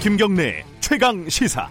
김경래 0.00 0.64
최강 0.80 1.28
시사. 1.28 1.68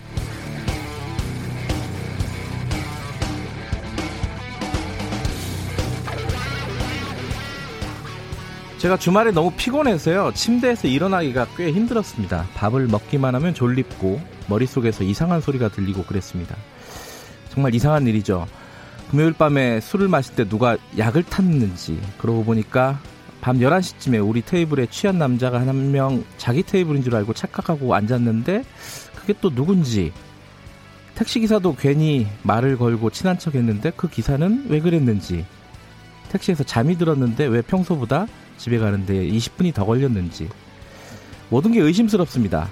제가 8.77 8.97
주말에 8.97 9.31
너무 9.31 9.51
피곤해서요. 9.57 10.33
침대에서 10.35 10.87
일어나기가 10.87 11.47
꽤 11.57 11.71
힘들었습니다. 11.71 12.47
밥을 12.53 12.85
먹기만 12.85 13.33
하면 13.33 13.55
졸립고 13.55 14.21
머릿속에서 14.47 15.03
이상한 15.03 15.41
소리가 15.41 15.69
들리고 15.69 16.03
그랬습니다. 16.03 16.55
정말 17.49 17.73
이상한 17.73 18.05
일이죠. 18.05 18.45
금요일 19.09 19.33
밤에 19.33 19.79
술을 19.79 20.07
마실 20.07 20.35
때 20.35 20.47
누가 20.47 20.77
약을 20.99 21.23
탔는지 21.23 21.99
그러고 22.19 22.43
보니까 22.43 22.99
밤 23.41 23.59
11시쯤에 23.59 24.27
우리 24.27 24.41
테이블에 24.41 24.87
취한 24.87 25.17
남자가 25.17 25.59
한 25.59 25.91
명 25.91 26.23
자기 26.37 26.61
테이블인 26.63 27.03
줄 27.03 27.15
알고 27.15 27.33
착각하고 27.33 27.95
앉았는데 27.95 28.63
그게 29.15 29.33
또 29.41 29.49
누군지 29.49 30.11
택시기사도 31.15 31.75
괜히 31.75 32.27
말을 32.43 32.77
걸고 32.77 33.09
친한 33.09 33.37
척 33.39 33.55
했는데 33.55 33.91
그 33.95 34.09
기사는 34.09 34.65
왜 34.69 34.79
그랬는지 34.79 35.45
택시에서 36.31 36.63
잠이 36.63 36.97
들었는데 36.97 37.45
왜 37.45 37.61
평소보다 37.61 38.27
집에 38.57 38.77
가는데 38.77 39.27
20분이 39.27 39.73
더 39.73 39.85
걸렸는지 39.85 40.49
모든 41.49 41.71
게 41.71 41.81
의심스럽습니다. 41.81 42.69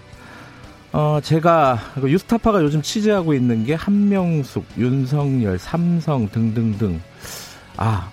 어, 0.93 1.20
제가 1.21 1.79
그 1.95 2.09
유스타파가 2.09 2.62
요즘 2.62 2.81
취재하고 2.81 3.34
있는 3.34 3.65
게 3.65 3.73
한명숙, 3.73 4.65
윤석열, 4.77 5.57
삼성 5.59 6.29
등등등. 6.29 7.02
아, 7.76 8.09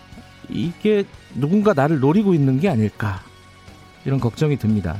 이게 0.48 1.04
누군가 1.34 1.72
나를 1.72 2.00
노리고 2.00 2.34
있는 2.34 2.60
게 2.60 2.68
아닐까. 2.68 3.20
이런 4.04 4.20
걱정이 4.20 4.56
듭니다. 4.56 4.96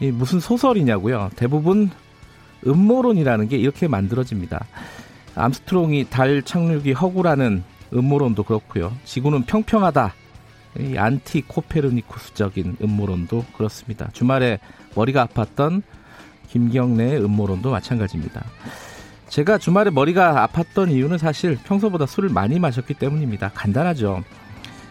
이 0.00 0.10
무슨 0.10 0.40
소설이냐고요. 0.40 1.30
대부분 1.36 1.90
음모론이라는 2.66 3.48
게 3.48 3.56
이렇게 3.56 3.88
만들어집니다. 3.88 4.66
암스트롱이 5.34 6.06
달 6.10 6.42
착륙이 6.42 6.92
허구라는 6.92 7.62
음모론도 7.94 8.44
그렇고요. 8.44 8.92
지구는 9.04 9.44
평평하다. 9.44 10.14
이 10.80 10.96
안티 10.96 11.42
코페르니쿠스적인 11.42 12.78
음모론도 12.82 13.44
그렇습니다. 13.56 14.08
주말에 14.12 14.58
머리가 14.94 15.26
아팠던 15.26 15.82
김경래의 16.48 17.22
음모론도 17.24 17.70
마찬가지입니다. 17.70 18.44
제가 19.32 19.56
주말에 19.56 19.88
머리가 19.88 20.46
아팠던 20.46 20.90
이유는 20.90 21.16
사실 21.16 21.56
평소보다 21.64 22.04
술을 22.04 22.28
많이 22.28 22.60
마셨기 22.60 22.92
때문입니다. 22.92 23.50
간단하죠. 23.54 24.22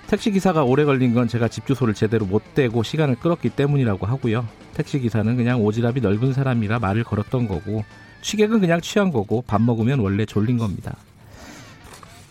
택시기사가 0.08 0.64
오래 0.64 0.84
걸린 0.84 1.14
건 1.14 1.28
제가 1.28 1.48
집 1.48 1.68
주소를 1.68 1.94
제대로 1.94 2.26
못 2.26 2.56
대고 2.56 2.82
시간을 2.82 3.18
끌었기 3.18 3.52
때문이라고 3.52 4.08
하고요. 4.08 4.48
택시기사는 4.74 5.38
그냥 5.38 5.62
오지랖이 5.62 6.02
넓은 6.02 6.34
사람이라 6.34 6.80
말을 6.80 7.04
걸었던 7.04 7.48
거고, 7.48 7.84
취객은 8.24 8.62
그냥 8.62 8.82
취한 8.82 9.12
거고, 9.12 9.44
밥 9.46 9.62
먹으면 9.62 10.00
원래 10.00 10.26
졸린 10.26 10.58
겁니다. 10.58 10.96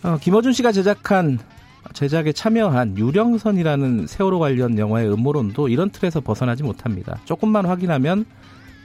어, 0.03 0.17
김어준 0.19 0.51
씨가 0.51 0.73
제작한 0.73 1.39
제작에 1.93 2.33
참여한 2.33 2.97
유령선이라는 2.97 4.07
세월호 4.07 4.37
관련 4.39 4.77
영화의 4.77 5.09
음모론도 5.13 5.69
이런 5.69 5.89
틀에서 5.89 6.19
벗어나지 6.19 6.61
못합니다. 6.61 7.19
조금만 7.23 7.65
확인하면 7.65 8.25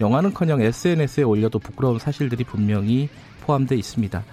영화는커녕 0.01 0.61
SNS에 0.61 1.25
올려도 1.25 1.59
부끄러운 1.59 1.99
사실들이 1.99 2.45
분명히 2.45 3.09
포함되어 3.43 3.79
있습니다. 3.79 4.25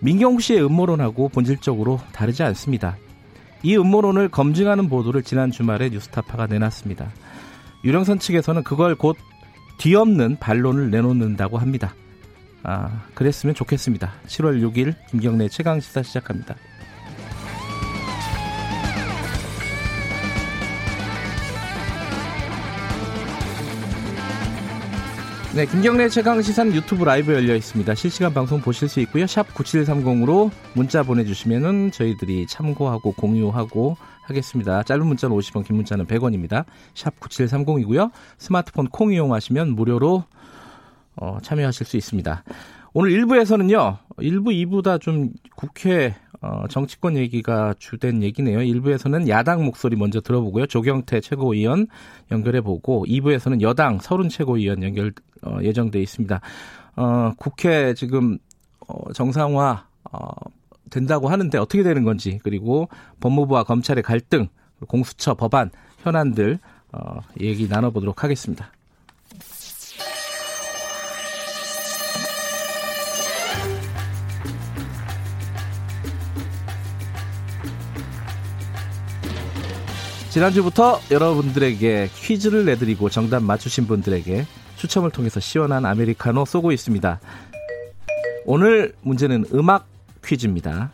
민경욱 0.00 0.40
씨의 0.40 0.64
음모론하고 0.64 1.28
본질적으로 1.28 2.00
다르지 2.12 2.42
않습니다. 2.42 2.96
이 3.62 3.76
음모론을 3.76 4.30
검증하는 4.30 4.88
보도를 4.88 5.22
지난 5.22 5.50
주말에 5.50 5.90
뉴스타파가 5.90 6.46
내놨습니다. 6.46 7.10
유령선 7.84 8.18
측에서는 8.18 8.62
그걸 8.62 8.94
곧 8.94 9.16
뒤엎는 9.78 10.38
반론을 10.38 10.90
내놓는다고 10.90 11.58
합니다. 11.58 11.94
아, 12.62 13.02
그랬으면 13.14 13.54
좋겠습니다. 13.54 14.12
7월 14.26 14.60
6일 14.62 14.94
김경래 15.10 15.48
최강 15.48 15.80
시사 15.80 16.02
시작합니다. 16.02 16.56
네, 25.52 25.66
김경래 25.66 26.08
최강 26.08 26.40
시사는 26.40 26.72
유튜브 26.72 27.02
라이브 27.02 27.32
열려 27.34 27.56
있습니다. 27.56 27.96
실시간 27.96 28.32
방송 28.32 28.60
보실 28.60 28.88
수 28.88 29.00
있고요. 29.00 29.26
샵 29.26 29.52
9730으로 29.52 30.52
문자 30.74 31.02
보내주시면은 31.02 31.90
저희들이 31.90 32.46
참고하고 32.46 33.12
공유하고 33.12 33.96
하겠습니다. 34.22 34.84
짧은 34.84 35.04
문자는 35.04 35.36
50원, 35.36 35.66
긴 35.66 35.74
문자는 35.74 36.06
100원입니다. 36.06 36.66
샵 36.94 37.18
9730이고요. 37.18 38.12
스마트폰 38.38 38.86
콩 38.90 39.12
이용하시면 39.12 39.70
무료로 39.74 40.22
어, 41.16 41.38
참여하실 41.42 41.84
수 41.84 41.96
있습니다. 41.96 42.44
오늘 42.92 43.10
1부에서는요. 43.10 43.98
1부, 44.18 44.68
2부 44.68 44.84
다 44.84 44.98
좀 44.98 45.30
국회 45.56 46.14
어, 46.42 46.64
정치권 46.68 47.16
얘기가 47.16 47.74
주된 47.78 48.22
얘기네요. 48.22 48.58
1부에서는 48.60 49.28
야당 49.28 49.64
목소리 49.64 49.96
먼저 49.96 50.20
들어보고요. 50.20 50.66
조경태 50.66 51.20
최고위원 51.20 51.86
연결해보고 52.30 53.04
2부에서는 53.06 53.60
여당 53.60 53.98
서른 53.98 54.28
최고위원 54.28 54.82
연결 54.82 55.12
어, 55.42 55.58
예정돼 55.62 56.00
있습니다. 56.00 56.40
어, 56.96 57.32
국회 57.36 57.94
지금 57.94 58.38
어, 58.86 59.12
정상화 59.12 59.86
어, 60.12 60.28
된다고 60.88 61.28
하는데 61.28 61.56
어떻게 61.58 61.82
되는 61.82 62.04
건지 62.04 62.40
그리고 62.42 62.88
법무부와 63.20 63.64
검찰의 63.64 64.02
갈등, 64.02 64.48
공수처 64.88 65.34
법안 65.34 65.70
현안들 65.98 66.58
어, 66.92 67.20
얘기 67.40 67.68
나눠보도록 67.68 68.24
하겠습니다. 68.24 68.72
지난주부터 80.30 81.00
여러분들에게 81.10 82.08
퀴즈를 82.14 82.64
내드리고 82.64 83.10
정답 83.10 83.42
맞추신 83.42 83.88
분들에게 83.88 84.46
추첨을 84.76 85.10
통해서 85.10 85.40
시원한 85.40 85.84
아메리카노 85.84 86.44
쏘고 86.44 86.70
있습니다. 86.70 87.20
오늘 88.46 88.94
문제는 89.02 89.46
음악 89.52 89.88
퀴즈입니다. 90.24 90.92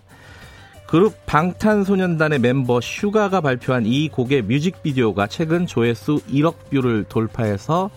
그룹 0.86 1.14
방탄소년단의 1.26 2.38
멤버 2.38 2.80
슈가가 2.80 3.42
발표한 3.42 3.84
이 3.84 4.08
곡의 4.08 4.42
뮤직비디오가 4.42 5.26
최근 5.26 5.66
조회수 5.66 6.22
1억 6.30 6.70
view를 6.70 7.04
돌파해서 7.04 7.90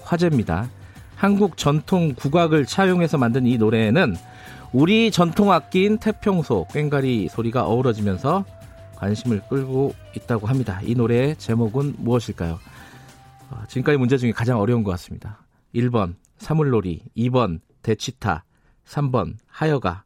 화제입니다. 0.00 0.70
한국 1.14 1.58
전통 1.58 2.14
국악을 2.14 2.64
차용해서 2.64 3.18
만든 3.18 3.46
이 3.46 3.58
노래에는 3.58 4.16
우리 4.72 5.10
전통 5.10 5.52
악기인 5.52 5.98
태평소, 5.98 6.68
꽹과리 6.70 7.28
소리가 7.28 7.64
어우러지면서 7.66 8.44
관심을 8.96 9.42
끌고 9.48 9.94
있다고 10.16 10.46
합니다. 10.46 10.80
이 10.82 10.94
노래의 10.94 11.36
제목은 11.36 11.94
무엇일까요? 11.98 12.58
어, 13.50 13.62
지금까지 13.68 13.98
문제 13.98 14.16
중에 14.16 14.32
가장 14.32 14.58
어려운 14.60 14.82
것 14.82 14.90
같습니다. 14.92 15.44
1번 15.74 16.14
사물놀이, 16.38 17.02
2번 17.16 17.60
대치타, 17.82 18.44
3번 18.86 19.34
하여가. 19.46 20.04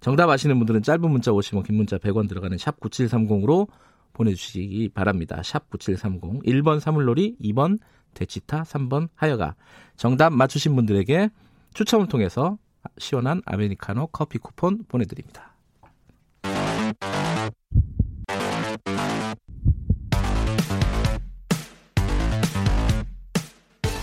정답 0.00 0.30
아시는 0.30 0.58
분들은 0.58 0.82
짧은 0.82 1.08
문자 1.10 1.30
50원, 1.30 1.64
긴 1.64 1.76
문자 1.76 1.98
100원 1.98 2.28
들어가는 2.28 2.56
샵 2.58 2.80
9730으로 2.80 3.68
보내주시기 4.12 4.90
바랍니다. 4.90 5.42
샵 5.42 5.70
9730. 5.70 6.42
1번 6.42 6.80
사물놀이, 6.80 7.36
2번 7.40 7.78
대치타, 8.14 8.62
3번 8.62 9.08
하여가. 9.14 9.54
정답 9.96 10.32
맞추신 10.32 10.74
분들에게 10.74 11.30
추첨을 11.74 12.08
통해서 12.08 12.58
시원한 12.98 13.42
아메리카노 13.46 14.08
커피 14.08 14.38
쿠폰 14.38 14.84
보내드립니다. 14.88 15.51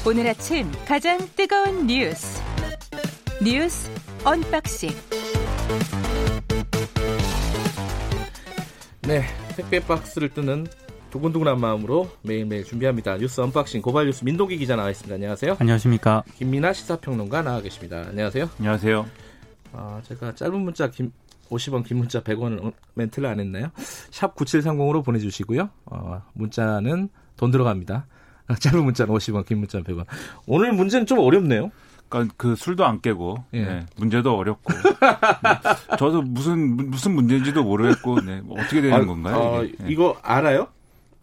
오늘 0.05 0.27
아침 0.27 0.71
가장 0.87 1.19
뜨거운 1.35 1.85
뉴스. 1.87 2.41
뉴스 3.43 3.89
unboxing. 4.23 4.89
네 9.03 9.23
택배 9.55 9.79
박스를 9.79 10.29
뜯는 10.29 10.67
두근두근한 11.11 11.59
마음으로 11.59 12.09
매일매일 12.21 12.63
준비합니다. 12.63 13.17
뉴스 13.17 13.41
unboxing 13.41 13.81
고발 13.81 14.05
뉴스 14.05 14.23
민동기 14.23 14.57
기자 14.57 14.75
나와 14.75 14.89
있습니다. 14.89 15.13
안녕하세요. 15.15 15.57
안녕하십니까? 15.59 16.23
김민아 16.37 16.73
시사평론가 16.73 17.41
나와 17.41 17.61
계십니다. 17.61 18.05
안녕하세요. 18.07 18.49
안녕하세요. 18.59 19.05
아 19.73 20.01
제가 20.07 20.35
짧은 20.35 20.59
문자 20.59 20.89
김 20.89 21.11
50원 21.49 21.83
긴 21.83 21.97
문자 21.97 22.21
100원 22.21 22.73
멘트를 22.93 23.27
안 23.27 23.39
했나요? 23.39 23.71
샵 24.11 24.35
9730으로 24.35 25.03
보내주시고요. 25.03 25.69
어, 25.85 26.21
문자는 26.33 27.09
돈 27.37 27.51
들어갑니다 27.51 28.05
짧은 28.59 28.83
문자는 28.83 29.13
50원, 29.13 29.45
긴 29.45 29.59
문자는 29.59 29.83
100원. 29.85 30.05
오늘 30.47 30.73
문제는 30.73 31.05
좀 31.05 31.19
어렵네요. 31.19 31.71
그러니까 32.09 32.33
그 32.37 32.55
술도 32.55 32.85
안 32.85 33.01
깨고 33.01 33.43
예. 33.53 33.65
네, 33.65 33.85
문제도 33.97 34.35
어렵고 34.35 34.73
네, 34.73 35.95
저도 35.99 36.23
무슨 36.23 36.89
무슨 36.89 37.11
문제인지도 37.13 37.63
모르겠고 37.63 38.21
네, 38.21 38.41
뭐 38.41 38.59
어떻게 38.59 38.81
되는 38.81 38.95
아, 38.95 39.05
건가요? 39.05 39.35
어, 39.37 39.61
네. 39.61 39.71
이거 39.87 40.17
알아요? 40.23 40.67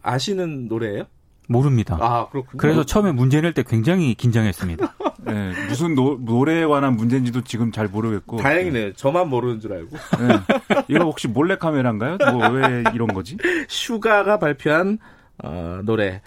아시는 0.01 0.69
노래예요? 0.69 1.03
모릅니다. 1.49 1.97
아, 1.99 2.27
그렇군요. 2.29 2.57
그래서 2.57 2.85
처음에 2.85 3.11
문제 3.11 3.41
낼 3.41 3.53
때 3.53 3.63
굉장히 3.67 4.13
긴장했습니다. 4.15 4.95
네, 5.23 5.53
무슨 5.67 5.93
노, 5.95 6.17
노래에 6.21 6.65
관한 6.65 6.95
문제인지도 6.95 7.41
지금 7.43 7.71
잘 7.73 7.87
모르겠고. 7.89 8.37
다행이네요. 8.37 8.93
저만 8.93 9.29
모르는 9.29 9.59
줄 9.59 9.73
알고. 9.73 9.97
네. 10.19 10.83
이거 10.87 11.03
혹시 11.03 11.27
몰래 11.27 11.57
카메라인가요? 11.57 12.17
뭐 12.33 12.47
왜 12.49 12.83
이런 12.93 13.07
거지? 13.13 13.37
슈가가 13.67 14.39
발표한 14.39 14.99
어, 15.43 15.81
노래 15.83 16.21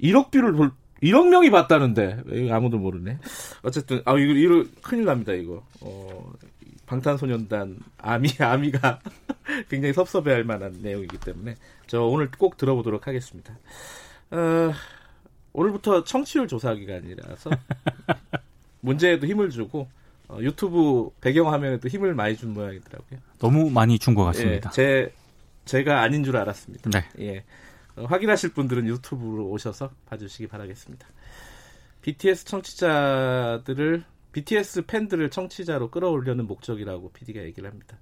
1억 0.00 0.30
view를 0.30 0.52
볼 0.52 0.70
1억 1.02 1.28
명이 1.28 1.50
봤다는데 1.50 2.50
아무도 2.50 2.78
모르네. 2.78 3.18
어쨌든 3.62 4.00
아 4.04 4.12
이거 4.18 4.32
이거 4.32 4.64
큰일 4.82 5.04
납니다 5.04 5.32
이거. 5.32 5.64
어, 5.80 6.32
방탄소년단 6.86 7.78
아미 7.98 8.28
아미가 8.38 9.00
굉장히 9.68 9.92
섭섭해할 9.94 10.44
만한 10.44 10.78
내용이기 10.82 11.18
때문에 11.18 11.56
저 11.86 12.02
오늘 12.02 12.30
꼭 12.30 12.56
들어보도록 12.56 13.06
하겠습니다. 13.06 13.56
어, 14.30 14.72
오늘부터 15.52 16.04
청취율 16.04 16.48
조사 16.48 16.74
기간이라서 16.74 17.50
문제에도 18.80 19.26
힘을 19.26 19.50
주고 19.50 19.88
어, 20.28 20.38
유튜브 20.40 21.10
배경 21.20 21.52
화면에도 21.52 21.88
힘을 21.88 22.14
많이 22.14 22.36
준 22.36 22.54
모양이더라고요. 22.54 23.20
너무 23.38 23.70
많이 23.70 23.98
준 23.98 24.14
것 24.14 24.24
같습니다. 24.24 24.70
예, 24.70 24.74
제 24.74 25.12
제가 25.64 26.00
아닌 26.02 26.24
줄 26.24 26.36
알았습니다. 26.36 26.90
네. 26.90 27.04
예. 27.20 27.44
어, 27.96 28.04
확인하실 28.04 28.52
분들은 28.52 28.86
유튜브로 28.86 29.48
오셔서 29.48 29.90
봐주시기 30.06 30.48
바라겠습니다. 30.48 31.06
BTS 32.02 32.44
청취자들을 32.44 34.04
BTS 34.32 34.86
팬들을 34.86 35.30
청취자로 35.30 35.90
끌어올려는 35.90 36.46
목적이라고 36.46 37.12
PD가 37.12 37.42
얘기를 37.42 37.70
합니다. 37.70 37.98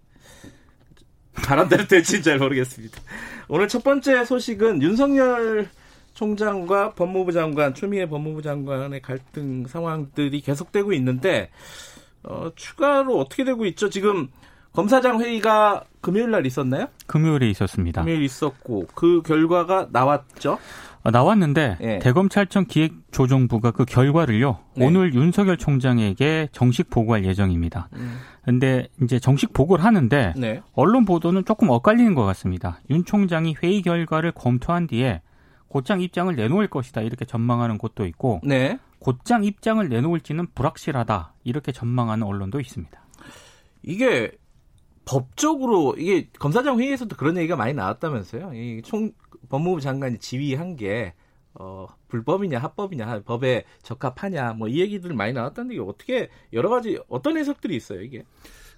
바람대로 1.34 1.86
될지는 1.86 2.22
잘 2.22 2.38
모르겠습니다. 2.38 3.00
오늘 3.48 3.68
첫 3.68 3.84
번째 3.84 4.24
소식은 4.24 4.82
윤석열 4.82 5.68
총장과 6.14 6.94
법무부 6.94 7.32
장관, 7.32 7.74
추미애 7.74 8.06
법무부 8.06 8.42
장관의 8.42 9.00
갈등 9.02 9.66
상황들이 9.66 10.40
계속되고 10.40 10.92
있는데, 10.94 11.50
어, 12.22 12.50
추가로 12.54 13.18
어떻게 13.18 13.44
되고 13.44 13.64
있죠? 13.66 13.88
지금 13.88 14.28
검사장 14.72 15.20
회의가 15.20 15.84
금요일 16.00 16.30
날 16.30 16.46
있었나요? 16.46 16.86
금요일에 17.06 17.48
있었습니다. 17.50 18.02
금요일 18.02 18.22
있었고, 18.22 18.86
그 18.94 19.22
결과가 19.22 19.88
나왔죠? 19.92 20.58
어, 21.04 21.10
나왔는데 21.10 21.78
예. 21.80 21.98
대검찰청 21.98 22.66
기획조정부가 22.66 23.72
그 23.72 23.84
결과를요 23.84 24.58
네. 24.76 24.86
오늘 24.86 25.14
윤석열 25.14 25.56
총장에게 25.56 26.48
정식 26.52 26.90
보고할 26.90 27.24
예정입니다. 27.24 27.88
근데 28.44 28.86
이제 29.02 29.18
정식 29.18 29.52
보고를 29.52 29.84
하는데 29.84 30.32
네. 30.36 30.62
언론 30.74 31.04
보도는 31.04 31.44
조금 31.44 31.70
엇갈리는 31.70 32.14
것 32.14 32.24
같습니다. 32.24 32.78
윤 32.90 33.04
총장이 33.04 33.56
회의 33.62 33.82
결과를 33.82 34.30
검토한 34.30 34.86
뒤에 34.86 35.22
곧장 35.66 36.00
입장을 36.00 36.34
내놓을 36.36 36.68
것이다 36.68 37.00
이렇게 37.00 37.24
전망하는 37.24 37.78
곳도 37.78 38.06
있고 38.06 38.40
네. 38.44 38.78
곧장 39.00 39.42
입장을 39.42 39.88
내놓을지는 39.88 40.46
불확실하다 40.54 41.32
이렇게 41.42 41.72
전망하는 41.72 42.24
언론도 42.24 42.60
있습니다. 42.60 43.02
이게 43.82 44.30
법적으로 45.12 45.94
이게 45.98 46.28
검사장 46.38 46.78
회의에서도 46.80 47.14
그런 47.16 47.36
얘기가 47.36 47.56
많이 47.56 47.74
나왔다면서요. 47.74 48.52
이 48.54 48.82
총 48.84 49.12
법무부 49.50 49.80
장관이 49.82 50.18
지휘한 50.18 50.76
게 50.76 51.12
어, 51.54 51.86
불법이냐 52.08 52.58
합법이냐 52.58 53.22
법에 53.24 53.64
적합하냐 53.82 54.54
뭐 54.54 54.68
이 54.68 54.80
얘기들 54.80 55.12
많이 55.14 55.32
나왔다는데 55.34 55.74
이게 55.74 55.82
어떻게 55.84 56.30
여러 56.54 56.70
가지 56.70 56.98
어떤 57.08 57.36
해석들이 57.36 57.76
있어요 57.76 58.00
이게. 58.00 58.24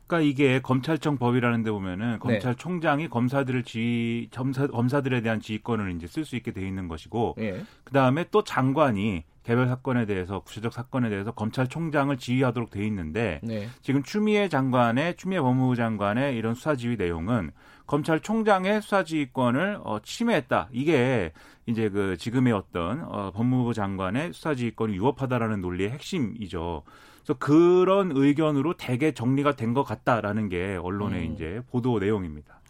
그러니까 0.06 0.29
이게 0.29 0.61
검찰청 0.61 1.17
법이라는 1.17 1.62
데 1.62 1.71
보면은 1.71 2.19
검찰총장이 2.19 3.09
검사들을 3.09 3.62
지휘 3.65 4.29
검사, 4.33 4.67
검사들에 4.67 5.23
대한 5.23 5.41
지휘권을 5.41 5.95
이제 5.97 6.06
쓸 6.06 6.25
수 6.25 6.37
있게 6.37 6.53
돼 6.53 6.67
있는 6.67 6.89
것이고 6.89 7.37
예. 7.39 7.65
그다음에 7.85 8.27
또 8.31 8.45
장관이 8.45 9.25
개별 9.45 9.69
사건에 9.69 10.06
대해서 10.06 10.41
구체적 10.41 10.73
사건에 10.73 11.11
대해서 11.11 11.31
검찰총장을 11.33 12.17
지휘하도록 12.17 12.71
돼 12.71 12.87
있는데 12.87 13.41
네. 13.43 13.69
지금 13.83 14.03
추미애 14.03 14.49
장관의 14.49 15.17
추미애 15.17 15.41
법무부 15.41 15.77
장관의 15.77 16.37
이런 16.37 16.55
수사 16.55 16.77
지휘 16.77 16.97
내용은 16.97 17.51
검찰총장의 17.87 18.81
수사 18.81 19.05
지휘권을 19.05 19.81
어, 19.85 19.99
침해했다. 20.03 20.69
이게 20.73 21.33
이제 21.67 21.91
그 21.91 22.17
지금의 22.17 22.55
어떤 22.55 23.05
어, 23.05 23.31
법무부 23.33 23.75
장관의 23.75 24.33
수사 24.33 24.55
지휘권이 24.55 24.97
유업하다라는 24.97 25.61
논리의 25.61 25.91
핵심이죠. 25.91 26.83
그래서 27.25 27.38
그런 27.38 28.12
의견으로 28.15 28.75
대개 28.76 29.12
정리가 29.12 29.56
된 29.56 29.75
것 29.75 29.82
같다라는 29.82 30.49
게 30.50 30.76
언론의 30.81 31.26
음. 31.29 31.32
이제 31.35 31.61
보도 31.71 31.99
내용입니다. 31.99 32.61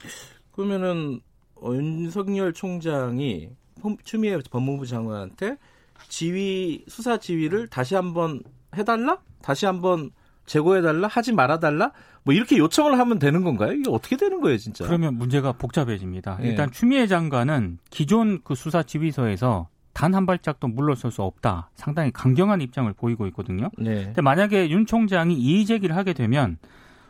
그러면은 0.53 1.21
어, 1.57 1.73
윤석열 1.75 2.53
총장이 2.53 3.51
홈- 3.83 3.97
추미애 4.05 4.39
법무부 4.51 4.87
장관한테 4.87 5.57
지휘 6.09 6.85
수사 6.89 7.19
지휘를 7.19 7.67
다시 7.69 7.95
한번 7.95 8.43
해달라? 8.77 9.19
다시 9.43 9.67
한번 9.67 10.11
제고해달라? 10.47 11.09
하지 11.09 11.33
말아달라? 11.33 11.93
뭐 12.23 12.33
이렇게 12.33 12.57
요청을 12.57 12.99
하면 12.99 13.19
되는 13.19 13.43
건가요? 13.45 13.73
이게 13.73 13.91
어떻게 13.91 14.17
되는 14.17 14.41
거예요, 14.41 14.57
진짜? 14.57 14.87
그러면 14.87 15.15
문제가 15.17 15.53
복잡해집니다. 15.53 16.39
예. 16.43 16.49
일단 16.49 16.71
추미애 16.71 17.07
장관은 17.07 17.79
기존 17.91 18.41
그 18.43 18.55
수사 18.55 18.83
지휘서에서 18.83 19.69
단 19.95 20.15
한 20.15 20.27
발짝도 20.27 20.69
물러설 20.69 21.11
수 21.11 21.23
없다. 21.23 21.71
상당히 21.75 22.11
강경한 22.11 22.61
입장을 22.61 22.93
보이고 22.93 23.27
있거든요. 23.29 23.71
네. 23.79 24.05
근데 24.05 24.21
만약에 24.23 24.69
윤 24.71 24.85
총장이 24.87 25.35
이의 25.35 25.65
제기를 25.65 25.97
하게 25.97 26.13
되면 26.13 26.59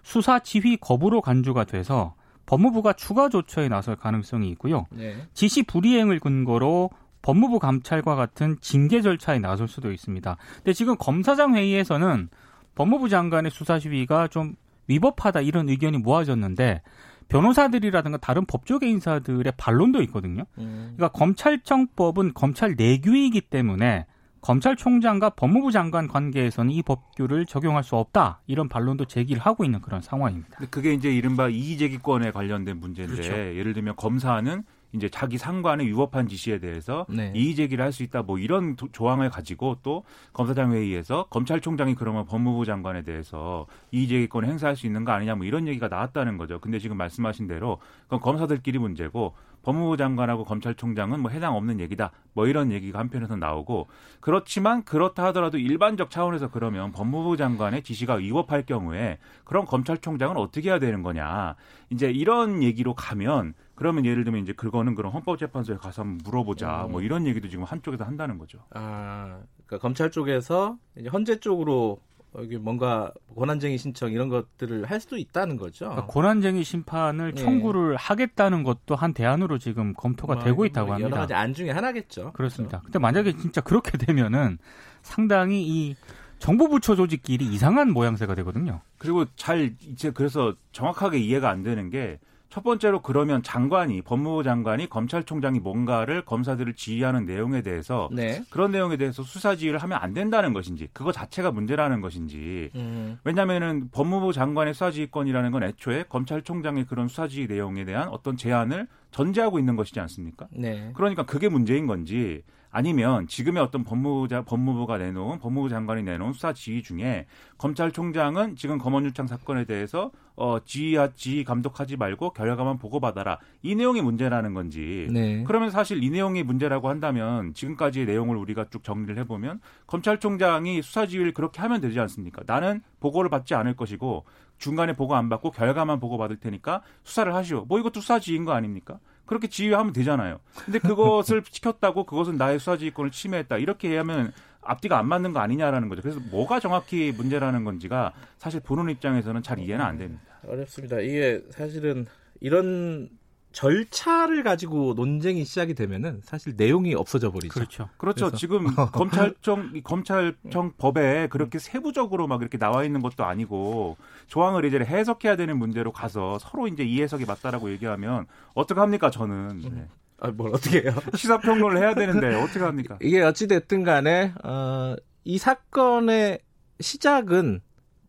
수사 0.02 0.38
지휘 0.38 0.76
거부로 0.76 1.20
간주가 1.20 1.64
돼서 1.64 2.14
법무부가 2.46 2.92
추가 2.92 3.28
조처에 3.30 3.68
나설 3.68 3.96
가능성이 3.96 4.50
있고요. 4.50 4.86
네. 4.90 5.16
지시 5.32 5.62
불이행을 5.62 6.20
근거로 6.20 6.90
법무부 7.22 7.58
감찰과 7.58 8.14
같은 8.16 8.58
징계 8.60 9.00
절차에 9.00 9.38
나설 9.38 9.66
수도 9.66 9.90
있습니다. 9.90 10.36
근데 10.56 10.72
지금 10.74 10.94
검사장 10.98 11.54
회의에서는 11.56 12.28
법무부 12.74 13.08
장관의 13.08 13.50
수사 13.50 13.78
지휘가 13.78 14.28
좀 14.28 14.56
위법하다 14.88 15.40
이런 15.40 15.70
의견이 15.70 15.96
모아졌는데 15.98 16.82
변호사들이라든가 17.28 18.18
다른 18.18 18.44
법조계 18.46 18.88
인사들의 18.88 19.52
반론도 19.56 20.02
있거든요. 20.02 20.44
음. 20.58 20.94
그러니까 20.96 21.08
검찰청법은 21.18 22.34
검찰 22.34 22.74
내규이기 22.76 23.42
때문에 23.42 24.06
검찰총장과 24.44 25.30
법무부 25.30 25.72
장관 25.72 26.06
관계에서는 26.06 26.70
이 26.70 26.82
법규를 26.82 27.46
적용할 27.46 27.82
수 27.82 27.96
없다 27.96 28.42
이런 28.46 28.68
반론도 28.68 29.06
제기를 29.06 29.40
하고 29.40 29.64
있는 29.64 29.80
그런 29.80 30.02
상황입니다. 30.02 30.58
그게 30.70 30.92
이제 30.92 31.10
이른바 31.10 31.48
이의제기권에 31.48 32.30
관련된 32.30 32.78
문제인데 32.78 33.14
그렇죠. 33.14 33.32
예를 33.32 33.72
들면 33.72 33.96
검사는 33.96 34.62
이제 34.94 35.08
자기 35.08 35.38
상관의 35.38 35.88
위법한 35.88 36.28
지시에 36.28 36.60
대해서 36.60 37.04
네. 37.08 37.32
이의 37.34 37.54
제기를 37.56 37.84
할 37.84 37.92
수 37.92 38.02
있다 38.04 38.22
뭐 38.22 38.38
이런 38.38 38.76
도- 38.76 38.88
조항을 38.92 39.28
가지고 39.30 39.76
또 39.82 40.04
검사장 40.32 40.72
회의에서 40.72 41.26
검찰총장이 41.30 41.94
그러면 41.96 42.24
법무부 42.26 42.64
장관에 42.64 43.02
대해서 43.02 43.66
이의 43.92 44.06
제기권을 44.08 44.48
행사할 44.48 44.74
수 44.76 44.86
있는 44.86 45.04
거 45.04 45.12
아니냐 45.12 45.34
뭐 45.34 45.44
이런 45.46 45.66
얘기가 45.68 45.88
나왔다는 45.88 46.38
거죠. 46.38 46.58
근데 46.60 46.78
지금 46.78 46.96
말씀하신 46.96 47.46
대로 47.48 47.78
그건 48.04 48.20
검사들끼리 48.20 48.78
문제고 48.78 49.34
법무부 49.62 49.96
장관하고 49.96 50.44
검찰총장은 50.44 51.20
뭐 51.20 51.30
해당 51.30 51.56
없는 51.56 51.80
얘기다. 51.80 52.10
뭐 52.34 52.46
이런 52.46 52.70
얘기가 52.70 52.98
한편에서 52.98 53.36
나오고 53.36 53.86
그렇지만 54.20 54.84
그렇다 54.84 55.24
하더라도 55.26 55.56
일반적 55.58 56.10
차원에서 56.10 56.50
그러면 56.50 56.92
법무부 56.92 57.36
장관의 57.36 57.82
지시가 57.82 58.14
위법할 58.16 58.66
경우에 58.66 59.18
그럼 59.44 59.64
검찰총장은 59.64 60.36
어떻게 60.36 60.68
해야 60.68 60.78
되는 60.78 61.02
거냐. 61.02 61.54
이제 61.90 62.10
이런 62.10 62.62
얘기로 62.62 62.94
가면 62.94 63.54
그러면 63.74 64.04
예를 64.06 64.24
들면 64.24 64.42
이제 64.42 64.52
그거는 64.52 64.94
그럼 64.94 65.12
헌법재판소에 65.12 65.76
가서 65.76 66.02
한번 66.02 66.20
물어보자. 66.24 66.86
음. 66.86 66.92
뭐 66.92 67.02
이런 67.02 67.26
얘기도 67.26 67.48
지금 67.48 67.64
한쪽에서 67.64 68.04
한다는 68.04 68.38
거죠. 68.38 68.58
아, 68.70 69.40
그러니까 69.66 69.78
검찰 69.78 70.10
쪽에서 70.10 70.76
이제 70.96 71.08
헌재 71.08 71.40
쪽으로 71.40 72.00
여기 72.36 72.56
뭔가 72.58 73.12
권한쟁의 73.36 73.78
신청 73.78 74.10
이런 74.10 74.28
것들을 74.28 74.84
할 74.86 75.00
수도 75.00 75.16
있다는 75.16 75.56
거죠. 75.56 75.86
그러니까 75.86 76.06
고난쟁의 76.06 76.64
심판을 76.64 77.34
예. 77.36 77.40
청구를 77.40 77.96
하겠다는 77.96 78.64
것도 78.64 78.96
한 78.96 79.14
대안으로 79.14 79.58
지금 79.58 79.94
검토가 79.94 80.34
뭐, 80.34 80.44
되고 80.44 80.64
있다고 80.64 80.88
뭐 80.88 80.96
여러 80.96 81.04
합니다. 81.04 81.20
가지 81.20 81.34
안 81.34 81.54
중에 81.54 81.70
하나겠죠. 81.70 82.32
그렇습니다. 82.32 82.80
근데 82.84 82.98
만약에 82.98 83.36
진짜 83.36 83.60
그렇게 83.60 83.96
되면은 83.98 84.58
상당히 85.02 85.62
이 85.62 85.96
정부 86.40 86.68
부처 86.68 86.96
조직끼리 86.96 87.46
이상한 87.46 87.92
모양새가 87.92 88.34
되거든요. 88.34 88.80
그리고 88.98 89.24
잘 89.36 89.76
이제 89.80 90.10
그래서 90.10 90.54
정확하게 90.72 91.18
이해가 91.18 91.48
안 91.48 91.62
되는 91.62 91.88
게 91.88 92.18
첫 92.54 92.62
번째로 92.62 93.02
그러면 93.02 93.42
장관이 93.42 94.02
법무부 94.02 94.44
장관이 94.44 94.88
검찰총장이 94.88 95.58
뭔가를 95.58 96.24
검사들을 96.24 96.74
지휘하는 96.74 97.26
내용에 97.26 97.62
대해서 97.62 98.08
네. 98.12 98.44
그런 98.48 98.70
내용에 98.70 98.96
대해서 98.96 99.24
수사 99.24 99.56
지휘를 99.56 99.80
하면 99.80 99.98
안 100.00 100.14
된다는 100.14 100.52
것인지 100.52 100.86
그거 100.92 101.10
자체가 101.10 101.50
문제라는 101.50 102.00
것인지 102.00 102.70
음, 102.76 103.18
왜냐하면은 103.24 103.88
법무부 103.90 104.32
장관의 104.32 104.72
수사 104.72 104.92
지휘권이라는 104.92 105.50
건 105.50 105.64
애초에 105.64 106.04
검찰총장의 106.08 106.84
그런 106.86 107.08
수사 107.08 107.26
지휘 107.26 107.48
내용에 107.48 107.84
대한 107.84 108.06
어떤 108.10 108.36
제안을 108.36 108.86
전제하고 109.10 109.58
있는 109.58 109.74
것이지 109.74 109.98
않습니까? 109.98 110.46
네. 110.52 110.92
그러니까 110.94 111.24
그게 111.24 111.48
문제인 111.48 111.88
건지 111.88 112.44
아니면 112.74 113.28
지금의 113.28 113.62
어떤 113.62 113.84
법무부자, 113.84 114.42
법무부가 114.42 114.98
내놓은 114.98 115.38
법무부 115.38 115.68
장관이 115.68 116.02
내놓은 116.02 116.32
수사 116.32 116.52
지휘 116.52 116.82
중에 116.82 117.26
검찰총장은 117.56 118.56
지금 118.56 118.78
검언유착 118.78 119.28
사건에 119.28 119.64
대해서 119.64 120.10
어, 120.34 120.58
지휘하, 120.64 121.10
지휘 121.14 121.44
감독하지 121.44 121.96
말고 121.96 122.30
결과만 122.30 122.78
보고받아라. 122.78 123.38
이 123.62 123.76
내용이 123.76 124.02
문제라는 124.02 124.54
건지. 124.54 125.06
네. 125.12 125.44
그러면 125.46 125.70
사실 125.70 126.02
이 126.02 126.10
내용이 126.10 126.42
문제라고 126.42 126.88
한다면 126.88 127.54
지금까지의 127.54 128.06
내용을 128.06 128.36
우리가 128.36 128.66
쭉 128.70 128.82
정리를 128.82 129.16
해보면 129.18 129.60
검찰총장이 129.86 130.82
수사 130.82 131.06
지휘를 131.06 131.32
그렇게 131.32 131.60
하면 131.62 131.80
되지 131.80 132.00
않습니까? 132.00 132.42
나는 132.44 132.82
보고를 132.98 133.30
받지 133.30 133.54
않을 133.54 133.76
것이고 133.76 134.24
중간에 134.58 134.96
보고 134.96 135.14
안 135.14 135.28
받고 135.28 135.52
결과만 135.52 136.00
보고 136.00 136.18
받을 136.18 136.38
테니까 136.40 136.82
수사를 137.04 137.32
하시오. 137.32 137.66
뭐 137.66 137.78
이것도 137.78 138.00
수사 138.00 138.18
지휘인 138.18 138.44
거 138.44 138.52
아닙니까? 138.52 138.98
그렇게 139.26 139.48
지휘하면 139.48 139.92
되잖아요. 139.92 140.38
근데 140.64 140.78
그것을 140.78 141.42
지켰다고 141.44 142.04
그것은 142.04 142.36
나의 142.36 142.58
수사지휘권을 142.58 143.10
침해했다. 143.10 143.58
이렇게 143.58 143.96
하면 143.98 144.32
앞뒤가 144.60 144.98
안 144.98 145.06
맞는 145.08 145.32
거 145.32 145.40
아니냐라는 145.40 145.88
거죠. 145.88 146.02
그래서 146.02 146.20
뭐가 146.30 146.60
정확히 146.60 147.12
문제라는 147.16 147.64
건지가 147.64 148.12
사실 148.38 148.60
보는 148.60 148.90
입장에서는 148.90 149.42
잘 149.42 149.58
이해는 149.58 149.84
안 149.84 149.98
됩니다. 149.98 150.22
어렵습니다. 150.46 151.00
이게 151.00 151.42
사실은 151.50 152.06
이런 152.40 153.08
절차를 153.54 154.42
가지고 154.42 154.94
논쟁이 154.94 155.44
시작이 155.44 155.74
되면은 155.74 156.20
사실 156.24 156.54
내용이 156.56 156.94
없어져 156.94 157.30
버리죠. 157.30 157.54
그렇죠. 157.54 157.88
그렇죠. 157.96 158.26
그래서- 158.26 158.36
지금 158.36 158.66
검찰청 158.92 159.70
이 159.74 159.80
검찰청 159.82 160.72
법에 160.76 161.28
그렇게 161.28 161.58
세부적으로 161.58 162.26
막 162.26 162.42
이렇게 162.42 162.58
나와 162.58 162.84
있는 162.84 163.00
것도 163.00 163.24
아니고 163.24 163.96
조항을 164.26 164.64
이제 164.64 164.78
해석해야 164.78 165.36
되는 165.36 165.56
문제로 165.56 165.92
가서 165.92 166.38
서로 166.40 166.66
이제 166.66 166.82
이 166.84 167.00
해석이 167.00 167.24
맞다라고 167.24 167.70
얘기하면 167.70 168.26
어떻게 168.54 168.80
합니까? 168.80 169.10
저는 169.10 169.60
네. 169.72 169.86
아, 170.18 170.28
뭘 170.32 170.50
어떻게 170.52 170.82
해요? 170.82 170.92
시사 171.16 171.38
평론을 171.38 171.78
해야 171.78 171.94
되는데 171.94 172.34
어떻게 172.34 172.60
합니까? 172.60 172.98
이게 173.00 173.22
어찌 173.22 173.46
됐든 173.46 173.84
간에 173.84 174.34
어, 174.42 174.96
이 175.24 175.38
사건의 175.38 176.40
시작은 176.80 177.60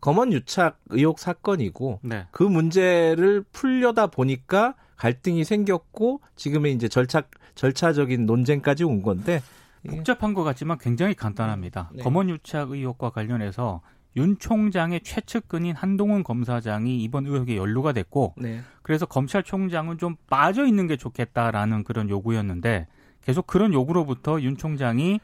검언 0.02 0.34
유착 0.34 0.80
의혹 0.90 1.20
사건이고 1.20 2.00
네. 2.04 2.26
그 2.32 2.44
문제를 2.44 3.44
풀려다 3.52 4.08
보니까 4.08 4.76
갈등이 4.98 5.44
생겼고 5.44 6.22
지금의 6.36 6.74
이제 6.74 6.88
절차 6.88 7.24
절차적인 7.56 8.26
논쟁까지 8.26 8.84
온 8.84 9.02
건데 9.02 9.42
복잡한 9.88 10.34
것 10.34 10.44
같지만 10.44 10.78
굉장히 10.80 11.14
간단합니다. 11.14 11.92
네. 11.94 12.04
검언유착 12.04 12.72
의혹과 12.72 13.12
관련해서 13.12 13.82
윤 14.18 14.38
총장의 14.40 15.02
최측근인 15.02 15.76
한동훈 15.76 16.24
검사장이 16.24 17.04
이번 17.04 17.26
의혹에 17.28 17.58
연루가 17.58 17.92
됐고 17.92 18.34
네. 18.38 18.62
그래서 18.82 19.06
검찰총장은 19.06 19.98
좀 19.98 20.16
빠져 20.28 20.66
있는 20.66 20.88
게 20.88 20.96
좋겠다라는 20.98 21.84
그런 21.84 22.10
요구였는데 22.10 22.88
계속 23.22 23.46
그런 23.46 23.74
요구로부터 23.74 24.42
윤 24.42 24.56
총장이 24.58 25.20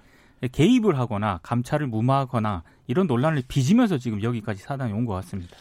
개입을 0.51 0.97
하거나 0.97 1.39
감찰을 1.43 1.87
무마하거나 1.87 2.63
이런 2.87 3.07
논란을 3.07 3.43
빚으면서 3.47 3.97
지금 3.97 4.21
여기까지 4.23 4.61
사단이 4.61 4.91
온 4.91 5.05
것 5.05 5.13
같습니다. 5.15 5.55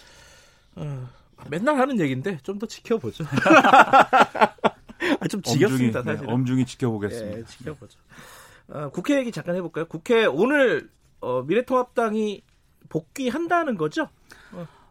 어, 0.77 1.07
맨날 1.49 1.79
하는 1.79 1.99
얘기인데 2.01 2.39
좀 2.43 2.59
더 2.59 2.67
지켜보죠. 2.67 3.25
아, 5.21 5.29
좀 5.29 5.41
지겹습니다 5.43 6.03
네, 6.03 6.13
사실. 6.17 6.31
엄중히 6.31 6.65
지켜보겠습니다. 6.67 7.39
예, 7.39 7.45
지켜보죠. 7.45 7.99
어, 8.69 8.91
국회 8.91 9.17
얘기 9.19 9.33
잠깐 9.33 9.57
해볼까요? 9.57 9.87
국회 9.87 10.27
오늘 10.27 10.89
어, 11.21 11.43
미래통합당이 11.43 12.43
복귀한다는 12.89 13.77
거죠? 13.77 14.09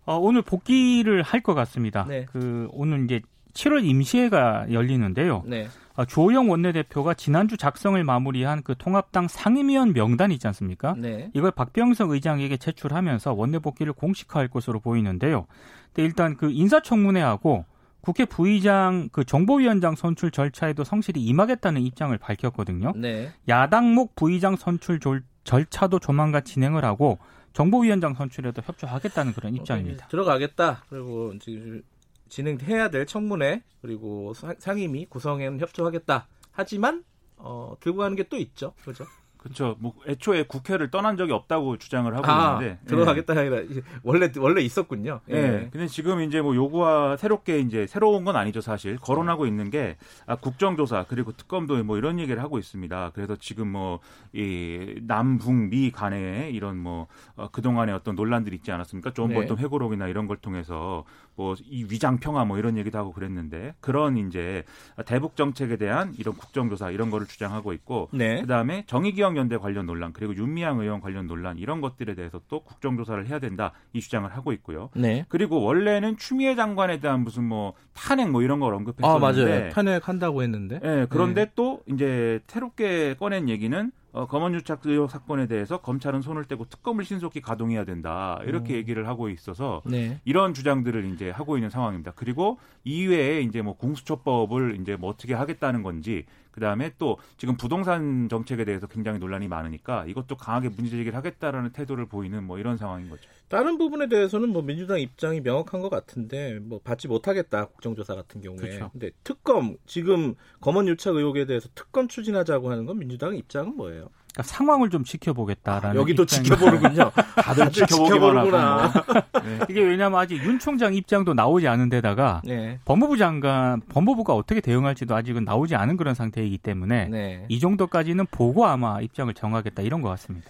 어, 0.06 0.18
오늘 0.18 0.42
복귀를 0.42 1.22
할 1.22 1.42
것 1.42 1.54
같습니다. 1.54 2.06
네. 2.08 2.26
그 2.32 2.68
오늘 2.72 3.06
이제 3.06 3.22
7월 3.54 3.84
임시회가 3.86 4.68
열리는데요. 4.72 5.44
네. 5.46 5.68
아, 5.96 6.06
주호영 6.06 6.50
원내대표가 6.50 7.14
지난주 7.14 7.58
작성을 7.58 8.02
마무리한 8.04 8.64
그 8.64 8.74
통합당 8.78 9.28
상임위원 9.28 9.94
명단 9.94 10.32
있지 10.32 10.48
않습니까? 10.48 10.96
네. 10.98 11.30
이걸 11.34 11.52
박병석 11.52 12.12
의장에게 12.12 12.58
제출하면서 12.58 13.34
원내 13.34 13.60
복귀를 13.60 13.94
공식화할 13.94 14.48
것으로 14.48 14.80
보이는데요. 14.80 15.46
근데 15.94 16.06
일단 16.06 16.38
그 16.38 16.52
인사청문회하고 16.52 17.66
국회 18.02 18.26
부의장 18.26 19.10
그 19.12 19.26
정보위원장 19.26 19.96
선출 19.96 20.32
절차에도 20.32 20.84
성실히 20.84 21.22
임하겠다는 21.22 21.82
입장을 21.82 22.18
밝혔거든요. 22.18 22.94
네. 22.96 23.34
야당목 23.48 24.16
부의장 24.16 24.56
선출 24.56 25.00
졸- 25.00 25.24
절차도 25.44 26.00
조만간 26.00 26.44
진행을 26.44 26.86
하고 26.86 27.18
정보위원장 27.54 28.14
선출에도 28.14 28.62
협조하겠다는 28.64 29.34
그런 29.34 29.56
입장입니다. 29.56 30.08
들어가겠다. 30.08 30.84
그리고 30.90 31.38
지금 31.40 31.82
진행해야 32.30 32.90
될 32.90 33.06
청문회 33.06 33.64
그리고 33.82 34.34
사- 34.34 34.54
상임위 34.60 35.08
구성에는 35.08 35.60
협조하겠다. 35.60 36.28
하지만 36.52 37.04
어, 37.38 37.74
들고 37.80 38.00
가는 38.00 38.16
게 38.16 38.24
또 38.24 38.38
있죠. 38.38 38.74
그죠? 38.84 39.06
그렇죠. 39.40 39.76
뭐 39.80 39.94
애초에 40.08 40.44
국회를 40.44 40.92
떠난 40.92 41.18
적이 41.18 41.32
없다고 41.34 41.78
주장을 41.78 42.14
하고 42.14 42.30
아, 42.30 42.60
있는데 42.62 42.80
들어가겠다 42.86 43.34
아니라 43.34 43.60
이제 43.62 43.82
원래 44.04 44.30
원래 44.38 44.62
있었군요. 44.62 45.22
예. 45.30 45.36
예. 45.36 45.70
근데 45.72 45.88
지금 45.88 46.22
이제 46.22 46.42
뭐 46.42 46.56
요구와 46.56 47.18
새롭게 47.18 47.60
이제 47.60 47.88
새로운 47.88 48.26
건 48.26 48.36
아니죠 48.36 48.62
사실 48.62 48.98
거론하고 48.98 49.46
있는 49.48 49.70
게 49.70 49.98
아, 50.26 50.36
국정조사 50.36 51.06
그리고 51.08 51.32
특검도 51.32 51.84
뭐 51.84 51.98
이런 51.98 52.20
얘기를 52.20 52.44
하고 52.44 52.60
있습니다. 52.60 53.12
그래서 53.14 53.36
지금 53.36 53.70
뭐 53.70 54.00
이 54.34 54.96
남북미 55.02 55.92
간에 55.92 56.50
이런 56.52 56.78
뭐 56.78 57.08
어, 57.36 57.50
그 57.52 57.62
동안에 57.62 57.92
어떤 57.92 58.16
논란들이 58.16 58.56
있지 58.58 58.72
않았습니까? 58.72 59.12
존 59.14 59.30
네. 59.30 59.36
볼턴 59.36 59.58
회고록이나 59.58 60.08
이런 60.08 60.28
걸 60.28 60.38
통해서 60.38 61.04
뭐 61.40 61.56
이 61.70 61.86
위장 61.90 62.18
평화 62.18 62.44
뭐 62.46 62.58
이런 62.58 62.78
얘기도 62.78 62.98
하고 62.98 63.12
그랬는데 63.14 63.74
그런 63.80 64.18
이제 64.18 64.64
대북 65.06 65.36
정책에 65.36 65.78
대한 65.78 66.14
이런 66.18 66.36
국정조사 66.36 66.92
이런 66.92 67.10
거를 67.10 67.28
주장하고 67.28 67.74
있고 67.74 68.10
네. 68.12 68.42
그다음에 68.42 68.84
정의기억 68.88 69.38
연대 69.38 69.58
관련 69.58 69.86
논란 69.86 70.14
그리고 70.14 70.36
윤미향 70.36 70.80
의원 70.80 71.00
관련 71.00 71.28
논란 71.28 71.58
이런 71.58 71.82
것들에 71.82 72.16
대해서 72.16 72.42
또 72.50 72.62
국정조사를 72.62 73.28
해야 73.28 73.40
된다 73.40 73.72
이 73.94 74.02
주장을 74.02 74.30
하고 74.30 74.52
있고요. 74.54 74.90
네. 74.96 75.26
그리고 75.30 75.62
원래는 75.62 76.18
추미애 76.18 76.56
장관에 76.56 77.00
대한 77.00 77.24
무슨 77.24 77.46
뭐 77.46 77.74
탄핵 77.94 78.30
뭐 78.30 78.42
이런 78.42 78.60
걸 78.60 78.74
아, 78.74 78.78
언급했었는데 78.78 79.50
맞아요. 79.50 79.70
탄핵한다고 79.70 80.44
했는데. 80.44 80.80
예, 80.84 81.08
그런데 81.10 81.52
또 81.56 81.82
이제 81.88 82.40
새롭게 82.48 83.16
꺼낸 83.20 83.50
얘기는 83.50 83.92
어, 84.12 84.26
검언유착 84.26 84.82
의혹 84.86 85.12
사건에 85.12 85.48
대해서 85.48 85.78
검찰은 85.82 86.22
손을 86.22 86.46
떼고 86.46 86.66
특검을 86.66 87.06
신속히 87.06 87.42
가동해야 87.42 87.86
된다 87.86 88.40
이렇게 88.46 88.74
음. 88.74 88.78
얘기를 88.78 89.08
하고 89.08 89.30
있어서 89.30 89.82
네. 89.86 90.20
이런 90.26 90.54
주장들을 90.54 91.06
이제 91.14 91.30
하고 91.30 91.58
있는 91.58 91.70
상황입니다. 91.70 92.14
그리고 92.16 92.58
이외에 92.84 93.42
이제 93.42 93.62
뭐 93.62 93.76
공수처법을 93.78 94.80
이제 94.82 94.96
뭐 94.96 95.10
어떻게 95.10 95.34
하겠다는 95.34 95.84
건지 95.84 96.26
그다음에 96.52 96.92
또 96.98 97.18
지금 97.38 97.58
부동산 97.58 98.28
정책에 98.30 98.66
대해서 98.66 98.88
굉장히 98.88 99.20
논란이 99.20 99.48
많으니까 99.48 100.06
이것도 100.06 100.38
강하게 100.38 100.70
문제 100.70 100.92
제기를 100.92 101.16
하겠다라는 101.16 101.72
태도를 101.72 102.08
보이는 102.08 102.44
뭐 102.44 102.60
이런 102.60 102.78
상황인 102.78 103.10
거죠. 103.10 103.24
다른 103.48 103.78
부분에 103.78 104.08
대해서는 104.08 104.50
뭐 104.50 104.62
민주당 104.62 105.00
입장이 105.00 105.42
명확한 105.42 105.82
것 105.82 105.90
같은데 105.90 106.60
뭐 106.60 106.80
받지 106.84 107.08
못하겠다 107.08 107.66
국정조사 107.66 108.16
같은 108.16 108.42
경우에. 108.42 108.60
그렇죠. 108.60 108.90
근데 108.92 109.12
특검 109.24 109.78
지금 109.86 110.36
검언 110.62 110.88
유착 110.88 111.16
의혹에 111.16 111.46
대해서 111.46 111.70
특검 111.76 112.08
추진하자고 112.08 112.72
하는 112.72 112.86
건 112.86 113.00
민주당 113.00 113.36
입장은 113.36 113.76
뭐예요? 113.76 114.10
그러니까 114.34 114.44
상황을 114.44 114.90
좀 114.90 115.04
지켜보겠다라는 115.04 115.98
아, 115.98 116.00
여기도. 116.00 116.26
지켜보는군요. 116.26 117.12
다들 117.36 117.72
지켜보기만 117.72 118.38
하고 118.38 118.52
뭐. 118.52 119.42
네. 119.44 119.60
이게 119.70 119.82
왜냐하면 119.82 120.20
아직 120.20 120.38
윤 120.44 120.60
총장 120.60 120.94
입장도 120.94 121.34
나오지 121.34 121.68
않은 121.68 121.90
데다가 121.90 122.42
네. 122.46 122.80
법무부 122.86 123.18
장관, 123.18 123.82
법무부가 123.90 124.36
어떻게 124.36 124.62
대응할지도 124.62 125.16
아직은 125.16 125.46
나오지 125.46 125.76
않은 125.76 125.98
그런 125.98 126.14
상태이기 126.14 126.60
때문에 126.60 127.08
네. 127.10 127.46
이 127.50 127.60
정도까지는 127.60 128.28
보고 128.32 128.66
아마 128.66 129.02
입장을 129.02 129.34
정하겠다 129.34 129.82
이런 129.82 130.02
것 130.02 130.10
같습니다. 130.10 130.50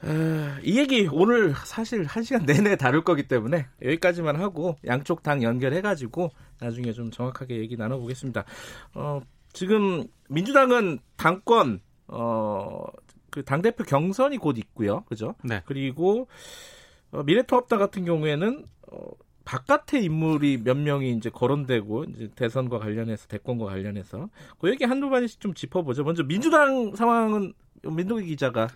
아, 0.00 0.58
이 0.62 0.78
얘기 0.78 1.08
오늘 1.10 1.54
사실 1.64 2.04
한 2.04 2.22
시간 2.22 2.46
내내 2.46 2.76
다룰 2.76 3.02
거기 3.02 3.26
때문에 3.26 3.66
여기까지만 3.82 4.36
하고 4.36 4.76
양쪽 4.86 5.22
당 5.22 5.42
연결해가지고 5.42 6.30
나중에 6.60 6.92
좀 6.92 7.10
정확하게 7.10 7.56
얘기 7.56 7.76
나눠보겠습니다. 7.76 8.44
어, 8.94 9.20
지금 9.52 10.04
민주당은 10.28 11.00
당권 11.16 11.80
어, 12.08 12.84
그 13.30 13.44
당대표 13.44 13.84
경선이 13.84 14.38
곧 14.38 14.58
있고요. 14.58 15.04
그죠? 15.08 15.34
네. 15.44 15.62
그리고 15.66 16.28
어, 17.10 17.22
미래통합당 17.22 17.78
같은 17.78 18.04
경우에는 18.04 18.64
어, 18.90 19.10
바깥의 19.44 20.04
인물이 20.04 20.62
몇 20.62 20.76
명이 20.76 21.12
이제 21.12 21.30
거론되고 21.30 22.04
이제 22.04 22.30
대선과 22.34 22.78
관련해서 22.78 23.28
대권과 23.28 23.64
관련해서 23.64 24.28
그 24.58 24.68
얘기 24.68 24.84
한두 24.84 25.08
마디씩 25.08 25.40
좀 25.40 25.54
짚어보죠. 25.54 26.04
먼저 26.04 26.22
민주당 26.22 26.94
상황은 26.94 27.54
민동기 27.82 28.26
기자가 28.26 28.68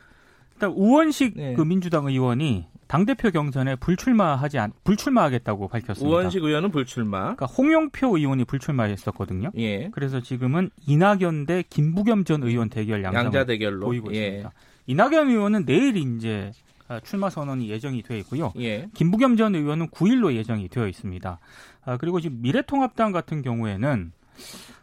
일단 0.54 0.70
우원식 0.70 1.34
네. 1.36 1.54
그 1.54 1.62
민주당 1.62 2.06
의원이 2.06 2.68
당 2.92 3.06
대표 3.06 3.30
경선에 3.30 3.76
불출마하지 3.76 4.58
않 4.58 4.70
불출마하겠다고 4.84 5.68
밝혔습니다. 5.68 6.06
우원식 6.06 6.44
의원은 6.44 6.70
불출마. 6.70 7.20
그러니까 7.20 7.46
홍영표 7.46 8.18
의원이 8.18 8.44
불출마했었거든요. 8.44 9.50
예. 9.56 9.88
그래서 9.92 10.20
지금은 10.20 10.68
이낙연 10.87 11.46
대 11.46 11.64
김부겸 11.70 12.25
전 12.25 12.42
의원 12.42 12.68
대결 12.68 13.02
양자 13.02 13.46
대결로 13.46 13.87
보이고 13.87 14.14
예. 14.14 14.26
있습니다. 14.26 14.52
이낙연 14.88 15.30
의원은 15.30 15.64
내일 15.64 15.96
이제 15.96 16.52
아, 16.87 17.00
출마 17.00 17.30
선언이 17.30 17.70
예정이 17.70 18.02
되어 18.02 18.18
있고요. 18.18 18.52
예. 18.58 18.90
김부겸 18.92 19.38
전 19.38 19.54
의원은 19.54 19.88
9일로 19.88 20.34
예정이 20.34 20.68
되어 20.68 20.87
있습니다. 20.87 21.38
아, 21.87 21.96
그리고 21.96 22.20
지금 22.20 22.42
미래통합당 22.42 23.12
같은 23.12 23.40
경우에는 23.40 24.12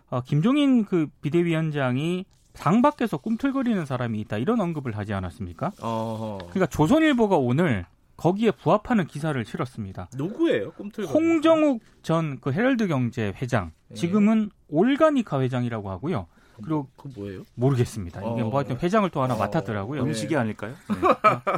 어, 0.09 0.21
김종인 0.21 0.83
그 0.83 1.09
비대위원장이 1.21 2.25
당 2.53 2.81
밖에서 2.81 3.17
꿈틀거리는 3.17 3.85
사람이 3.85 4.19
있다 4.21 4.39
이런 4.39 4.59
언급을 4.59 4.97
하지 4.97 5.13
않았습니까? 5.13 5.73
어허. 5.79 6.39
그러니까 6.49 6.65
조선일보가 6.65 7.37
오늘 7.37 7.85
거기에 8.19 8.51
부합하는 8.51 9.07
기사를 9.07 9.43
실었습니다. 9.45 10.09
누구예요? 10.15 10.71
꿈틀 10.71 11.05
홍정욱 11.05 11.81
전 12.03 12.37
그 12.41 12.51
헤럴드 12.51 12.87
경제 12.87 13.33
회장, 13.41 13.71
예. 13.91 13.95
지금은 13.95 14.49
올가니카 14.67 15.41
회장이라고 15.41 15.89
하고요. 15.89 16.27
그리고 16.61 16.89
그 16.97 17.09
뭐예요? 17.15 17.43
모르겠습니다. 17.55 18.19
이게 18.19 18.41
어. 18.41 18.45
뭐 18.49 18.57
하여튼 18.59 18.77
회장을 18.81 19.09
또 19.11 19.21
하나 19.21 19.35
어. 19.35 19.37
맡았더라고요. 19.37 20.01
음식이 20.03 20.35
아닐까요? 20.35 20.75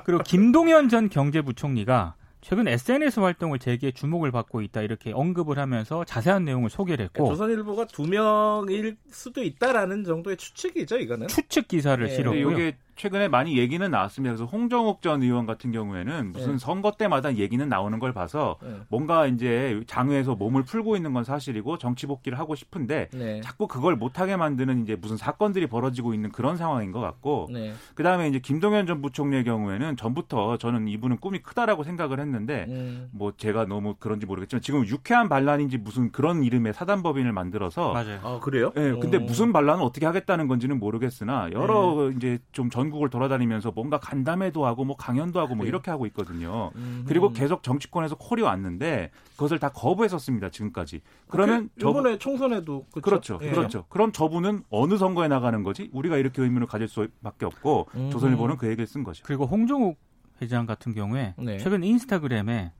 그리고 0.05 0.21
김동연 0.23 0.89
전 0.89 1.09
경제부총리가 1.09 2.15
최근 2.41 2.67
SNS 2.67 3.19
활동을 3.19 3.59
재개에 3.59 3.91
주목을 3.91 4.31
받고 4.31 4.61
있다 4.61 4.81
이렇게 4.81 5.11
언급을 5.11 5.59
하면서 5.59 6.03
자세한 6.03 6.43
내용을 6.45 6.69
소개를 6.71 7.05
했고 7.05 7.23
그러니까 7.23 7.35
조선일보가 7.35 7.85
두 7.85 8.07
명일 8.07 8.97
수도 9.11 9.43
있다라는 9.43 10.03
정도의 10.03 10.37
추측이죠, 10.37 10.97
이거는. 10.97 11.27
추측 11.27 11.67
기사를 11.67 12.03
예. 12.03 12.07
근데 12.07 12.15
실었고요. 12.15 12.51
이게 12.51 12.77
최근에 12.95 13.27
많이 13.27 13.57
얘기는 13.57 13.89
나왔습니다. 13.89 14.35
그래서 14.35 14.49
홍정욱 14.49 15.01
전 15.01 15.21
의원 15.21 15.45
같은 15.45 15.71
경우에는 15.71 16.31
무슨 16.33 16.53
네. 16.53 16.57
선거 16.57 16.91
때마다 16.91 17.35
얘기는 17.35 17.67
나오는 17.67 17.99
걸 17.99 18.13
봐서 18.13 18.57
네. 18.61 18.75
뭔가 18.89 19.27
이제 19.27 19.81
장외에서 19.87 20.35
몸을 20.35 20.63
풀고 20.63 20.95
있는 20.95 21.13
건 21.13 21.23
사실이고 21.23 21.77
정치 21.77 22.07
복귀를 22.07 22.39
하고 22.39 22.55
싶은데 22.55 23.09
네. 23.13 23.41
자꾸 23.41 23.67
그걸 23.67 23.95
못하게 23.95 24.35
만드는 24.35 24.83
이제 24.83 24.95
무슨 24.95 25.17
사건들이 25.17 25.67
벌어지고 25.67 26.13
있는 26.13 26.31
그런 26.31 26.57
상황인 26.57 26.91
것 26.91 26.99
같고 26.99 27.49
네. 27.51 27.73
그 27.93 28.03
다음에 28.03 28.27
이제 28.27 28.39
김동연 28.39 28.87
전 28.87 29.01
부총리의 29.01 29.43
경우에는 29.43 29.97
전부터 29.97 30.57
저는 30.57 30.87
이분은 30.87 31.17
꿈이 31.17 31.39
크다라고 31.39 31.83
생각을 31.83 32.19
했는데 32.19 32.65
음. 32.69 33.09
뭐 33.11 33.33
제가 33.35 33.65
너무 33.65 33.95
그런지 33.99 34.25
모르겠지만 34.25 34.61
지금 34.61 34.85
유쾌한 34.87 35.29
반란인지 35.29 35.77
무슨 35.77 36.11
그런 36.11 36.43
이름의 36.43 36.73
사단법인을 36.73 37.31
만들어서 37.31 37.93
맞아요. 37.93 38.19
아, 38.23 38.39
그래요? 38.39 38.71
예, 38.75 38.95
근데 38.99 39.17
어. 39.17 39.19
무슨 39.19 39.53
반란을 39.53 39.83
어떻게 39.83 40.05
하겠다는 40.05 40.47
건지는 40.47 40.79
모르겠으나 40.79 41.49
여러 41.51 42.09
네. 42.09 42.15
이제 42.17 42.39
좀 42.51 42.71
전 42.71 42.80
국을 42.89 43.09
돌아다니면서 43.09 43.71
뭔가 43.71 43.99
간담회도 43.99 44.65
하고 44.65 44.85
뭐 44.85 44.95
강연도 44.95 45.39
하고 45.39 45.49
뭐 45.49 45.63
그래요? 45.63 45.69
이렇게 45.69 45.91
하고 45.91 46.05
있거든요. 46.07 46.71
음. 46.75 47.05
그리고 47.07 47.31
계속 47.31 47.63
정치권에서 47.63 48.15
콜이 48.15 48.41
왔는데 48.41 49.11
그것을 49.33 49.59
다 49.59 49.69
거부했었습니다 49.69 50.49
지금까지. 50.49 51.01
그러면 51.27 51.69
그, 51.75 51.81
저분 51.81 52.01
이번에 52.01 52.17
총선에도 52.17 52.85
그쵸? 52.91 53.01
그렇죠, 53.01 53.39
예. 53.41 53.49
그렇죠. 53.51 53.85
그럼 53.89 54.11
저분은 54.11 54.63
어느 54.69 54.97
선거에 54.97 55.27
나가는 55.27 55.61
거지? 55.63 55.89
우리가 55.93 56.17
이렇게 56.17 56.41
의문을 56.41 56.67
가질 56.67 56.87
수밖에 56.87 57.45
없고 57.45 57.87
음. 57.95 58.09
조선일보는 58.11 58.57
그 58.57 58.67
얘기를 58.67 58.87
쓴 58.87 59.03
거죠. 59.03 59.23
그리고 59.25 59.45
홍종욱 59.45 59.99
회장 60.41 60.65
같은 60.65 60.93
경우에 60.93 61.35
네. 61.37 61.57
최근 61.57 61.83
인스타그램에 61.83 62.73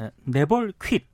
에, 0.00 0.10
never 0.28 0.72
quit 0.78 1.06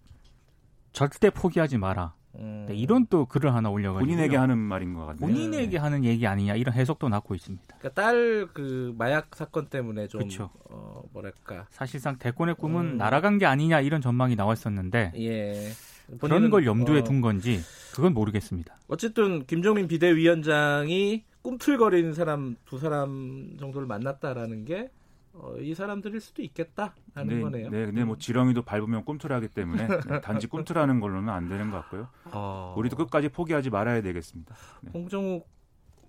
절대 0.93 1.31
포기하지 1.31 1.79
마라 1.79 2.15
음. 2.39 2.67
네, 2.69 2.75
이런 2.75 3.07
또 3.09 3.27
글을 3.27 3.55
하나 3.55 3.71
올려가지고 3.71 4.07
본인에게 4.07 4.37
하는 4.37 4.59
말인 4.59 4.95
것 4.95 5.07
같네요. 5.07 5.21
본인에게 5.21 5.79
하는 5.79 6.05
얘기 6.05 6.27
아니냐 6.27 6.55
이런 6.57 6.75
해석도 6.75 7.09
낳고 7.09 7.35
있습니다. 7.35 7.65
그러니까 7.79 7.91
딸 7.91 8.47
그 8.53 8.95
마약 8.97 9.35
사건 9.35 9.67
때문에 9.67 10.09
좀 10.09 10.23
그쵸. 10.23 10.51
어, 10.71 11.03
뭐랄까 11.13 11.67
사실상 11.71 12.17
대권의 12.19 12.55
꿈은 12.57 12.93
음. 12.93 12.97
날아간 12.97 13.39
게 13.39 13.47
아니냐 13.47 13.81
이런 13.81 14.01
전망이 14.01 14.37
나왔었는데 14.37 15.13
예 15.17 15.71
그런 16.07 16.19
본인은, 16.19 16.51
걸 16.51 16.67
염두에 16.67 17.01
어, 17.01 17.05
둔 17.05 17.21
건지 17.21 17.61
그건 17.95 18.15
모르겠습니다. 18.15 18.79
어쨌든 18.89 19.45
김종민 19.47 19.89
비대위원장이 19.89 21.25
꿈틀거리는 21.43 22.13
사람 22.15 22.57
두 22.65 22.79
사람 22.79 23.57
정도를 23.59 23.87
만났다라는 23.87 24.65
게 24.65 24.91
어, 25.39 25.57
이 25.59 25.75
사람들일 25.75 26.21
수도 26.21 26.43
있겠다 26.43 26.95
하는 27.15 27.37
네, 27.37 27.41
거네요. 27.43 27.71
네, 27.71 27.87
근데 27.87 28.05
뭐 28.05 28.17
지렁이도 28.17 28.63
밟으면 28.63 29.05
꿈틀하기 29.05 29.49
때문에 29.49 29.87
네, 30.09 30.21
단지 30.21 30.47
꿈틀하는 30.47 31.01
걸로는 31.01 31.29
안 31.29 31.49
되는 31.49 31.71
것 31.71 31.79
같고요. 31.83 32.09
어, 32.33 32.75
우리도 32.77 32.97
끝까지 32.97 33.29
포기하지 33.29 33.71
말아야 33.71 34.01
되겠습니다. 34.03 34.55
홍정욱 34.95 35.49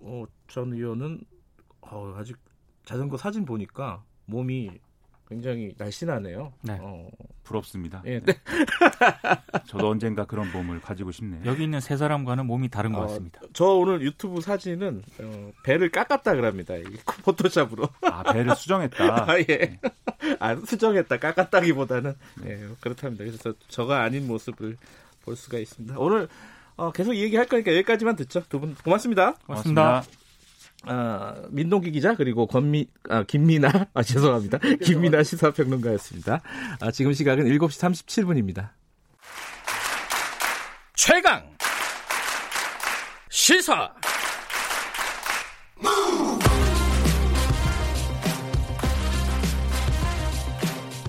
어, 0.00 0.24
전 0.46 0.72
의원은 0.72 1.20
어, 1.82 2.14
아직 2.16 2.36
자전거 2.84 3.16
사진 3.16 3.44
보니까 3.44 4.02
몸이 4.26 4.78
굉장히 5.28 5.72
날씬하네요. 5.76 6.52
네. 6.62 6.78
어, 6.80 7.08
부럽습니다. 7.44 8.02
예, 8.06 8.20
네. 8.20 8.32
저도 9.66 9.88
언젠가 9.90 10.24
그런 10.24 10.50
몸을 10.52 10.80
가지고 10.80 11.12
싶네요. 11.12 11.42
여기 11.44 11.64
있는 11.64 11.80
세 11.80 11.96
사람과는 11.96 12.46
몸이 12.46 12.68
다른 12.70 12.92
것 12.92 13.00
어, 13.00 13.06
같습니다. 13.06 13.40
저 13.52 13.66
오늘 13.66 14.00
유튜브 14.02 14.40
사진은 14.40 15.02
어, 15.20 15.50
배를 15.64 15.90
깎았다 15.90 16.34
그럽니다. 16.34 16.76
이 16.76 16.82
포토샵으로. 17.24 17.88
아 18.02 18.22
배를 18.32 18.54
수정했다. 18.56 19.04
아, 19.30 19.38
예. 19.48 19.78
아, 20.40 20.56
수정했다. 20.56 21.18
깎았다기보다는 21.18 22.14
네. 22.42 22.50
예, 22.50 22.68
그렇답니다. 22.80 23.24
그래서 23.24 23.38
저, 23.42 23.54
저가 23.68 24.02
아닌 24.02 24.26
모습을 24.26 24.76
볼 25.24 25.36
수가 25.36 25.58
있습니다. 25.58 25.98
오늘 25.98 26.28
어, 26.76 26.90
계속 26.92 27.14
얘기 27.16 27.36
할 27.36 27.46
거니까 27.46 27.72
여기까지만 27.72 28.16
듣죠. 28.16 28.42
두 28.48 28.60
분 28.60 28.74
고맙습니다. 28.76 29.34
고맙습니다. 29.46 30.02
아, 30.84 31.34
민동기 31.50 31.90
기자 31.90 32.14
그리고 32.14 32.46
권미 32.46 32.86
아, 33.08 33.24
김미나 33.24 33.88
아 33.94 34.02
죄송합니다. 34.02 34.58
김미나 34.82 35.22
시사평론가였습니다. 35.22 36.40
아, 36.80 36.90
지금 36.90 37.12
시각은 37.12 37.44
7시 37.44 38.04
37분입니다. 38.06 38.70
최강 40.94 41.42
시사 43.30 43.92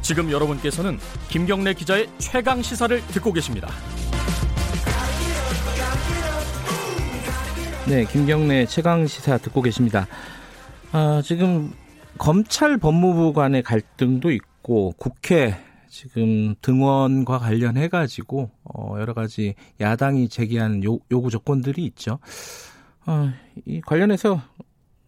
지금 0.10 0.32
여러분께서는 0.32 0.98
김경래 1.30 1.76
기자의 1.76 2.10
최강 2.18 2.64
시사를 2.64 3.00
듣고 3.08 3.32
계십니다. 3.32 3.70
네, 7.90 8.06
김경래 8.06 8.68
최강 8.68 9.08
시사 9.08 9.40
듣고 9.40 9.64
계십니다. 9.64 10.06
아, 10.92 11.24
지금 11.24 11.72
검찰 12.20 12.78
법무부 12.78 13.34
간의 13.34 13.64
갈등도 13.64 14.30
있고 14.30 14.94
국회 14.96 15.56
지금 15.88 16.54
등원과 16.62 17.40
관련해 17.40 17.88
가지고 17.88 18.52
어, 18.64 18.94
여러 19.00 19.16
가지 19.16 19.56
야당이 19.82 20.30
제기하는 20.30 20.84
요, 20.84 21.00
요구 21.10 21.32
조건들이 21.32 21.84
있죠. 21.86 22.20
어, 23.08 23.32
이 23.66 23.82
관련해서 23.82 24.40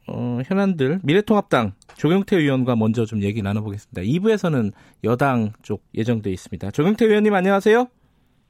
어, 0.07 0.39
현안들 0.43 1.01
미래통합당 1.03 1.73
조경태 1.97 2.35
의원과 2.35 2.77
먼저 2.77 3.05
좀 3.05 3.21
얘기 3.21 3.43
나눠보겠습니다. 3.43 4.01
2부에서는 4.01 4.71
여당 5.03 5.51
쪽 5.61 5.83
예정돼 5.93 6.31
있습니다. 6.31 6.71
조경태 6.71 7.05
의원님 7.05 7.31
안녕하세요. 7.31 7.87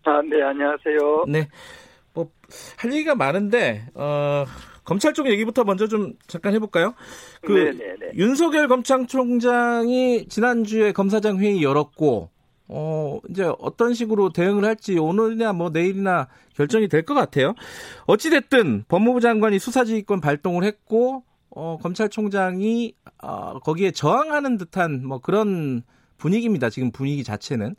아, 0.04 0.22
네, 0.22 0.42
안녕하세요. 0.42 1.26
네. 1.28 1.48
뭐, 2.14 2.30
할 2.78 2.94
얘기가 2.94 3.16
많은데, 3.16 3.88
어, 3.94 4.46
검찰 4.84 5.14
쪽 5.14 5.28
얘기부터 5.30 5.64
먼저 5.64 5.88
좀 5.88 6.14
잠깐 6.28 6.54
해볼까요? 6.54 6.94
그, 7.42 7.52
네네네. 7.52 8.12
윤석열 8.16 8.68
검찰총장이 8.68 10.28
지난주에 10.28 10.92
검사장 10.92 11.38
회의 11.40 11.64
열었고, 11.64 12.30
어, 12.68 13.20
이제 13.30 13.52
어떤 13.60 13.94
식으로 13.94 14.32
대응을 14.32 14.64
할지 14.64 14.98
오늘이나 14.98 15.52
뭐 15.54 15.70
내일이나 15.70 16.28
결정이 16.56 16.88
될 16.88 17.04
것 17.04 17.14
같아요. 17.14 17.54
어찌됐든 18.08 18.86
법무부 18.88 19.20
장관이 19.20 19.60
수사지휘권 19.60 20.22
발동을 20.22 20.64
했고, 20.64 21.24
어, 21.50 21.78
검찰총장이, 21.82 22.94
어, 23.24 23.60
거기에 23.60 23.92
저항하는 23.92 24.58
듯한 24.58 25.06
뭐 25.06 25.20
그런 25.20 25.84
분위기입니다. 26.18 26.70
지금 26.70 26.92
분위기 26.92 27.24
자체는. 27.24 27.76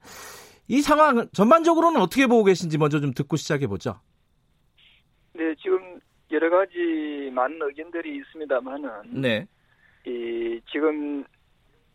이 0.68 0.81
상황 0.83 1.29
전반적으로는 1.33 2.01
어떻게 2.01 2.27
보고 2.27 2.45
계신지 2.45 2.79
먼저 2.79 3.01
좀 3.01 3.12
듣고 3.14 3.37
시작해 3.37 3.66
보죠. 3.66 3.99
네, 5.35 5.55
지금 5.57 6.01
여러 6.31 6.51
가지 6.51 7.31
많은 7.33 7.59
의견들이 7.61 8.16
있습니다만은, 8.16 9.21
네, 9.21 9.47
이, 10.07 10.61
지금, 10.71 11.25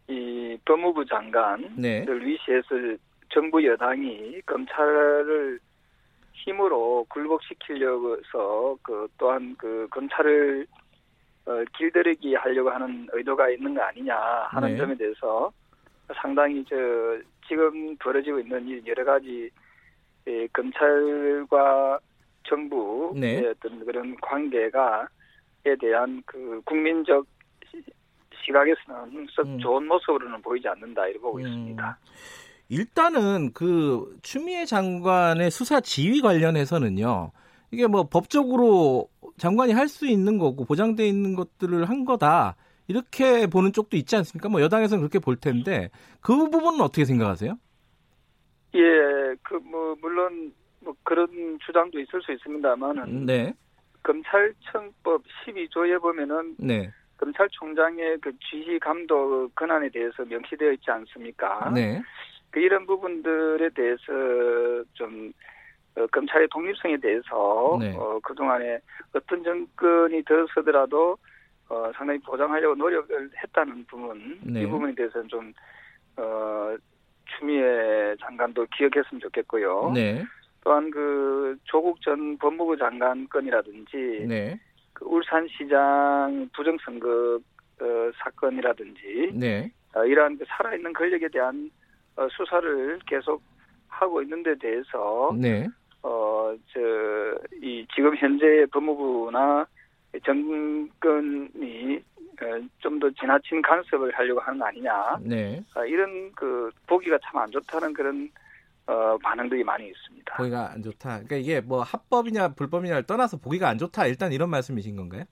이 0.07 0.57
법무부 0.65 1.05
장관을 1.05 1.75
네, 1.75 2.05
위시해서 2.07 2.67
정부 3.29 3.65
여당이 3.65 4.41
검찰을 4.45 5.59
힘으로 6.33 7.05
굴복시키려고 7.09 8.17
해서 8.17 8.77
그 8.81 9.07
또한 9.17 9.55
그 9.57 9.87
검찰을 9.91 10.65
어, 11.45 11.63
길들이기 11.77 12.35
하려고 12.35 12.69
하는 12.69 13.07
의도가 13.11 13.49
있는 13.49 13.73
거 13.73 13.81
아니냐 13.81 14.15
하는 14.49 14.69
네. 14.69 14.77
점에 14.77 14.95
대해서 14.95 15.51
상당히 16.15 16.63
저 16.67 16.75
지금 17.47 17.95
벌어지고 17.97 18.39
있는 18.39 18.67
이 18.67 18.81
여러 18.85 19.03
가지 19.03 19.49
예, 20.27 20.45
검찰과 20.47 21.99
정부의 22.47 23.13
네. 23.15 23.47
어떤 23.47 23.83
그런 23.85 24.15
관계가에 24.21 25.75
대한 25.79 26.21
그 26.25 26.61
국민적 26.65 27.25
시- 27.71 27.83
시각에서는 28.45 29.27
썩 29.35 29.45
음. 29.47 29.59
좋은 29.59 29.87
모습으로는 29.87 30.41
보이지 30.41 30.67
않는다 30.67 31.05
이렇게 31.07 31.19
보고 31.19 31.37
음. 31.39 31.41
있습니다. 31.47 31.99
일단은 32.69 33.53
그 33.53 34.17
추미애 34.21 34.65
장관의 34.65 35.51
수사 35.51 35.79
지휘 35.79 36.21
관련해서는요. 36.21 37.31
이게 37.71 37.87
뭐 37.87 38.07
법적으로 38.07 39.09
장관이 39.37 39.73
할 39.73 39.87
수 39.87 40.05
있는 40.07 40.37
거고 40.37 40.65
보장돼 40.65 41.07
있는 41.07 41.35
것들을 41.35 41.87
한 41.89 42.05
거다. 42.05 42.55
이렇게 42.89 43.47
보는 43.47 43.73
쪽도 43.73 43.97
있지 43.97 44.15
않습니까? 44.15 44.47
뭐 44.49 44.61
여당에서는 44.61 45.01
그렇게 45.01 45.19
볼 45.19 45.35
텐데 45.35 45.89
그 46.21 46.35
부분은 46.49 46.79
어떻게 46.81 47.03
생각하세요? 47.05 47.57
예, 48.75 48.79
그 49.43 49.55
뭐 49.63 49.95
물론 50.01 50.53
뭐 50.87 50.95
그런 51.03 51.27
주장도 51.65 51.99
있을 51.99 52.21
수 52.21 52.31
있습니다만은 52.31 53.25
네. 53.25 53.53
검찰청법 54.03 55.21
12조에 55.45 56.01
보면은 56.01 56.55
네. 56.57 56.89
검찰총장의 57.17 58.19
그 58.21 58.31
지휘 58.39 58.79
감독 58.79 59.53
권한에 59.53 59.89
대해서 59.89 60.23
명시되어 60.23 60.71
있지 60.71 60.89
않습니까? 60.89 61.69
네. 61.75 62.01
그 62.51 62.61
이런 62.61 62.85
부분들에 62.85 63.69
대해서 63.71 64.83
좀 64.93 65.33
어, 65.95 66.07
검찰의 66.07 66.47
독립성에 66.51 66.97
대해서 66.97 67.77
네. 67.81 67.93
어, 67.97 68.17
그동안에 68.23 68.79
어떤 69.13 69.43
정권이 69.43 70.23
들어서더라도 70.23 71.17
어, 71.67 71.91
상당히 71.95 72.19
보장하려고 72.19 72.75
노력을 72.75 73.29
했다는 73.43 73.85
부분 73.87 74.39
네. 74.41 74.61
이 74.61 74.65
부분에 74.65 74.95
대해서는 74.95 75.27
좀 75.27 75.53
어, 76.15 76.77
추미애 77.25 78.15
장관도 78.21 78.67
기억했으면 78.73 79.19
좋겠고요. 79.19 79.91
네. 79.93 80.23
또한 80.63 80.89
그 80.91 81.57
조국 81.63 82.01
전 82.01 82.37
법무부 82.37 82.77
장관 82.77 83.27
건이라든지 83.29 84.25
네. 84.27 84.59
그 84.93 85.05
울산시장 85.05 86.49
부정선거 86.53 87.39
어, 87.79 88.11
사건이라든지 88.17 89.31
네. 89.35 89.71
어, 89.93 90.03
이러한 90.03 90.37
그 90.37 90.45
살아있는 90.47 90.93
권력에 90.93 91.27
대한 91.29 91.69
어, 92.15 92.27
수사를 92.29 92.99
계속 93.05 93.41
하고 93.87 94.21
있는 94.21 94.43
데 94.43 94.55
대해서 94.55 95.31
네. 95.37 95.67
어, 96.03 96.53
저, 96.73 96.79
이 97.61 97.85
지금 97.95 98.15
현재 98.15 98.65
법무부나 98.71 99.65
정권이 100.25 102.01
어, 102.41 102.45
좀더 102.79 103.09
지나친 103.11 103.61
간섭을 103.61 104.13
하려고 104.13 104.39
하는 104.39 104.59
거 104.59 104.65
아니냐 104.65 105.17
네. 105.21 105.63
어, 105.75 105.85
이런 105.85 106.31
그 106.33 106.71
보기가 106.87 107.17
참 107.23 107.37
안 107.37 107.51
좋다는 107.51 107.93
그런 107.93 108.29
어, 108.87 109.17
반응들이 109.21 109.63
많이 109.63 109.87
있습니다. 109.89 110.35
보기가 110.37 110.71
안 110.71 110.81
좋다. 110.81 111.09
그러니까 111.09 111.35
이게 111.35 111.59
뭐 111.59 111.81
합법이냐 111.83 112.53
불법이냐를 112.53 113.03
떠나서 113.03 113.37
보기가 113.37 113.67
안 113.67 113.77
좋다. 113.77 114.07
일단 114.07 114.31
이런 114.31 114.49
말씀이신 114.49 114.95
건가요? 114.95 115.23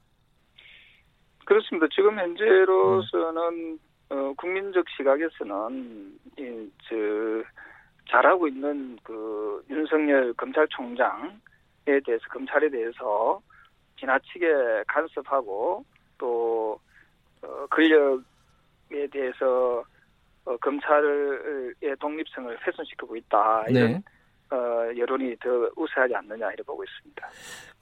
그렇습니다. 1.45 1.87
지금 1.93 2.19
현재로서는 2.19 3.79
어, 4.09 4.33
국민적 4.37 4.85
시각에서는 4.97 6.19
이, 6.37 6.69
저, 6.87 6.95
잘하고 8.09 8.47
있는 8.47 8.97
그 9.03 9.63
윤석열 9.69 10.33
검찰총장에 10.33 11.39
대해서 12.05 12.23
검찰에 12.29 12.69
대해서 12.69 13.41
지나치게 13.99 14.83
간섭하고 14.87 15.85
또 16.17 16.79
어, 17.41 17.65
권력에 17.69 19.07
대해서 19.11 19.83
어, 20.45 20.57
검찰의 20.57 21.95
독립성을 21.99 22.57
훼손시키고 22.65 23.15
있다 23.15 23.65
이런 23.67 23.91
네. 23.91 24.03
어, 24.51 24.95
여론이 24.95 25.35
더 25.37 25.49
우세하지 25.75 26.13
않느냐 26.15 26.47
이렇게 26.47 26.63
보고 26.63 26.83
있습니다. 26.83 27.27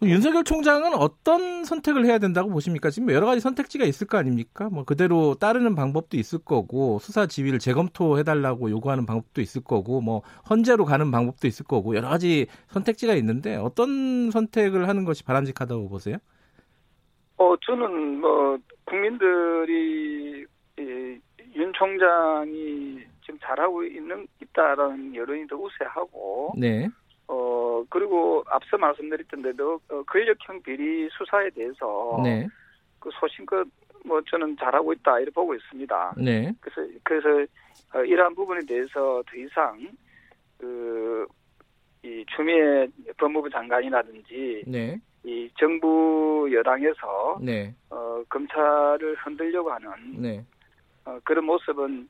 윤석열 0.04 0.44
총장은 0.44 0.94
어떤 0.94 1.66
선택을 1.66 2.06
해야 2.06 2.20
된다고 2.20 2.50
보십니까? 2.50 2.90
지금 2.90 3.12
여러 3.12 3.26
가지 3.26 3.42
선택지가 3.42 3.84
있을 3.86 4.08
거 4.08 4.18
아닙니까? 4.18 4.70
뭐 4.72 4.86
그대로 4.86 5.36
따르는 5.36 5.76
방법도 5.76 6.18
있을 6.18 6.40
거고 6.40 7.00
수사 7.00 7.26
지휘를 7.26 7.60
재검토해 7.60 8.24
달라고 8.24 8.70
요구하는 8.70 9.06
방법도 9.06 9.42
있을 9.42 9.62
거고 9.64 10.00
뭐 10.00 10.22
헌재로 10.50 10.86
가는 10.86 11.12
방법도 11.12 11.48
있을 11.48 11.66
거고 11.66 11.96
여러 11.96 12.08
가지 12.08 12.48
선택지가 12.68 13.14
있는데 13.16 13.56
어떤 13.56 14.32
선택을 14.32 14.88
하는 14.88 15.04
것이 15.04 15.26
바람직하다고 15.26 15.90
보세요? 15.90 16.18
어, 17.38 17.56
저는 17.66 18.22
뭐 18.22 18.58
국민들이 18.86 20.46
이, 20.80 21.20
윤 21.56 21.72
총장이 21.74 23.00
지금 23.22 23.40
잘하고 23.42 23.84
있는 23.84 24.28
있다라는 24.42 25.16
여론이 25.16 25.48
더 25.48 25.56
우세하고 25.56 26.54
네. 26.58 26.90
어 27.28 27.84
그리고 27.90 28.44
앞서 28.48 28.78
말씀드렸던 28.78 29.42
대로 29.42 29.80
어, 29.90 30.04
권력형 30.04 30.62
비리 30.64 31.08
수사에 31.12 31.50
대해서 31.52 32.20
네. 32.24 32.48
그 33.00 33.10
소신껏 33.20 33.68
뭐 34.06 34.22
저는 34.30 34.58
잘하고 34.58 34.94
있다 34.94 35.20
이렇게 35.20 35.32
보고 35.32 35.56
있습니다. 35.56 36.16
네. 36.18 36.54
그래서 36.60 36.92
그래서 37.04 37.52
어, 37.94 38.04
이러한 38.04 38.36
부분에 38.36 38.62
대해서 38.68 39.24
더 39.26 39.38
이상 39.38 39.80
그 40.58 41.28
이 42.04 42.26
추미애 42.36 42.88
법무부 43.18 43.50
장관이라든지 43.50 44.64
네. 44.68 45.00
이 45.24 45.50
정부 45.58 46.50
여당에서 46.52 47.40
네. 47.42 47.74
어, 47.90 48.22
검찰을 48.28 49.16
흔들려고 49.16 49.72
하는 49.72 49.90
네. 50.22 50.46
어, 51.06 51.20
그런 51.24 51.46
모습은 51.46 52.08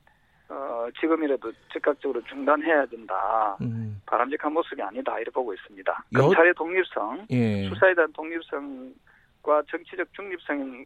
어, 0.48 0.86
지금이라도 1.00 1.52
즉각적으로 1.72 2.22
중단해야 2.24 2.86
된다. 2.86 3.56
음. 3.62 4.00
바람직한 4.06 4.52
모습이 4.52 4.80
아니다. 4.82 5.14
이렇게 5.18 5.30
보고 5.30 5.54
있습니다. 5.54 6.04
여- 6.14 6.18
검찰의 6.20 6.54
독립성, 6.54 7.26
예. 7.30 7.68
수사에 7.68 7.94
대한 7.94 8.12
독립성과 8.12 9.62
정치적 9.70 10.12
중립성을 10.12 10.84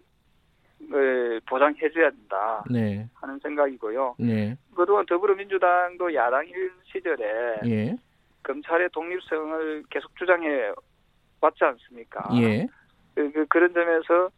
보장해줘야 1.46 2.10
된다 2.10 2.64
네. 2.70 3.08
하는 3.14 3.38
생각이고요. 3.40 4.14
네. 4.18 4.56
그동안 4.74 5.04
더불어민주당도 5.06 6.14
야당 6.14 6.46
일 6.46 6.70
시절에 6.84 7.58
예. 7.66 7.96
검찰의 8.44 8.88
독립성을 8.90 9.84
계속 9.90 10.14
주장해 10.16 10.72
왔지 11.40 11.64
않습니까? 11.64 12.28
예. 12.40 12.66
그, 13.14 13.30
그, 13.32 13.46
그런 13.46 13.72
점에서 13.74 14.30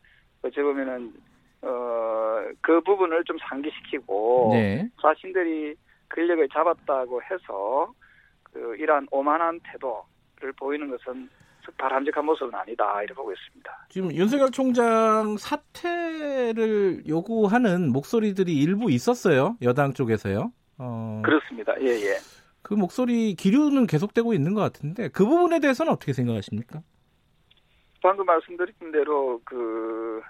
어찌 0.42 0.60
보면은 0.62 1.12
어, 1.62 2.42
그 2.60 2.80
부분을 2.80 3.24
좀 3.24 3.36
상기시키고 3.48 4.50
네. 4.52 4.88
자신들이 5.00 5.74
권력을 6.08 6.48
잡았다고 6.48 7.22
해서 7.22 7.92
그 8.42 8.76
이러한 8.76 9.06
오만한 9.10 9.60
태도를 9.64 10.52
보이는 10.58 10.90
것은 10.90 11.28
바람직한 11.76 12.24
모습은 12.24 12.54
아니다 12.54 13.02
이렇게 13.02 13.14
보고 13.14 13.32
있습니다. 13.32 13.86
지금 13.90 14.12
윤석열 14.12 14.50
총장 14.50 15.36
사퇴를 15.36 17.06
요구하는 17.06 17.92
목소리들이 17.92 18.56
일부 18.56 18.90
있었어요. 18.90 19.56
여당 19.62 19.92
쪽에서요. 19.92 20.52
어, 20.78 21.22
그렇습니다. 21.24 21.74
예, 21.80 21.86
예. 21.86 22.16
그 22.62 22.74
목소리 22.74 23.34
기류는 23.34 23.86
계속되고 23.86 24.32
있는 24.32 24.54
것 24.54 24.60
같은데 24.60 25.08
그 25.08 25.24
부분에 25.24 25.60
대해서는 25.60 25.92
어떻게 25.92 26.12
생각하십니까? 26.12 26.82
방금 28.02 28.24
말씀드린 28.24 28.74
대로 28.92 29.40
그, 29.44 30.22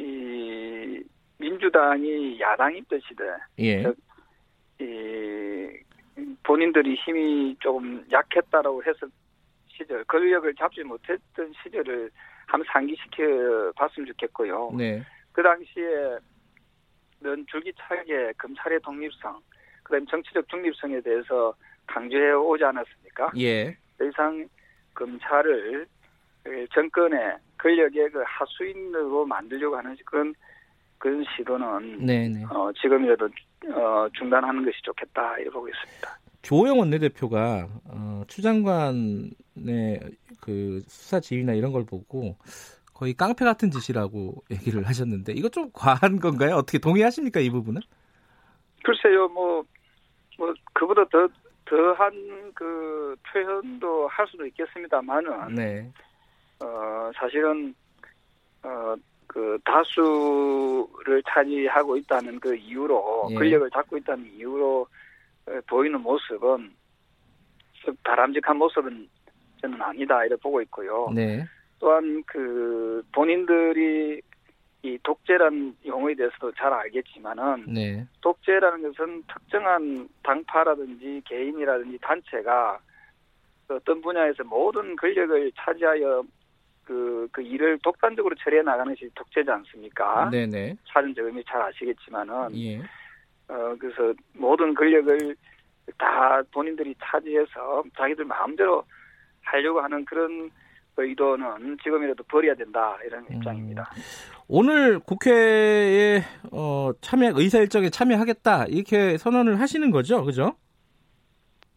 이, 0.00 1.02
민주당이 1.38 2.40
야당인 2.40 2.84
뜻이다. 2.86 3.48
예. 3.60 3.84
이, 4.80 5.70
본인들이 6.42 6.94
힘이 6.96 7.56
조금 7.60 8.04
약했다라고 8.10 8.82
해서 8.84 9.06
시절, 9.68 10.04
권력을 10.04 10.52
잡지 10.54 10.82
못했던 10.82 11.52
시절을 11.62 12.10
한번 12.46 12.66
상기시켜 12.72 13.72
봤으면 13.76 14.06
좋겠고요. 14.08 14.72
네. 14.76 15.02
그 15.32 15.42
당시에는 15.42 16.18
줄기차게 17.46 18.32
검찰의 18.38 18.80
독립성, 18.80 19.40
그다음 19.84 20.06
정치적 20.06 20.48
중립성에 20.48 21.00
대해서 21.00 21.54
강조해 21.86 22.32
오지 22.32 22.64
않았습니까? 22.64 23.32
예. 23.38 23.76
더 23.98 24.04
이상 24.04 24.48
검찰을 24.94 25.84
그 25.84 25.99
정권의 26.74 27.36
권력의 27.58 28.10
그 28.10 28.22
하수인으로 28.26 29.26
만들려고 29.26 29.76
하는 29.76 29.96
그런 30.04 30.34
그런 30.98 31.24
시도는 31.36 32.04
네, 32.04 32.28
네. 32.28 32.44
어, 32.44 32.70
지금이라도 32.80 33.28
어, 33.74 34.06
중단하는 34.18 34.64
것이 34.64 34.76
좋겠다 34.82 35.38
이렇게 35.38 35.50
보고 35.50 35.68
있습니다. 35.68 36.18
조호영 36.42 36.78
원내대표가 36.78 37.68
어, 37.90 38.22
추 38.28 38.42
장관의 38.42 40.00
그 40.40 40.80
수사 40.86 41.20
지휘나 41.20 41.54
이런 41.54 41.72
걸 41.72 41.84
보고 41.84 42.36
거의 42.94 43.14
깡패 43.14 43.44
같은 43.46 43.70
짓이라고 43.70 44.44
얘기를 44.52 44.86
하셨는데 44.86 45.32
이거 45.32 45.48
좀 45.48 45.70
과한 45.72 46.20
건가요? 46.20 46.56
어떻게 46.56 46.78
동의하십니까 46.78 47.40
이 47.40 47.50
부분은? 47.50 47.80
글쎄요, 48.82 49.28
뭐, 49.28 49.62
뭐, 50.38 50.54
그보다 50.72 51.04
더, 51.04 51.28
더한 51.66 52.52
그 52.54 53.14
표현도 53.30 54.08
할 54.08 54.26
수도 54.28 54.46
있겠습니다만은, 54.46 55.54
네. 55.54 55.92
어, 56.60 57.10
사실은, 57.14 57.74
어, 58.62 58.94
그 59.26 59.58
다수를 59.64 61.22
차지하고 61.28 61.96
있다는 61.96 62.40
그 62.40 62.54
이유로, 62.54 63.28
예. 63.30 63.34
권력을 63.34 63.70
잡고 63.70 63.96
있다는 63.98 64.26
이유로 64.34 64.86
어, 65.46 65.60
보이는 65.66 66.00
모습은, 66.00 66.72
썩 67.84 68.02
바람직한 68.02 68.56
모습은 68.56 69.08
저는 69.60 69.80
아니다, 69.80 70.24
이렇게 70.24 70.40
보고 70.42 70.60
있고요. 70.62 71.10
네. 71.14 71.44
또한 71.78 72.22
그 72.26 73.02
본인들이 73.12 74.20
이 74.82 74.98
독재라는 75.02 75.76
용어에 75.86 76.14
대해서도 76.14 76.52
잘 76.52 76.72
알겠지만은 76.72 77.66
네. 77.68 78.06
독재라는 78.22 78.82
것은 78.82 79.22
특정한 79.28 80.08
당파라든지 80.22 81.22
개인이라든지 81.26 81.98
단체가 82.00 82.78
어떤 83.68 84.00
분야에서 84.00 84.42
모든 84.44 84.96
권력을 84.96 85.52
차지하여 85.56 86.22
그, 86.90 87.28
그 87.30 87.40
일을 87.40 87.78
독단적으로 87.84 88.34
처리해 88.34 88.62
나가는 88.62 88.92
것이 88.92 89.08
독재지 89.14 89.48
않습니까? 89.48 90.28
네, 90.28 90.44
네. 90.44 90.74
사전적 90.92 91.24
의미 91.24 91.44
잘 91.44 91.62
아시겠지만은, 91.62 92.48
예. 92.56 92.78
어, 93.46 93.76
그래서 93.78 94.12
모든 94.32 94.74
권력을 94.74 95.36
다 95.96 96.42
본인들이 96.52 96.96
차지해서 97.00 97.84
자기들 97.96 98.24
마음대로 98.24 98.82
하려고 99.42 99.80
하는 99.80 100.04
그런 100.04 100.50
의도는 100.96 101.78
지금이라도 101.80 102.24
버려야 102.24 102.54
된다 102.56 102.98
이런 103.06 103.24
음. 103.30 103.36
입장입니다. 103.36 103.88
오늘 104.48 104.98
국회에 104.98 106.22
어, 106.50 106.90
참여 107.00 107.34
의사 107.36 107.58
일정에 107.58 107.88
참여하겠다 107.88 108.66
이렇게 108.66 109.16
선언을 109.16 109.60
하시는 109.60 109.92
거죠, 109.92 110.24
그죠? 110.24 110.56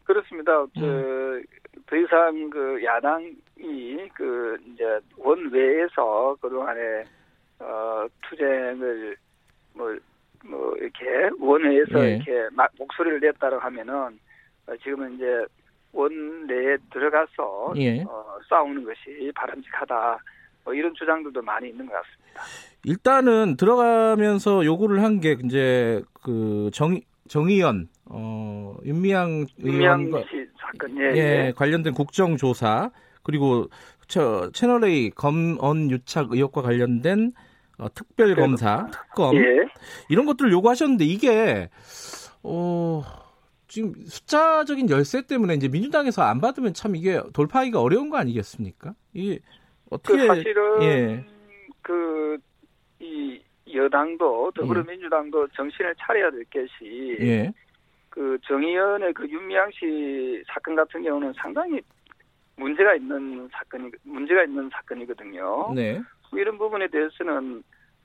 그렇습니다. 0.06 0.65
저, 0.78 0.86
음. 0.86 1.43
더 1.86 1.95
이상 1.95 2.49
그 2.49 2.84
야당 2.84 3.32
이 3.63 4.10
그 4.15 4.58
이제 4.73 4.84
원외에서 5.17 6.36
그동안에 6.41 7.04
어 7.60 8.06
투쟁을 8.30 9.15
뭐, 9.73 9.95
뭐 10.45 10.76
이렇게 10.78 11.30
원외에서 11.39 12.06
예. 12.06 12.15
이렇게 12.15 12.47
막 12.54 12.69
목소리를 12.78 13.19
냈다고 13.21 13.58
하면은 13.60 14.19
어, 14.67 14.76
지금은 14.84 15.15
이제 15.15 15.26
원내에 15.93 16.78
들어가서 16.91 17.73
예. 17.78 18.02
어, 18.04 18.38
싸우는 18.49 18.84
것이 18.84 19.32
바람직하다. 19.36 20.17
뭐 20.65 20.73
이런 20.73 20.93
주장들도 20.93 21.41
많이 21.41 21.69
있는 21.69 21.86
것 21.86 21.93
같습니다. 21.93 22.41
일단은 22.86 23.58
들어가면서 23.58 24.65
요구를 24.65 25.02
한 25.04 25.19
게 25.19 25.36
이제 25.43 26.02
그 26.23 26.69
정, 26.73 26.99
정의연 27.28 27.88
어, 28.06 28.76
윤미향 28.86 29.45
윤미향 29.60 30.02
의원과 30.02 30.28
씨 30.30 30.45
사건 30.60 30.97
예, 30.99 31.04
예, 31.15 31.17
예. 31.47 31.54
관련된 31.56 31.93
국정조사 31.93 32.91
그리고 33.23 33.67
저 34.07 34.51
채널 34.51 34.83
A 34.83 35.09
검언 35.09 35.89
유착 35.89 36.31
의혹과 36.31 36.62
관련된 36.62 37.31
어, 37.77 37.88
특별 37.93 38.36
검사 38.36 38.88
특검 38.91 39.36
예. 39.36 39.65
이런 40.09 40.25
것들 40.25 40.47
을 40.47 40.51
요구하셨는데 40.51 41.05
이게 41.05 41.69
어 42.43 43.01
지금 43.67 43.93
숫자적인 44.05 44.89
열세 44.89 45.25
때문에 45.25 45.55
이제 45.55 45.67
민주당에서 45.67 46.21
안 46.21 46.39
받으면 46.39 46.73
참 46.73 46.95
이게 46.95 47.19
돌파하기가 47.33 47.81
어려운 47.81 48.09
거 48.09 48.17
아니겠습니까? 48.17 48.93
이게 49.13 49.39
그 49.39 49.95
어떻게 49.95 50.27
사실은 50.27 50.83
예. 50.83 51.25
그이 51.81 53.41
여당도 53.73 54.51
더불어민주당도 54.51 55.47
정신을 55.55 55.95
차려야 55.97 56.29
될 56.29 56.43
것이 56.45 57.17
예. 57.19 57.53
그 58.09 58.38
정의연의 58.43 59.13
그 59.13 59.27
윤미향 59.27 59.71
씨 59.71 60.43
사건 60.45 60.75
같은 60.75 61.01
경우는 61.01 61.33
상당히 61.36 61.81
문제가 62.55 62.95
있는 62.95 63.49
사건이 63.51 63.91
문제가 64.03 64.43
있는 64.43 64.69
사건이거든요. 64.71 65.73
네. 65.73 66.01
이런 66.33 66.57
부분에 66.57 66.87
대해서는 66.87 67.63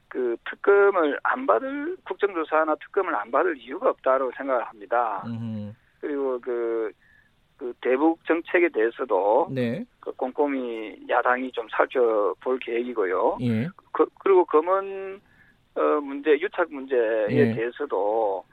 그 0.08 0.37
특검을 0.48 1.18
안 1.22 1.46
받을 1.46 1.96
국정조사나 2.04 2.76
특검을 2.76 3.14
안 3.14 3.30
받을 3.30 3.56
이유가 3.58 3.90
없다고 3.90 4.32
생각을 4.37 4.64
합니다. 4.64 5.22
음. 5.26 5.74
그리고 6.00 6.40
그, 6.40 6.90
그 7.56 7.72
대북 7.80 8.24
정책에 8.24 8.68
대해서도 8.68 9.48
네. 9.50 9.84
그 10.00 10.12
꼼꼼히 10.12 10.96
야당이 11.08 11.52
좀 11.52 11.66
살펴볼 11.70 12.58
계획이고요. 12.61 13.38
예. 13.42 13.68
그, 13.92 14.06
그리고 14.20 14.44
검은 14.46 15.20
어, 15.74 15.80
문제, 16.00 16.32
유착 16.32 16.72
문제에 16.72 17.26
예. 17.30 17.54
대해서도 17.54 18.44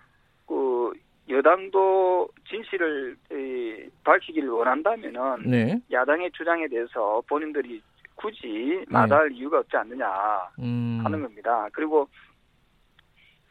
그 0.48 0.92
여당도 1.30 2.30
진실을 2.48 3.18
이, 3.32 3.90
밝히기를 4.04 4.50
원한다면은 4.50 5.50
네. 5.50 5.80
야당의 5.92 6.32
주장에 6.32 6.68
대해서 6.68 7.22
본인들이 7.28 7.82
굳이 8.16 8.84
마다할 8.88 9.32
이유가 9.32 9.60
없지 9.60 9.76
않느냐 9.76 10.08
음. 10.60 11.02
하는 11.04 11.22
겁니다. 11.22 11.68
그리고 11.74 12.08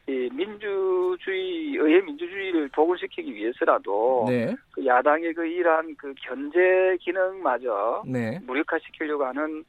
이 0.07 0.29
민주주의, 0.31 1.75
의회 1.75 1.99
민주주의를 2.01 2.69
복원시키기 2.69 3.33
위해서라도 3.33 4.25
네. 4.27 4.55
그 4.71 4.85
야당의 4.85 5.33
그 5.33 5.45
이러한 5.45 5.95
그 5.97 6.13
견제 6.21 6.95
기능마저 7.01 8.03
네. 8.05 8.39
무력화시키려고 8.45 9.25
하는 9.25 9.63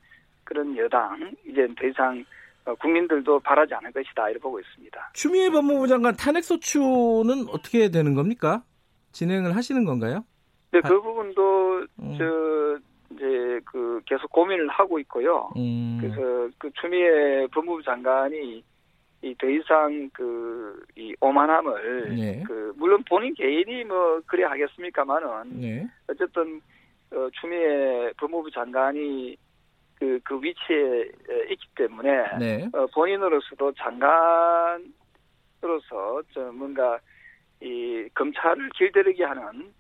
그런 0.44 0.76
여당 0.76 1.32
이제 1.46 1.66
더 1.78 1.86
이상 1.86 2.20
어, 2.20 2.36
국민들도 2.74 3.40
바라지 3.40 3.74
않을 3.74 3.92
것이다 3.92 4.29
이렇게 4.31 4.42
보고 4.42 4.61
있습니다. 4.61 5.11
추미애 5.14 5.50
법무부 5.50 5.87
장관 5.88 6.16
탄핵 6.16 6.44
소추는 6.44 7.48
어떻게 7.50 7.90
되는 7.90 8.14
겁니까? 8.14 8.62
진행을 9.12 9.55
하시는 9.57 9.85
건가요? 9.85 10.24
근데 10.70 10.87
아. 10.87 10.88
그 10.90 11.00
부분도 11.00 11.87
음. 12.00 12.16
저 12.18 13.14
이제 13.14 13.61
그 13.64 14.00
계속 14.07 14.31
고민을 14.33 14.68
하고 14.68 14.98
있고요. 14.98 15.50
음. 15.57 15.98
그래서 16.00 16.48
그 16.59 16.70
추미애 16.81 17.46
법무부 17.52 17.83
장관이 17.83 18.62
이더 19.22 19.48
이상 19.48 20.11
그 20.12 20.66
이 20.96 21.14
오만함을 21.20 22.16
네. 22.16 22.42
그 22.46 22.72
물론 22.76 23.02
본인 23.09 23.35
개인이 23.35 23.85
뭐 23.85 24.20
그래 24.26 24.44
하겠습니까만은 24.44 25.61
네. 25.61 25.87
어쨌든 26.09 26.61
어, 27.12 27.29
추미애 27.38 28.12
법무부 28.16 28.50
장관이 28.50 29.37
그, 29.98 30.20
그 30.24 30.40
위치에 30.42 31.02
에, 31.02 31.52
있기 31.52 31.68
때문에 31.74 32.38
네. 32.38 32.68
어, 32.72 32.87
본인으로서도 32.94 33.72
장관으로서 33.72 34.92
좀 36.30 36.59
뭔가 36.59 36.98
이 37.61 38.09
검찰을 38.14 38.70
길들이게 38.76 39.24
하는 39.24 39.72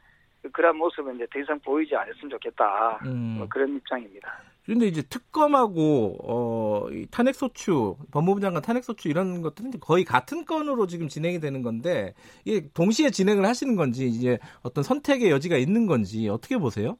그런 0.52 0.76
모습은 0.76 1.16
이제 1.16 1.26
더 1.30 1.38
이상 1.40 1.58
보이지 1.60 1.94
않았으면 1.94 2.30
좋겠다 2.30 3.00
음. 3.04 3.36
뭐 3.38 3.46
그런 3.48 3.76
입장입니다. 3.76 4.42
그런데 4.64 4.86
이제 4.86 5.02
특검하고 5.02 6.16
어, 6.24 6.88
이 6.90 7.06
탄핵 7.10 7.36
소추, 7.36 7.96
법무부 8.10 8.40
장관 8.40 8.62
탄핵 8.62 8.82
소추 8.82 9.08
이런 9.08 9.40
것들은 9.42 9.70
거의 9.80 10.04
같은 10.04 10.44
건으로 10.44 10.86
지금 10.88 11.08
진행이 11.08 11.38
되는 11.38 11.62
건데 11.62 12.14
이게 12.44 12.68
동시에 12.74 13.10
진행을 13.10 13.46
하시는 13.46 13.76
건지 13.76 14.06
이제 14.06 14.38
어떤 14.62 14.82
선택의 14.82 15.30
여지가 15.30 15.56
있는 15.56 15.86
건지 15.86 16.28
어떻게 16.28 16.58
보세요? 16.58 16.96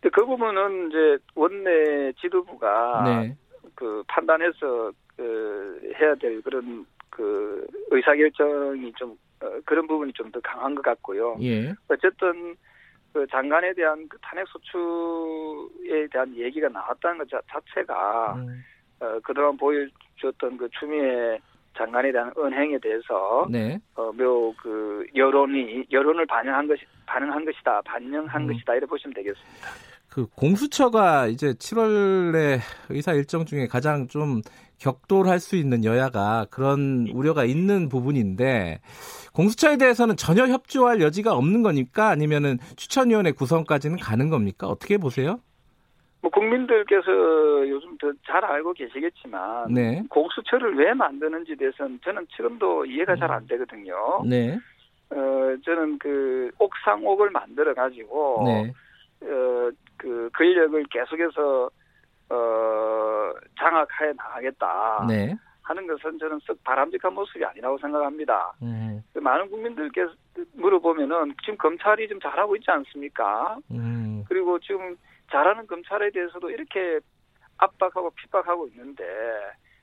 근데 0.00 0.10
그 0.14 0.24
부분은 0.24 0.88
이제 0.88 1.18
원내 1.34 2.12
지도부가 2.20 3.02
네. 3.04 3.36
그 3.74 4.02
판단해서 4.06 4.92
그 5.16 5.92
해야 6.00 6.14
될 6.14 6.40
그런 6.42 6.86
그 7.10 7.66
의사결정이 7.90 8.92
좀 8.94 9.16
어, 9.42 9.50
그런 9.64 9.86
부분이 9.86 10.12
좀 10.12 10.30
더 10.30 10.40
강한 10.40 10.74
것 10.74 10.82
같고요. 10.82 11.36
예. 11.40 11.72
어쨌든 11.88 12.56
그 13.12 13.26
장관에 13.28 13.72
대한 13.74 14.06
그 14.08 14.18
탄핵 14.20 14.46
소추에 14.48 16.06
대한 16.12 16.34
얘기가 16.36 16.68
나왔다는 16.68 17.18
것 17.18 17.28
자- 17.30 17.40
자체가 17.48 18.34
음. 18.34 18.64
어, 19.00 19.18
그동안 19.24 19.56
보여줬던 19.56 20.58
그 20.58 20.68
추미애 20.78 21.38
장관에 21.78 22.12
대한 22.12 22.32
은행에 22.36 22.78
대해서 22.82 23.46
네. 23.48 23.78
어, 23.94 24.10
매우 24.12 24.52
그 24.60 25.06
여론이 25.14 25.86
여론을 25.90 26.26
반영한 26.26 26.66
것이 26.66 26.82
반영한 27.06 27.44
것이다 27.44 27.80
반영한 27.82 28.42
음. 28.42 28.46
것이다 28.48 28.74
이렇게 28.74 28.86
보시면 28.86 29.14
되겠습니다. 29.14 29.68
그 30.08 30.26
공수처가 30.34 31.28
이제 31.28 31.52
7월에 31.52 32.58
의사 32.88 33.12
일정 33.12 33.44
중에 33.44 33.66
가장 33.66 34.08
좀 34.08 34.40
격돌할 34.78 35.38
수 35.38 35.56
있는 35.56 35.84
여야가 35.84 36.46
그런 36.50 37.08
우려가 37.12 37.44
있는 37.44 37.88
부분인데 37.88 38.80
공수처에 39.32 39.76
대해서는 39.76 40.16
전혀 40.16 40.46
협조할 40.46 41.00
여지가 41.00 41.34
없는 41.34 41.62
거니까 41.62 42.08
아니면은 42.08 42.58
추천위원회 42.76 43.32
구성까지는 43.32 43.98
가는 43.98 44.28
겁니까? 44.28 44.66
어떻게 44.66 44.98
보세요? 44.98 45.40
뭐 46.20 46.30
국민들께서 46.30 47.68
요즘 47.68 47.96
더잘 47.98 48.44
알고 48.44 48.72
계시겠지만 48.72 49.72
네. 49.72 50.02
공수처를 50.10 50.76
왜 50.76 50.92
만드는지 50.92 51.54
대해서는 51.56 52.00
저는 52.02 52.26
지금도 52.34 52.86
이해가 52.86 53.16
잘 53.16 53.30
안 53.30 53.46
되거든요. 53.46 54.22
네. 54.26 54.58
어, 55.10 55.56
저는 55.64 55.98
그 55.98 56.50
옥상옥을 56.58 57.30
만들어 57.30 57.72
가지고 57.74 58.44
네. 58.46 58.72
어, 59.22 59.70
그 59.96 60.28
권력을 60.34 60.84
계속해서 60.90 61.70
어, 62.30 63.32
장악해 63.58 64.12
나가겠다 64.16 65.06
네. 65.08 65.34
하는 65.62 65.86
것은 65.86 66.18
저는 66.18 66.40
썩 66.46 66.62
바람직한 66.64 67.14
모습이 67.14 67.44
아니라고 67.44 67.78
생각합니다. 67.78 68.52
음, 68.62 69.02
그 69.12 69.18
많은 69.18 69.50
국민들께서 69.50 70.12
물어보면은 70.54 71.34
지금 71.42 71.56
검찰이 71.58 72.08
좀 72.08 72.18
잘하고 72.20 72.56
있지 72.56 72.70
않습니까? 72.70 73.58
음, 73.70 74.24
그리고 74.28 74.58
지금 74.58 74.96
잘하는 75.30 75.66
검찰에 75.66 76.10
대해서도 76.10 76.50
이렇게 76.50 77.00
압박하고 77.58 78.10
핍박하고 78.10 78.68
있는데 78.68 79.04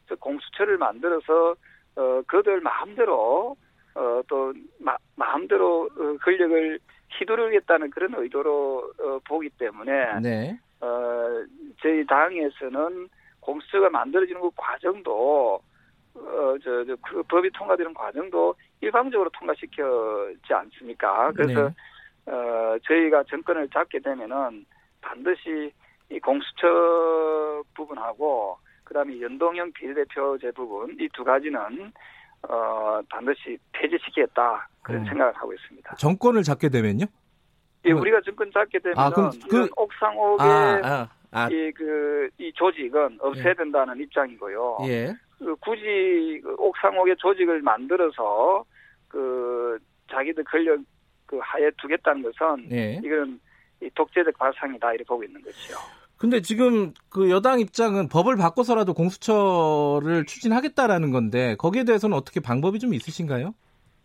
저 0.07 0.15
공수처를 0.15 0.77
만들어서 0.77 1.55
어 1.95 2.21
그들 2.27 2.61
마음대로 2.61 3.55
어또 3.93 4.53
마음대로 5.15 5.85
어, 5.85 6.17
권력을 6.23 6.79
휘두르겠다는 7.17 7.89
그런 7.91 8.13
의도로 8.15 8.91
어, 8.99 9.19
보기 9.27 9.49
때문에 9.57 10.19
네. 10.21 10.59
어 10.81 11.43
저희 11.81 12.05
당에서는 12.05 13.09
공수처가 13.39 13.89
만들어지는 13.89 14.41
그 14.41 14.49
과정도 14.55 15.61
어 15.61 15.61
저 16.63 16.85
저, 16.85 16.95
그 17.01 17.23
법이 17.23 17.49
통과되는 17.51 17.93
과정도 17.93 18.55
일방적으로 18.81 19.29
통과시켜지 19.31 20.53
않습니까? 20.53 21.31
그래서 21.35 21.71
어 22.25 22.75
저희가 22.83 23.23
정권을 23.23 23.69
잡게 23.69 23.99
되면은 23.99 24.65
반드시 25.05 25.71
이 26.09 26.19
공수처 26.19 27.63
부분하고 27.75 28.57
그다음에 28.83 29.19
연동형 29.21 29.71
비례대표제 29.73 30.51
부분 30.51 30.95
이 30.99 31.07
두 31.13 31.23
가지는 31.23 31.91
어 32.47 33.01
반드시 33.09 33.57
폐지시키겠다 33.71 34.67
그런 34.81 35.01
어. 35.01 35.05
생각을 35.05 35.33
하고 35.35 35.53
있습니다. 35.53 35.95
정권을 35.95 36.43
잡게 36.43 36.69
되면요? 36.69 37.05
예, 37.85 37.89
그럼- 37.89 38.01
우리가 38.01 38.21
정권 38.21 38.51
잡게 38.51 38.79
되면 38.79 38.97
아, 38.97 39.09
그럼 39.09 39.31
그- 39.49 39.69
옥상옥의 39.75 40.47
아, 40.47 40.81
아, 40.83 41.09
아, 41.31 41.49
이, 41.49 41.71
그, 41.71 42.29
이 42.37 42.51
조직은 42.53 43.17
없애야 43.21 43.53
된다는 43.55 43.99
입장이고요. 43.99 44.77
예. 44.87 45.13
그 45.39 45.55
굳이 45.57 46.39
그 46.43 46.55
옥상옥의 46.57 47.15
조직을 47.17 47.61
만들어서 47.61 48.63
그 49.07 49.77
자기들 50.11 50.43
권력 50.45 50.79
그 51.25 51.39
하에 51.41 51.69
두겠다는 51.77 52.21
것은 52.23 52.71
예. 52.71 52.99
이건 53.03 53.33
이 53.35 53.39
독재적 53.93 54.37
발상이다 54.37 54.93
이렇게 54.93 55.05
보고 55.05 55.23
있는 55.23 55.41
거죠. 55.41 55.75
근데 56.17 56.41
지금 56.41 56.93
그 57.09 57.29
여당 57.29 57.59
입장은 57.59 58.07
법을 58.07 58.37
바꿔서라도 58.37 58.93
공수처를 58.93 60.25
추진하겠다라는 60.25 61.11
건데 61.11 61.55
거기에 61.57 61.83
대해서는 61.83 62.15
어떻게 62.15 62.39
방법이 62.39 62.79
좀 62.79 62.93
있으신가요? 62.93 63.53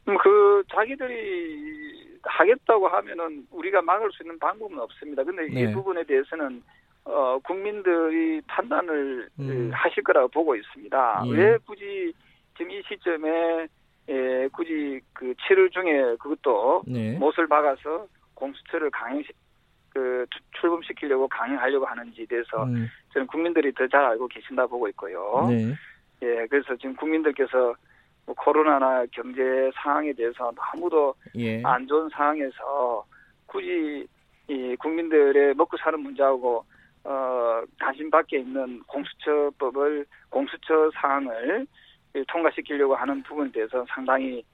음, 0.09 0.17
그 0.19 0.65
자기들이 0.73 2.19
하겠다고 2.23 2.89
하면은 2.89 3.47
우리가 3.51 3.83
막을 3.83 4.11
수 4.13 4.23
있는 4.23 4.39
방법은 4.39 4.79
없습니다. 4.81 5.23
근데 5.23 5.49
네. 5.49 5.63
이 5.63 5.73
부분에 5.73 6.03
대해서는 6.05 6.63
어 7.05 7.39
국민들이 7.45 8.41
판단을 8.43 9.29
음. 9.39 9.71
에, 9.71 9.75
하실 9.75 10.03
거라고 10.03 10.29
보고 10.29 10.55
있습니다. 10.55 11.23
예. 11.27 11.31
왜 11.31 11.59
굳이 11.65 12.13
지금 12.57 12.73
이 12.73 12.83
시점에 12.87 13.67
에, 14.09 14.49
굳이 14.49 15.01
그 15.13 15.33
7월 15.35 15.73
중에 15.73 16.17
그것도 16.19 16.83
네. 16.87 17.17
못을 17.19 17.47
박아서 17.49 18.07
공수처를 18.35 18.91
강행 18.91 19.23
그 19.91 20.25
추- 20.31 20.41
출범시키려고 20.61 21.29
강행하려고 21.29 21.85
하는지에 21.87 22.25
대해서 22.27 22.65
음, 22.65 22.89
저는 23.13 23.27
국민들이 23.27 23.73
더 23.73 23.87
잘 23.89 24.05
알고 24.05 24.29
계신다 24.29 24.67
보고 24.67 24.89
있고요. 24.89 25.47
네. 25.49 25.75
예, 26.23 26.47
그래서 26.49 26.77
지금 26.77 26.95
국민들께서 26.97 27.75
뭐 28.27 28.35
코로나나 28.37 29.05
경제 29.11 29.71
상황에 29.75 30.13
대해서 30.13 30.53
너무도 30.55 31.15
예. 31.37 31.63
안 31.65 31.87
좋은 31.87 32.09
상황에서 32.11 33.05
굳이 33.47 34.07
이 34.49 34.77
국민들의 34.77 35.55
먹고 35.55 35.77
사는 35.79 35.99
문제하고 36.01 36.65
어 37.05 37.63
관심 37.81 38.11
밖에 38.11 38.39
있는 38.41 38.81
공수처법을 38.87 40.05
공수처 40.29 40.91
사항을 40.95 41.67
이 42.15 42.25
통과시키려고 42.29 42.95
하는 42.95 43.23
부분에 43.23 43.51
대해서 43.53 43.85
상당히 43.89 44.45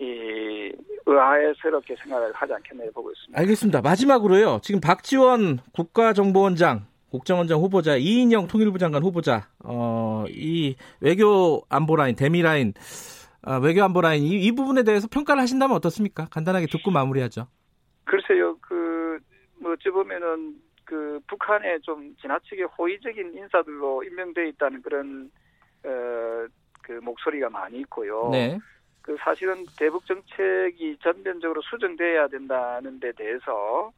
이 0.00 0.72
의아해스럽게 1.06 1.94
생각을 2.02 2.32
하지 2.32 2.52
않겠나 2.52 2.84
보고 2.94 3.10
있습니다. 3.12 3.38
알겠습니다. 3.40 3.80
마지막으로요. 3.82 4.60
지금 4.62 4.80
박지원 4.80 5.60
국가정보원장, 5.72 6.86
국정원장 7.10 7.60
후보자, 7.60 7.96
이인영 7.96 8.48
통일부 8.48 8.78
장관 8.78 9.02
후보자, 9.02 9.48
어, 9.62 10.24
이 10.28 10.74
외교 11.00 11.62
안보 11.68 11.94
라인, 11.94 12.16
대미 12.16 12.42
라인, 12.42 12.72
아, 13.42 13.58
외교 13.58 13.84
안보 13.84 14.00
라인 14.00 14.24
이, 14.24 14.44
이 14.44 14.52
부분에 14.52 14.82
대해서 14.82 15.06
평가를 15.06 15.40
하신다면 15.42 15.76
어떻습니까? 15.76 16.26
간단하게 16.30 16.66
듣고 16.66 16.90
마무리하죠. 16.90 17.46
글쎄요, 18.04 18.56
그, 18.60 19.18
뭐, 19.60 19.72
어찌 19.72 19.90
보면은, 19.90 20.56
그, 20.84 21.20
북한에 21.28 21.78
좀 21.80 22.14
지나치게 22.20 22.64
호의적인 22.76 23.34
인사들로 23.36 24.02
임명돼 24.02 24.48
있다는 24.48 24.82
그런, 24.82 25.30
어, 25.84 26.46
그 26.82 26.92
목소리가 27.02 27.48
많이 27.48 27.78
있고요. 27.80 28.30
네. 28.30 28.58
그 29.04 29.14
사실은 29.20 29.66
대북 29.78 30.06
정책이 30.06 30.96
전면적으로 31.02 31.60
수정돼야 31.60 32.26
된다는 32.26 32.98
데 32.98 33.12
대해서, 33.12 33.92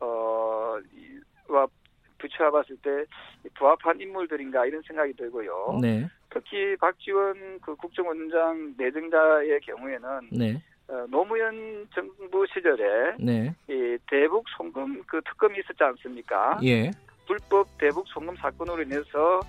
어, 0.00 0.78
이- 0.94 1.20
와, 1.46 1.66
부처와 2.18 2.50
봤을 2.50 2.74
때 2.78 3.04
부합한 3.54 4.00
인물들인가 4.00 4.64
이런 4.64 4.80
생각이 4.86 5.12
들고요. 5.12 5.78
네. 5.82 6.08
특히 6.30 6.74
박지원 6.76 7.60
그 7.60 7.76
국정원장 7.76 8.72
내정자의 8.78 9.60
경우에는 9.60 10.08
네. 10.32 10.62
어, 10.88 11.04
노무현 11.10 11.86
정부 11.94 12.46
시절에 12.46 13.16
네. 13.20 13.54
이 13.68 13.98
대북 14.08 14.46
송금 14.56 15.02
그 15.06 15.20
특검이 15.22 15.58
있었지 15.58 15.84
않습니까? 15.84 16.58
예. 16.64 16.90
불법 17.26 17.66
대북 17.76 18.08
송금 18.08 18.34
사건으로 18.36 18.82
인해서 18.82 19.40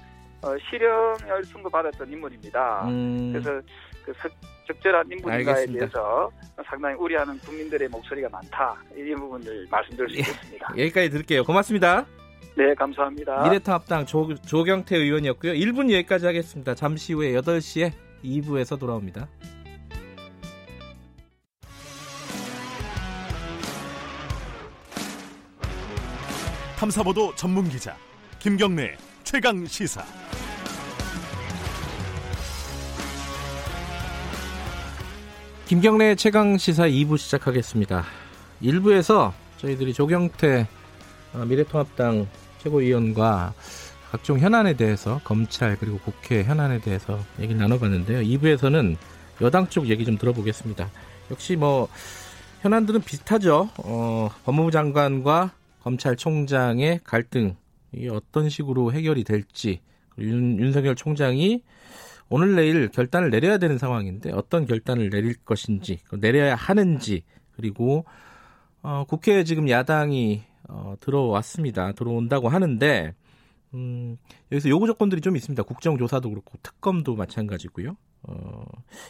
어, 0.43 0.55
실형을 0.69 1.45
선고받았던 1.45 2.11
인물입니다. 2.11 2.87
음, 2.89 3.31
그래서 3.31 3.61
그 4.07 4.13
석- 4.21 4.31
적절한 4.67 5.05
인물인가에 5.11 5.53
알겠습니다. 5.53 5.79
대해서 5.79 6.31
상당히 6.65 6.95
우려하는 6.95 7.37
국민들의 7.39 7.89
목소리가 7.89 8.29
많다. 8.29 8.73
이 8.95 9.13
부분을 9.15 9.67
말씀드릴 9.69 10.09
수 10.09 10.15
예. 10.15 10.19
있겠습니다. 10.19 10.67
여기까지 10.77 11.09
들을게요. 11.09 11.43
고맙습니다. 11.43 12.05
네, 12.55 12.73
감사합니다. 12.73 13.43
미래통합당 13.43 14.05
조, 14.05 14.33
조경태 14.35 14.95
의원이었고요. 14.95 15.53
1분 15.53 15.91
여기까지 15.91 16.25
하겠습니다. 16.25 16.73
잠시 16.73 17.13
후에 17.13 17.33
8시에 17.33 17.91
2부에서 18.23 18.79
돌아옵니다. 18.79 19.27
탐사보도 26.77 27.33
전문 27.35 27.67
기자 27.69 27.95
김경래 28.39 28.95
최강 29.23 29.65
시사. 29.65 30.03
김경래 35.67 36.15
최강 36.15 36.57
시사 36.57 36.87
2부 36.87 37.17
시작하겠습니다. 37.17 38.05
1부에서 38.63 39.33
저희들이 39.57 39.91
조경태 39.91 40.65
어, 41.33 41.45
미래통합당 41.45 42.25
최고위원과 42.59 43.53
각종 44.09 44.39
현안에 44.39 44.77
대해서 44.77 45.19
검찰 45.25 45.75
그리고 45.75 45.97
국회 45.97 46.45
현안에 46.45 46.79
대해서 46.79 47.19
얘기를 47.41 47.59
나눠봤는데요. 47.59 48.21
2부에서는 48.21 48.95
여당 49.41 49.67
쪽 49.67 49.89
얘기 49.89 50.05
좀 50.05 50.17
들어보겠습니다. 50.17 50.89
역시 51.31 51.57
뭐 51.57 51.89
현안들은 52.61 53.01
비슷하죠. 53.01 53.69
어, 53.79 54.29
법무부 54.45 54.71
장관과 54.71 55.51
검찰총장의 55.83 57.01
갈등 57.03 57.57
이게 57.91 58.07
어떤 58.07 58.47
식으로 58.47 58.93
해결이 58.93 59.25
될지 59.25 59.81
윤, 60.17 60.57
윤석열 60.61 60.95
총장이 60.95 61.61
오늘 62.29 62.55
내일 62.55 62.89
결단을 62.89 63.29
내려야 63.29 63.57
되는 63.57 63.77
상황인데 63.77 64.31
어떤 64.33 64.65
결단을 64.65 65.09
내릴 65.09 65.35
것인지 65.43 65.99
내려야 66.19 66.55
하는지 66.55 67.23
그리고 67.55 68.05
어, 68.81 69.05
국회에 69.07 69.43
지금 69.43 69.69
야당이 69.69 70.43
어, 70.69 70.95
들어왔습니다. 70.99 71.93
들어온다고 71.93 72.49
하는데 72.49 73.13
음, 73.73 74.17
여기서 74.51 74.69
요구 74.69 74.87
조건들이 74.87 75.21
좀 75.21 75.35
있습니다. 75.35 75.63
국정조사도 75.63 76.29
그렇고 76.29 76.57
특검도 76.63 77.15
마찬가지고요. 77.15 77.95
어, 78.23 78.63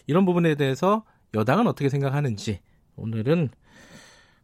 이런 0.07 0.25
부분에 0.25 0.55
대해서 0.55 1.03
여당은 1.33 1.67
어떻게 1.67 1.89
생각하는지 1.89 2.59
오늘은 2.95 3.49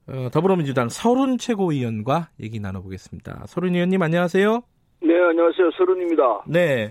어, 0.08 0.30
더불어민주당 0.32 0.90
서른 0.90 1.38
최고위원과 1.38 2.30
얘기 2.42 2.60
나눠보겠습니다. 2.60 3.46
서른 3.48 3.74
의원님 3.76 4.02
안녕하세요. 4.02 4.62
네, 5.02 5.14
안녕하세요. 5.20 5.72
서른입니다. 5.78 6.44
네. 6.48 6.90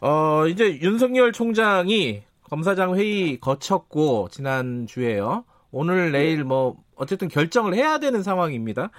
어, 0.00 0.46
이제 0.46 0.80
윤석열 0.80 1.32
총장이 1.32 2.22
검사장 2.42 2.94
회의 2.96 3.38
거쳤고, 3.40 4.28
지난 4.30 4.86
주에요. 4.86 5.44
오늘, 5.70 6.12
내일 6.12 6.44
뭐, 6.44 6.76
어쨌든 6.94 7.28
결정을 7.28 7.74
해야 7.74 7.98
되는 7.98 8.22
상황입니다. 8.22 8.90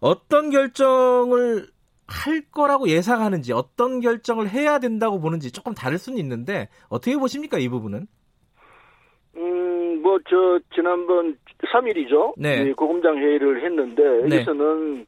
어떤 0.00 0.50
결정을 0.50 1.66
할 2.06 2.42
거라고 2.50 2.88
예상하는지, 2.88 3.52
어떤 3.52 4.00
결정을 4.00 4.48
해야 4.48 4.78
된다고 4.78 5.20
보는지 5.20 5.52
조금 5.52 5.74
다를 5.74 5.98
수는 5.98 6.18
있는데, 6.18 6.68
어떻게 6.88 7.16
보십니까, 7.16 7.58
이 7.58 7.68
부분은? 7.68 8.06
음, 9.36 10.02
뭐, 10.02 10.18
저, 10.28 10.58
지난번 10.74 11.36
3일이죠? 11.72 12.34
네. 12.38 12.72
고검장 12.72 13.18
회의를 13.18 13.64
했는데, 13.64 14.02
네. 14.28 14.36
여기서는, 14.36 15.06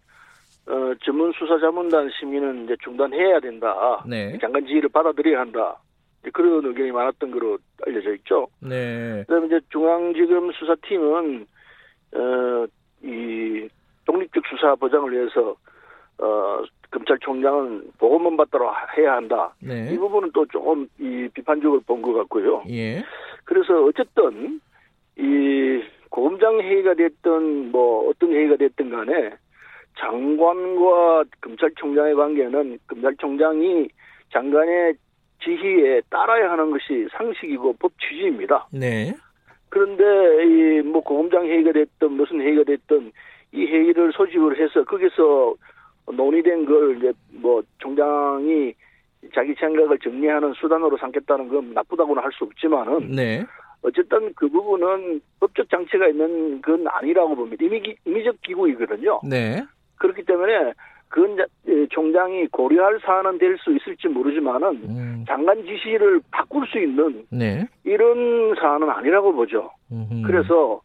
어, 0.66 0.94
전문 1.04 1.32
수사 1.32 1.58
자문단 1.58 2.10
심의는 2.18 2.64
이제 2.64 2.76
중단해야 2.84 3.40
된다. 3.40 4.02
네. 4.06 4.38
장관 4.38 4.64
지휘를 4.66 4.88
받아들여야 4.90 5.40
한다. 5.40 5.76
이제 6.22 6.30
그런 6.32 6.64
의견이 6.64 6.92
많았던 6.92 7.30
거로 7.32 7.58
알려져 7.86 8.14
있죠. 8.14 8.46
네. 8.60 9.24
그다음에 9.26 9.46
이제 9.46 9.60
중앙지검 9.70 10.52
수사팀은, 10.52 11.46
어, 12.14 12.66
이, 13.02 13.68
독립적 14.04 14.44
수사 14.48 14.74
보장을 14.76 15.10
위해서, 15.12 15.56
어, 16.18 16.62
검찰총장은 16.92 17.92
보고만 17.98 18.36
받도록 18.36 18.70
해야 18.96 19.14
한다. 19.14 19.54
네. 19.60 19.90
이 19.92 19.96
부분은 19.98 20.30
또 20.32 20.46
조금 20.46 20.86
이 21.00 21.28
비판적으로 21.34 21.80
본 21.86 22.02
것 22.02 22.12
같고요. 22.12 22.62
예. 22.68 23.02
그래서 23.44 23.82
어쨌든 23.84 24.60
이 25.16 25.82
고검장 26.10 26.60
회의가 26.60 26.94
됐든 26.94 27.72
뭐 27.72 28.08
어떤 28.10 28.30
회의가 28.32 28.56
됐든 28.56 28.90
간에 28.90 29.30
장관과 29.98 31.24
검찰총장의 31.40 32.14
관계는 32.14 32.78
검찰총장이 32.86 33.88
장관의 34.32 34.94
지휘에 35.44 36.00
따라야 36.10 36.52
하는 36.52 36.70
것이 36.70 37.06
상식이고 37.16 37.74
법 37.78 37.92
취지입니다. 38.00 38.66
네. 38.72 39.12
그런데 39.68 40.04
이 40.44 40.82
뭐 40.82 41.00
고검장 41.02 41.46
회의가 41.46 41.72
됐든 41.72 42.12
무슨 42.12 42.40
회의가 42.40 42.64
됐든 42.64 43.12
이 43.52 43.66
회의를 43.66 44.12
소집을 44.12 44.58
해서 44.60 44.84
거기서 44.84 45.54
논의된 46.12 46.66
걸 46.66 46.96
이제 46.98 47.12
뭐 47.30 47.62
총장이 47.78 48.74
자기 49.34 49.54
생각을 49.54 49.98
정리하는 49.98 50.52
수단으로 50.54 50.96
삼겠다는 50.98 51.48
건 51.48 51.72
나쁘다고는 51.74 52.22
할 52.22 52.30
수 52.32 52.44
없지만은 52.44 53.12
네. 53.12 53.44
어쨌든 53.82 54.32
그 54.34 54.48
부분은 54.48 55.20
법적 55.40 55.68
장치가 55.70 56.08
있는 56.08 56.60
건 56.62 56.86
아니라고 56.88 57.34
봅니다. 57.34 57.64
이미 57.64 57.82
임의적 58.04 58.40
기구이거든요. 58.42 59.20
네. 59.28 59.62
그렇기 60.02 60.24
때문에 60.24 60.72
그건 61.08 61.36
자- 61.36 61.44
예, 61.68 61.86
총장이 61.90 62.46
고려할 62.48 62.98
사안은 63.04 63.38
될 63.38 63.56
수 63.58 63.70
있을지 63.76 64.08
모르지만은 64.08 64.68
음, 64.88 65.24
장관 65.28 65.62
지시를 65.64 66.20
바꿀 66.30 66.66
수 66.66 66.78
있는 66.78 67.24
네. 67.30 67.64
이런 67.84 68.54
사안은 68.56 68.88
아니라고 68.90 69.32
보죠. 69.32 69.70
음흠. 69.92 70.22
그래서 70.26 70.80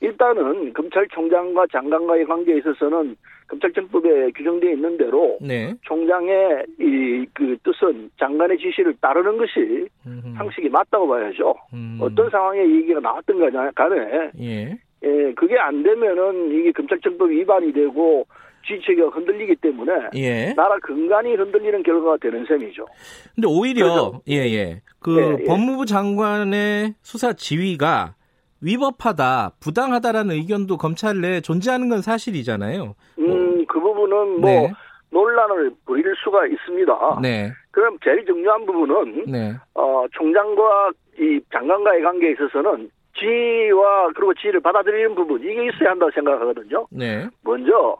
일단은 0.00 0.72
검찰총장과 0.74 1.66
장관과의 1.72 2.24
관계에 2.26 2.58
있어서는 2.58 3.16
검찰청법에 3.48 4.30
규정되어 4.32 4.70
있는 4.72 4.96
대로 4.96 5.36
네. 5.40 5.74
총장의 5.82 6.64
이 6.78 7.26
그 7.34 7.56
뜻은 7.62 8.10
장관의 8.18 8.58
지시를 8.58 8.94
따르는 9.00 9.36
것이 9.38 9.86
음흠. 10.06 10.34
상식이 10.36 10.68
맞다고 10.68 11.08
봐야죠. 11.08 11.54
음. 11.72 11.98
어떤 12.00 12.28
상황에 12.30 12.64
이 12.64 12.76
얘기가 12.82 13.00
간에- 13.00 13.74
간에 13.74 14.30
예. 14.40 14.78
예, 15.02 15.32
그게 15.34 15.58
안 15.58 15.82
되면은 15.82 16.50
이게 16.52 16.72
검찰청법 16.72 17.30
위반이 17.30 17.72
되고 17.72 18.26
지체가 18.66 19.08
흔들리기 19.08 19.56
때문에 19.56 19.92
예. 20.16 20.52
나라 20.54 20.76
근간이 20.82 21.34
흔들리는 21.34 21.82
결과가 21.82 22.16
되는 22.20 22.44
셈이죠. 22.46 22.86
근데 23.34 23.48
오히려 23.48 23.84
그래서- 23.84 24.20
예, 24.28 24.34
예. 24.54 24.82
그 25.00 25.16
예, 25.20 25.36
예. 25.40 25.44
법무부 25.44 25.86
장관의 25.86 26.94
수사 27.02 27.32
지휘가 27.32 28.14
위법하다, 28.62 29.52
부당하다라는 29.60 30.34
의견도 30.34 30.76
검찰 30.76 31.20
내에 31.20 31.40
존재하는 31.40 31.88
건 31.88 32.02
사실이잖아요. 32.02 32.94
음, 33.18 33.64
그 33.66 33.80
부분은 33.80 34.40
뭐 34.40 34.50
네. 34.50 34.72
논란을 35.10 35.72
부릴 35.86 36.04
수가 36.22 36.46
있습니다. 36.46 37.20
네. 37.22 37.50
그럼 37.70 37.96
제일 38.04 38.24
중요한 38.26 38.66
부분은 38.66 39.24
네. 39.26 39.54
어, 39.74 40.04
총장과 40.12 40.90
이 41.18 41.40
장관과의 41.52 42.02
관계에 42.02 42.32
있어서는 42.32 42.90
지휘와 43.18 44.08
그리고 44.14 44.34
지휘를 44.34 44.60
받아들이는 44.60 45.14
부분 45.14 45.40
이게 45.40 45.66
있어야 45.66 45.90
한다고 45.90 46.10
생각하거든요. 46.12 46.86
네. 46.90 47.26
먼저 47.42 47.96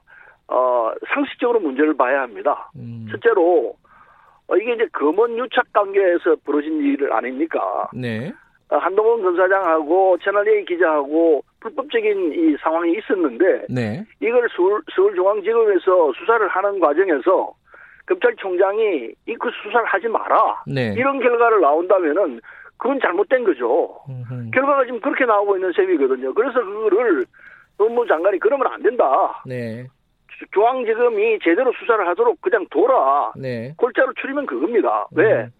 어, 0.51 0.92
상식적으로 1.14 1.61
문제를 1.61 1.96
봐야 1.96 2.22
합니다. 2.22 2.70
음. 2.76 3.07
실제로 3.11 3.74
어, 4.48 4.57
이게 4.57 4.74
이제 4.74 4.86
검언 4.92 5.38
유착 5.38 5.72
관계에서 5.72 6.36
벌어진 6.44 6.78
일 6.82 7.12
아닙니까? 7.12 7.88
네. 7.94 8.32
어, 8.68 8.76
한동훈 8.76 9.22
검사장하고 9.22 10.18
채널A 10.24 10.64
기자하고 10.64 11.42
불법적인 11.61 12.32
이 12.32 12.57
상황이 12.62 12.92
있었는데 12.98 13.66
네. 13.68 14.05
이걸 14.20 14.48
서울, 14.57 14.80
서울중앙지검에서 14.94 16.12
수사를 16.14 16.48
하는 16.48 16.80
과정에서 16.80 17.53
검찰총장이 18.07 19.12
이 19.26 19.34
그 19.38 19.51
수사를 19.62 19.86
하지 19.86 20.09
마라 20.09 20.62
네. 20.66 20.94
이런 20.96 21.20
결과를 21.20 21.61
나온다면은 21.61 22.40
그건 22.76 22.98
잘못된 23.01 23.44
거죠. 23.44 24.01
음흠. 24.09 24.51
결과가 24.53 24.84
지금 24.84 25.01
그렇게 25.01 25.24
나오고 25.26 25.57
있는 25.57 25.72
셈이거든요. 25.72 26.32
그래서 26.34 26.61
그거를 26.61 27.24
법무부 27.78 28.07
장관이 28.09 28.38
그러면 28.40 28.66
안 28.68 28.82
된다. 28.82 29.42
네. 29.46 29.86
주- 30.41 30.47
중앙지검이 30.53 31.38
제대로 31.45 31.70
수사를 31.78 32.07
하도록 32.09 32.41
그냥 32.41 32.66
둬라. 32.70 33.32
네. 33.36 33.74
골자로 33.76 34.14
추리면 34.14 34.47
그겁니다. 34.47 35.07
왜? 35.12 35.43
음. 35.45 35.51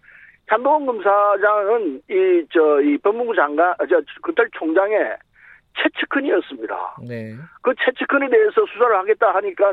한동훈 0.47 0.85
검사장은 0.87 2.01
이 2.09 2.45
저이 2.51 2.97
법무부 2.97 3.35
장관 3.35 3.69
아, 3.77 3.85
저 3.87 4.01
검찰 4.21 4.49
총장의 4.57 5.15
최측근이었습니다. 5.77 6.95
네. 7.07 7.35
그 7.61 7.73
최측근에 7.85 8.29
대해서 8.29 8.65
수사를 8.73 8.97
하겠다 8.97 9.33
하니까 9.35 9.71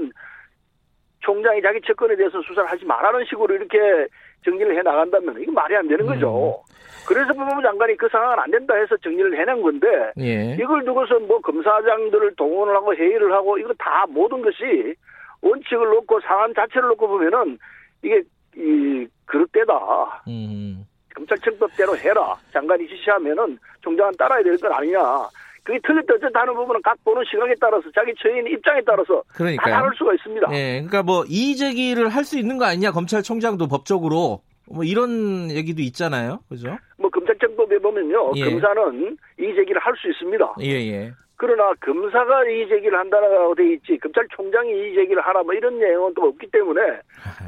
총장이 1.20 1.60
자기 1.62 1.80
측근에 1.80 2.14
대해서 2.16 2.40
수사를 2.42 2.70
하지 2.70 2.84
말라는 2.84 3.24
식으로 3.24 3.54
이렇게 3.56 4.06
정리를 4.44 4.76
해 4.76 4.82
나간다면 4.82 5.40
이거 5.40 5.52
말이 5.52 5.76
안 5.76 5.86
되는 5.88 6.06
거죠. 6.06 6.62
그래서 7.06 7.32
법무부 7.32 7.62
장관이 7.62 7.96
그 7.96 8.08
상황은 8.10 8.38
안 8.38 8.50
된다 8.50 8.74
해서 8.74 8.96
정리를 8.98 9.38
해낸 9.38 9.62
건데 9.62 9.86
예. 10.18 10.54
이걸 10.60 10.84
두고서 10.84 11.18
뭐 11.20 11.40
검사장들을 11.40 12.34
동원을 12.36 12.74
하고 12.76 12.94
회의를 12.94 13.32
하고 13.32 13.56
이거 13.58 13.72
다 13.78 14.04
모든 14.08 14.42
것이 14.42 14.94
원칙을 15.40 15.86
놓고 15.88 16.20
상황 16.20 16.52
자체를 16.52 16.88
놓고 16.88 17.08
보면은 17.08 17.58
이게 18.02 18.22
이 18.56 19.06
그릇되다. 19.26 20.22
음. 20.28 20.84
검찰청법대로 21.14 21.96
해라. 21.96 22.34
장관이 22.52 22.86
지시하면은 22.88 23.58
총장은 23.80 24.12
따라야 24.18 24.42
될 24.42 24.56
건 24.58 24.72
아니냐. 24.72 24.98
그게 25.68 25.78
틀렸다 25.86 26.14
어쨌다 26.14 26.40
하는 26.40 26.54
부분은 26.54 26.80
각 26.82 26.96
보는 27.04 27.22
시각에 27.30 27.52
따라서 27.60 27.84
자기 27.94 28.14
처인 28.18 28.46
입장에 28.46 28.80
따라서 28.86 29.16
다 29.28 29.34
그러니까요. 29.34 29.74
다를 29.74 29.90
수가 29.98 30.14
있습니다. 30.14 30.48
예. 30.54 30.72
그러니까 30.80 31.02
뭐 31.02 31.24
이의 31.28 31.56
제기를 31.56 32.08
할 32.08 32.24
수 32.24 32.38
있는 32.38 32.56
거 32.56 32.64
아니냐 32.64 32.90
검찰총장도 32.92 33.68
법적으로 33.68 34.40
뭐 34.66 34.82
이런 34.84 35.50
얘기도 35.50 35.82
있잖아요. 35.82 36.40
그죠? 36.48 36.76
뭐 36.96 37.10
검찰청법에 37.10 37.78
보면요. 37.80 38.32
예. 38.36 38.44
검사는 38.44 39.16
이의 39.38 39.54
제기를 39.56 39.78
할 39.82 39.92
수 39.96 40.08
있습니다. 40.10 40.54
예, 40.62 40.68
예. 40.90 41.12
그러나 41.38 41.72
검사가 41.80 42.44
이의 42.46 42.68
제기를 42.68 42.98
한다고 42.98 43.54
돼 43.54 43.72
있지 43.74 43.96
검찰총장이 43.98 44.70
이의 44.70 44.94
제기를 44.96 45.22
하라 45.22 45.44
뭐 45.44 45.54
이런 45.54 45.78
내용은 45.78 46.12
또 46.14 46.22
없기 46.26 46.50
때문에 46.50 46.80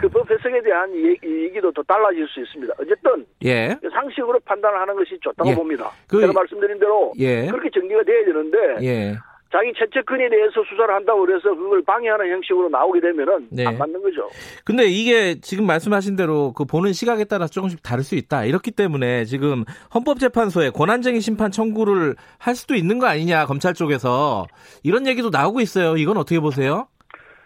그 0.01 0.09
법 0.09 0.31
해석에 0.31 0.63
대한 0.63 0.95
얘기도 0.95 1.71
또 1.73 1.83
달라질 1.83 2.27
수 2.29 2.41
있습니다. 2.41 2.73
어쨌든 2.79 3.27
예. 3.45 3.77
상식으로 3.93 4.39
판단을 4.45 4.79
하는 4.81 4.95
것이 4.95 5.19
좋다고 5.21 5.51
예. 5.51 5.55
봅니다. 5.55 5.91
그- 6.09 6.21
제가 6.21 6.33
말씀드린 6.33 6.79
대로 6.79 7.13
예. 7.19 7.47
그렇게 7.49 7.69
정리가 7.71 8.03
돼야 8.05 8.25
되는데 8.25 8.59
예. 8.83 9.15
자기 9.53 9.73
최측근에 9.77 10.29
대해서 10.29 10.63
수사를 10.63 10.95
한다고 10.95 11.27
그래서 11.27 11.55
그걸 11.55 11.83
방해하는 11.83 12.31
형식으로 12.31 12.69
나오게 12.69 13.01
되면은 13.01 13.49
네. 13.51 13.67
안 13.67 13.79
맞는 13.79 14.01
거죠. 14.01 14.29
근데 14.65 14.85
이게 14.85 15.41
지금 15.41 15.67
말씀하신 15.67 16.15
대로 16.15 16.53
그 16.53 16.65
보는 16.65 16.93
시각에 16.93 17.25
따라서 17.25 17.53
조금씩 17.53 17.83
다를 17.83 18.05
수 18.05 18.15
있다. 18.15 18.45
이렇기 18.45 18.71
때문에 18.71 19.25
지금 19.25 19.65
헌법재판소에 19.93 20.71
권한쟁의 20.71 21.21
심판 21.21 21.51
청구를 21.51 22.15
할 22.39 22.55
수도 22.55 22.75
있는 22.75 23.01
거 23.01 23.07
아니냐, 23.07 23.47
검찰 23.47 23.75
쪽에서. 23.75 24.47
이런 24.85 25.07
얘기도 25.09 25.31
나오고 25.31 25.61
있어요. 25.61 25.97
이건 25.97 26.17
어떻게 26.17 26.39
보세요? 26.39 26.87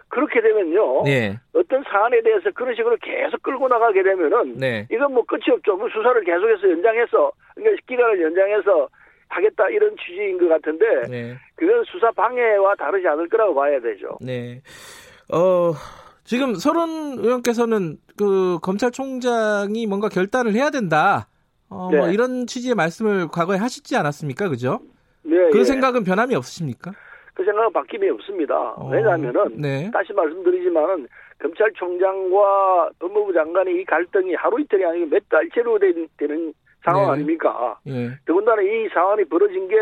그렇게 0.09 0.41
되면요. 0.43 1.05
네. 1.05 1.41
어떤 1.55 1.83
사안에 1.85 2.21
대해서 2.23 2.51
그런 2.55 2.75
식으로 2.75 2.97
계속 3.03 3.43
끌고 3.43 3.67
나가게 3.67 4.03
되면은 4.03 4.59
네. 4.59 4.87
이건 4.93 5.15
뭐 5.15 5.25
끝이 5.25 5.45
없죠. 5.51 5.77
뭐 5.77 5.89
수사를 5.89 6.23
계속해서 6.23 6.71
연장해서 6.71 7.33
그러니까 7.55 7.83
기간을 7.89 8.23
연장해서 8.23 8.89
하겠다 9.29 9.69
이런 9.69 9.95
취지인 9.97 10.39
것 10.39 10.49
같은데 10.49 10.85
네. 11.09 11.35
그건 11.57 11.83
수사 11.85 12.11
방해와 12.13 12.75
다르지 12.77 13.07
않을 13.09 13.29
거라고 13.29 13.55
봐야 13.55 13.81
되죠. 13.81 14.19
네. 14.21 14.63
어, 15.33 15.73
지금 16.25 16.55
서른 16.55 17.19
의원께서는 17.19 17.99
그 18.17 18.59
검찰총장이 18.63 19.87
뭔가 19.87 20.09
결단을 20.09 20.55
해야 20.55 20.71
된다. 20.71 21.29
어, 21.69 21.91
뭐 21.91 22.07
네. 22.07 22.15
이런 22.15 22.47
취지의 22.47 22.75
말씀을 22.75 23.29
과거에 23.29 23.59
하시지 23.59 23.97
않았습니까? 23.97 24.49
그죠? 24.49 24.81
네, 25.23 25.51
그 25.51 25.61
예. 25.61 25.65
생각은 25.65 26.05
변함이 26.05 26.35
없으십니까? 26.35 26.93
그 27.35 27.45
생각은 27.45 27.73
바뀜이 27.73 28.11
없습니다. 28.11 28.55
어, 28.77 28.89
왜냐하면은 28.91 29.61
네. 29.61 29.91
다시 29.93 30.13
말씀드리지만은 30.13 31.09
검찰총장과 31.41 32.91
법무부 33.01 33.33
장관의 33.33 33.81
이 33.81 33.85
갈등이 33.85 34.35
하루 34.35 34.61
이틀이 34.61 34.85
아니고 34.85 35.07
몇 35.07 35.29
달째로 35.29 35.79
된, 35.79 36.07
되는 36.17 36.55
상황 36.85 37.07
네. 37.07 37.13
아닙니까? 37.13 37.79
예. 37.87 38.11
더군다나 38.27 38.63
이 38.63 38.89
상황이 38.93 39.25
벌어진 39.25 39.67
게 39.69 39.77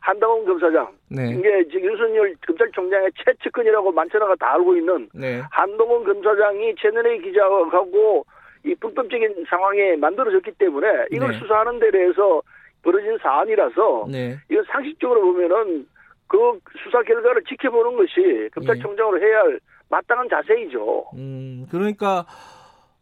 한동훈 0.00 0.44
검사장, 0.44 0.88
네. 1.08 1.30
이게 1.30 1.64
지금 1.68 1.90
윤석열 1.90 2.34
검찰총장의 2.46 3.10
최측근이라고 3.24 3.92
만천하가 3.92 4.34
다 4.36 4.54
알고 4.54 4.76
있는 4.76 5.08
네. 5.14 5.42
한동훈 5.50 6.04
검사장이 6.04 6.74
채널A 6.76 7.20
기자하고 7.22 8.24
이 8.64 8.74
불법적인 8.76 9.44
상황에 9.48 9.96
만들어졌기 9.96 10.52
때문에 10.58 11.06
이걸 11.10 11.32
네. 11.32 11.38
수사하는 11.38 11.78
데 11.78 11.90
대해서 11.90 12.42
벌어진 12.82 13.16
사안이라서 13.22 14.06
네. 14.10 14.36
이건 14.50 14.64
상식적으로 14.70 15.22
보면은 15.22 15.86
그 16.26 16.58
수사 16.82 17.02
결과를 17.02 17.42
지켜보는 17.44 17.96
것이 17.96 18.48
검찰총장으로 18.54 19.20
해야 19.20 19.38
할 19.40 19.60
마땅한 19.88 20.28
자세이죠. 20.30 21.10
음, 21.14 21.66
그러니까 21.70 22.24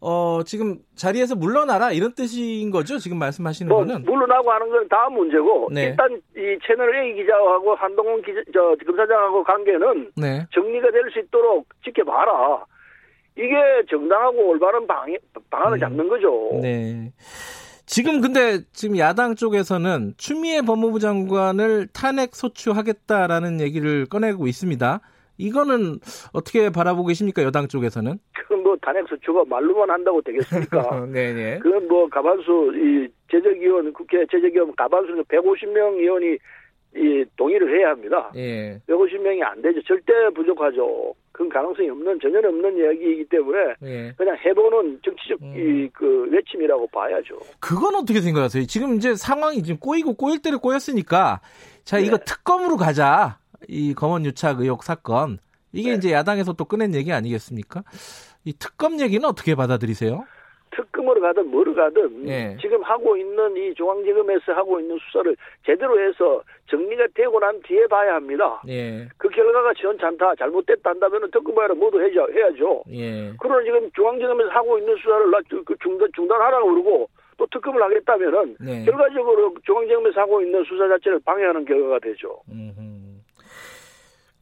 어, 0.03 0.41
지금 0.47 0.79
자리에서 0.95 1.35
물러나라 1.35 1.93
이런 1.93 2.15
뜻인 2.15 2.71
거죠? 2.71 2.99
지금 2.99 3.19
말씀하시는 3.19 3.69
뭐 3.69 3.81
거는? 3.85 4.03
물러나고 4.05 4.51
하는 4.51 4.71
건 4.71 4.89
다음 4.89 5.15
문제고 5.15 5.69
네. 5.73 5.89
일단 5.89 6.11
이 6.37 6.59
채널 6.67 6.95
A 6.97 7.15
기자하고 7.17 7.75
한동훈 7.75 8.23
기자, 8.23 8.41
저 8.53 8.75
검사장하고 8.87 9.45
관계는 9.45 10.13
네. 10.17 10.47
정리가 10.55 10.91
될 10.91 11.11
수 11.13 11.19
있도록 11.21 11.67
지켜봐라. 11.85 12.65
이게 13.37 13.55
정당하고 13.91 14.49
올바른 14.49 14.87
방, 14.87 15.07
방안을 15.51 15.79
음. 15.79 15.81
잡는 15.81 16.09
거죠. 16.09 16.51
네. 16.63 17.13
지금 17.87 18.21
근데 18.21 18.61
지금 18.73 18.97
야당 18.99 19.35
쪽에서는 19.35 20.15
추미애 20.17 20.63
법무부 20.63 21.01
장관을 21.01 21.89
탄핵 21.93 22.35
소추하겠다라는 22.37 23.61
얘기를 23.61 24.07
꺼내고 24.07 24.47
있습니다. 24.47 25.01
이거는 25.41 25.99
어떻게 26.33 26.71
바라보고 26.71 27.09
계십니까? 27.09 27.43
여당 27.43 27.69
쪽에서는? 27.69 28.19
그건 28.35 28.63
뭐 28.63 28.77
탄핵 28.81 29.07
소추가 29.09 29.45
말로만 29.47 29.91
한다고 29.91 30.21
되겠습니까? 30.23 31.07
네, 31.11 31.33
네. 31.33 31.59
그건 31.59 31.89
뭐 31.89 32.09
가반수 32.09 32.73
이 32.75 33.09
제적위원 33.31 33.93
국회 33.93 34.25
제적위원 34.31 34.75
가반수 34.77 35.13
150명 35.29 35.99
의원이 35.99 36.39
이 36.97 37.25
동의를 37.37 37.79
해야 37.79 37.91
합니다. 37.91 38.33
예. 38.35 38.81
150명이 38.89 39.43
안 39.43 39.63
되죠. 39.63 39.81
절대 39.85 40.13
부족하죠. 40.35 41.15
그런 41.31 41.49
가능성이 41.49 41.89
없는 41.89 42.19
전혀 42.21 42.39
없는 42.39 42.77
이야기이기 42.77 43.25
때문에 43.27 43.59
예. 43.85 44.13
그냥 44.17 44.37
해보는 44.45 45.01
정치적 45.05 45.41
음. 45.41 45.55
이그 45.57 46.29
외침이라고 46.31 46.89
봐야죠. 46.89 47.39
그건 47.61 47.95
어떻게 47.95 48.21
생각하세요? 48.21 48.67
지금 48.67 48.97
이제 48.97 49.15
상황이 49.15 49.63
지금 49.63 49.79
꼬이고 49.79 50.15
꼬일 50.15 50.43
대로 50.43 50.59
꼬였으니까 50.59 51.41
자 51.85 51.99
이거 51.99 52.19
네. 52.19 52.25
특검으로 52.25 52.77
가자. 52.77 53.40
이 53.69 53.95
검언 53.95 54.25
유착 54.25 54.61
의혹 54.61 54.83
사건 54.83 55.39
이게 55.73 55.91
네. 55.91 55.97
이제 55.97 56.13
야당에서 56.13 56.53
또 56.55 56.65
꺼낸 56.65 56.95
얘기 56.95 57.13
아니겠습니까? 57.13 57.83
이 58.45 58.53
특검 58.59 59.01
얘기는 59.01 59.25
어떻게 59.29 59.55
받아들이세요? 59.55 60.25
특검으로 60.73 61.21
가든 61.21 61.49
뭐로 61.51 61.75
가든 61.75 62.29
예. 62.29 62.57
지금 62.61 62.81
하고 62.83 63.17
있는 63.17 63.57
이 63.57 63.75
중앙지검에서 63.75 64.53
하고 64.53 64.79
있는 64.81 64.97
수사를 65.05 65.37
제대로 65.67 66.01
해서 66.01 66.43
정리가 66.71 67.09
되고 67.15 67.39
난 67.41 67.61
뒤에 67.63 67.87
봐야 67.89 68.15
합니다. 68.15 68.63
예, 68.69 69.09
그 69.19 69.29
결과가 69.29 69.73
시원찮다, 69.77 70.37
잘못됐다 70.37 70.91
한다면 70.91 71.29
특검을 71.33 71.75
모두 71.75 72.01
해야, 72.01 72.25
해야죠. 72.33 72.85
예, 72.93 73.33
그러나 73.41 73.63
지금 73.65 73.91
중앙지검에서 73.95 74.49
하고 74.51 74.79
있는 74.79 74.97
수사를 74.97 75.31
나- 75.31 75.39
그 75.67 75.75
중단, 75.83 76.09
중단하라고 76.15 76.69
그러고 76.71 77.11
또 77.37 77.47
특검을 77.51 77.83
하겠다면은 77.83 78.57
네. 78.61 78.85
결과적으로 78.85 79.53
중앙지검에서 79.67 80.21
하고 80.21 80.41
있는 80.41 80.63
수사 80.65 80.87
자체를 80.89 81.19
방해하는 81.25 81.65
결과가 81.65 81.99
되죠. 81.99 82.41
음흠. 82.49 83.10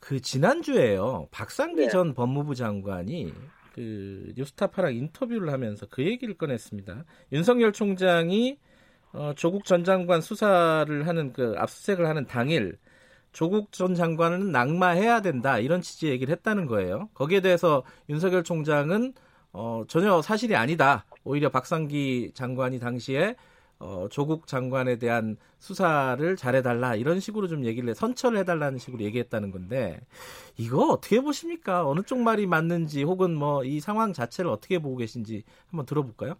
그 0.08 0.22
지난주에요. 0.22 1.28
박상기 1.30 1.82
네. 1.82 1.88
전 1.90 2.14
법무부 2.14 2.54
장관이 2.54 3.30
그 3.74 4.32
뉴스타파랑 4.38 4.94
인터뷰를 4.94 5.52
하면서 5.52 5.84
그 5.90 6.02
얘기를 6.02 6.34
꺼냈습니다. 6.38 7.04
윤석열 7.32 7.74
총장이 7.74 8.58
어, 9.12 9.34
조국 9.36 9.66
전 9.66 9.84
장관 9.84 10.22
수사를 10.22 11.06
하는 11.06 11.34
그 11.34 11.52
압수수색을 11.58 12.06
하는 12.06 12.24
당일 12.24 12.78
조국 13.32 13.70
전 13.70 13.94
장관은 13.94 14.50
낙마해야 14.50 15.20
된다 15.20 15.58
이런 15.58 15.82
취지의 15.82 16.14
얘기를 16.14 16.32
했다는 16.32 16.64
거예요. 16.64 17.10
거기에 17.12 17.42
대해서 17.42 17.84
윤석열 18.08 18.42
총장은 18.44 19.12
어, 19.52 19.84
전혀 19.88 20.22
사실이 20.22 20.56
아니다. 20.56 21.04
오히려 21.22 21.50
박상기 21.50 22.30
장관이 22.32 22.80
당시에 22.80 23.36
어, 23.80 24.08
조국 24.10 24.46
장관에 24.48 24.96
대한 24.96 25.36
수사를 25.58 26.34
잘해달라 26.36 26.96
이런 26.96 27.20
식으로 27.20 27.46
좀 27.46 27.64
얘기를 27.64 27.88
해, 27.88 27.94
선처를 27.94 28.38
해달라는 28.38 28.78
식으로 28.78 29.02
얘기했다는 29.04 29.50
건데 29.52 30.00
이거 30.58 30.88
어떻게 30.88 31.20
보십니까? 31.20 31.86
어느 31.86 32.00
쪽 32.02 32.18
말이 32.20 32.46
맞는지 32.46 33.04
혹은 33.04 33.34
뭐 33.36 33.62
이 33.64 33.80
상황 33.80 34.12
자체를 34.12 34.50
어떻게 34.50 34.78
보고 34.80 34.96
계신지 34.96 35.44
한번 35.70 35.86
들어볼까요? 35.86 36.34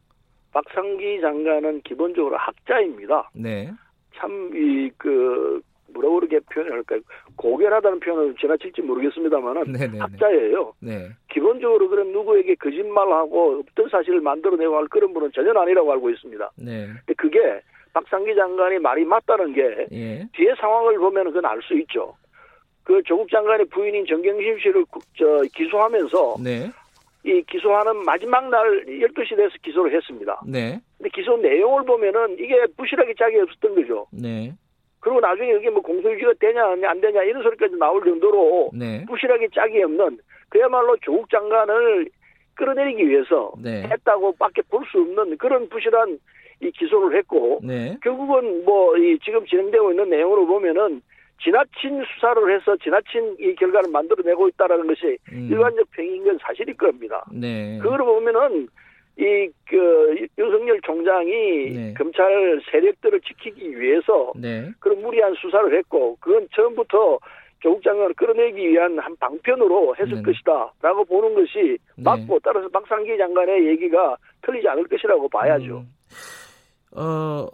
박상기 0.53 1.20
장관은 1.20 1.82
기본적으로 1.82 2.36
학자입니다. 2.39 3.30
네, 3.34 3.72
참 4.16 4.51
이 4.55 4.91
그 4.97 5.61
뭐라 5.93 6.09
그렇게 6.11 6.41
표현을 6.53 6.72
할까요? 6.72 7.01
고결하다는 7.36 8.01
표현을 8.01 8.34
지나칠지 8.41 8.82
모르겠습니다만은 8.82 9.72
네네네. 9.72 9.99
학자예요. 9.99 10.72
네, 10.80 11.09
기본적으로 11.32 11.89
그런 11.89 12.12
누구에게 12.12 12.55
거짓말하고 12.57 13.61
없던 13.61 13.89
사실을 13.89 14.20
만들어내고 14.20 14.76
할 14.76 14.86
그런 14.89 15.12
분은 15.12 15.30
전혀 15.34 15.53
아니라고 15.59 15.93
알고 15.93 16.11
있습니다. 16.11 16.51
네, 16.57 16.86
근데 16.86 17.14
그게 17.16 17.61
박상기 17.95 18.34
장관이 18.34 18.78
말이 18.78 19.05
맞다는 19.05 19.53
게 19.55 19.86
예, 19.93 20.28
뒤에 20.34 20.55
상황을 20.61 20.99
보면 20.99 21.24
그건 21.26 21.47
알 21.47 21.61
수 21.62 21.74
있죠. 21.80 22.14
그 22.84 23.03
조국 23.05 23.28
장관의 23.30 23.66
부인인 23.66 24.07
정경심 24.07 24.59
씨를 24.61 24.84
구- 24.86 25.01
저 25.16 25.43
기소하면서 25.55 26.36
네, 26.43 26.70
이 27.24 27.43
기소하는 27.43 28.05
마지막 28.05 28.49
날 28.49 28.84
12시 28.86 29.36
돼서 29.36 29.51
기소를 29.62 29.95
했습니다. 29.95 30.41
네, 30.47 30.80
근데 30.97 31.11
기소 31.12 31.36
내용을 31.36 31.84
보면은 31.84 32.36
이게 32.39 32.64
부실하게 32.76 33.14
짝이 33.18 33.39
없었던 33.41 33.74
거죠. 33.74 34.07
네, 34.12 34.53
그리고 35.01 35.21
나중에 35.21 35.53
이게 35.53 35.71
뭐 35.71 35.81
공소유지가 35.83 36.35
되냐 36.41 36.65
안 36.89 37.01
되냐 37.01 37.23
이런 37.23 37.43
소리까지 37.43 37.77
나올 37.77 38.03
정도로 38.05 38.71
네, 38.75 39.05
부실하게 39.07 39.49
짝이 39.55 39.83
없는 39.83 40.19
그야말로 40.49 40.97
조국 41.03 41.31
장관을 41.31 42.09
끌어내리기 42.55 43.09
위해서 43.09 43.53
네. 43.63 43.85
했다고 43.91 44.33
밖에 44.37 44.63
볼 44.63 44.85
수 44.91 44.99
없는 45.01 45.37
그런 45.39 45.69
부실한 45.69 46.19
이 46.61 46.71
기소를 46.73 47.17
했고 47.19 47.61
네, 47.63 47.97
결국은 48.03 48.65
뭐 48.65 48.97
이 48.97 49.19
지금 49.23 49.47
진행되고 49.47 49.91
있는 49.93 50.11
내용으로 50.11 50.47
보면은 50.47 51.01
지나친 51.41 52.03
수사를 52.15 52.53
해서 52.53 52.77
지나친 52.79 53.37
이 53.39 53.55
결과를 53.55 53.91
만들어내고 53.93 54.49
있다라는 54.49 54.89
것이 54.89 55.17
음. 55.31 55.49
일반적 55.49 55.87
평인 55.93 56.25
건 56.25 56.37
사실일 56.43 56.77
겁니다. 56.77 57.25
네, 57.33 57.79
그걸 57.81 57.99
보면은 57.99 58.67
이 59.19 59.51
그 59.69 60.27
윤석열 60.39 60.81
총장이 60.81 61.31
네. 61.71 61.95
검찰 61.95 62.61
세력들을 62.71 63.21
지키기 63.21 63.79
위해서 63.79 64.33
네, 64.35 64.71
그런 64.81 65.03
무리한 65.03 65.35
수사를 65.35 65.77
했고 65.77 66.16
그건 66.21 66.49
처음부터 66.55 67.19
조국 67.61 67.83
장관을 67.83 68.14
끌어내기 68.14 68.69
위한 68.71 68.99
한 68.99 69.14
방편으로 69.16 69.95
했을 69.97 70.14
네. 70.14 70.23
것이다라고 70.23 71.05
보는 71.05 71.35
것이 71.35 71.77
네. 71.97 72.03
맞고 72.03 72.41
따라서 72.43 72.69
박상기 72.69 73.19
장관의 73.19 73.66
얘기가 73.69 74.16
틀리지 74.43 74.69
않을 74.69 74.87
것이라고 74.89 75.29
봐야죠. 75.29 75.85
음, 75.85 76.99
어, 76.99 77.49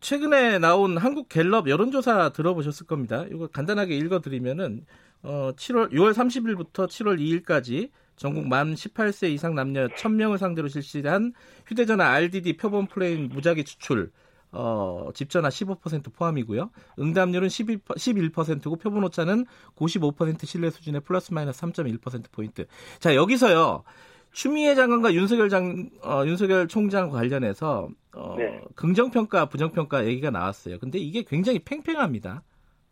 최근에 0.00 0.58
나온 0.60 0.96
한국 0.96 1.28
갤럽 1.28 1.68
여론조사 1.68 2.30
들어보셨을 2.30 2.86
겁니다. 2.86 3.26
이거 3.30 3.48
간단하게 3.48 3.96
읽어드리면은 3.96 4.86
어, 5.22 5.50
7월 5.56 5.92
6월 5.92 6.12
30일부터 6.12 6.86
7월 6.86 7.20
2일까지 7.20 7.90
전국 8.20 8.48
만 8.48 8.74
18세 8.74 9.30
이상 9.30 9.54
남녀 9.54 9.88
1000명을 9.88 10.36
상대로 10.36 10.68
실시한 10.68 11.32
휴대전화 11.66 12.06
RDD 12.06 12.58
표본 12.58 12.86
프레임 12.86 13.30
무작위 13.30 13.64
추출 13.64 14.12
어, 14.52 15.08
집전화 15.14 15.48
15% 15.48 16.12
포함이고요. 16.12 16.70
응답률은 16.98 17.48
12, 17.48 17.78
11%고 17.78 18.76
표본 18.76 19.04
오차는 19.04 19.46
95% 19.74 20.44
신뢰 20.44 20.68
수준의 20.68 21.00
플러스 21.00 21.32
마이너스 21.32 21.62
3.1% 21.62 22.30
포인트. 22.30 22.66
자, 22.98 23.14
여기서요. 23.14 23.84
추미애 24.32 24.74
장관과 24.74 25.14
윤석열 25.14 25.48
장 25.48 25.88
어, 26.04 26.22
윤석열 26.26 26.68
총장 26.68 27.08
관련해서 27.08 27.88
어, 28.14 28.34
네. 28.36 28.60
긍정 28.74 29.10
평가, 29.10 29.46
부정 29.46 29.72
평가 29.72 30.04
얘기가 30.04 30.30
나왔어요. 30.30 30.78
근데 30.78 30.98
이게 30.98 31.22
굉장히 31.22 31.58
팽팽합니다. 31.60 32.42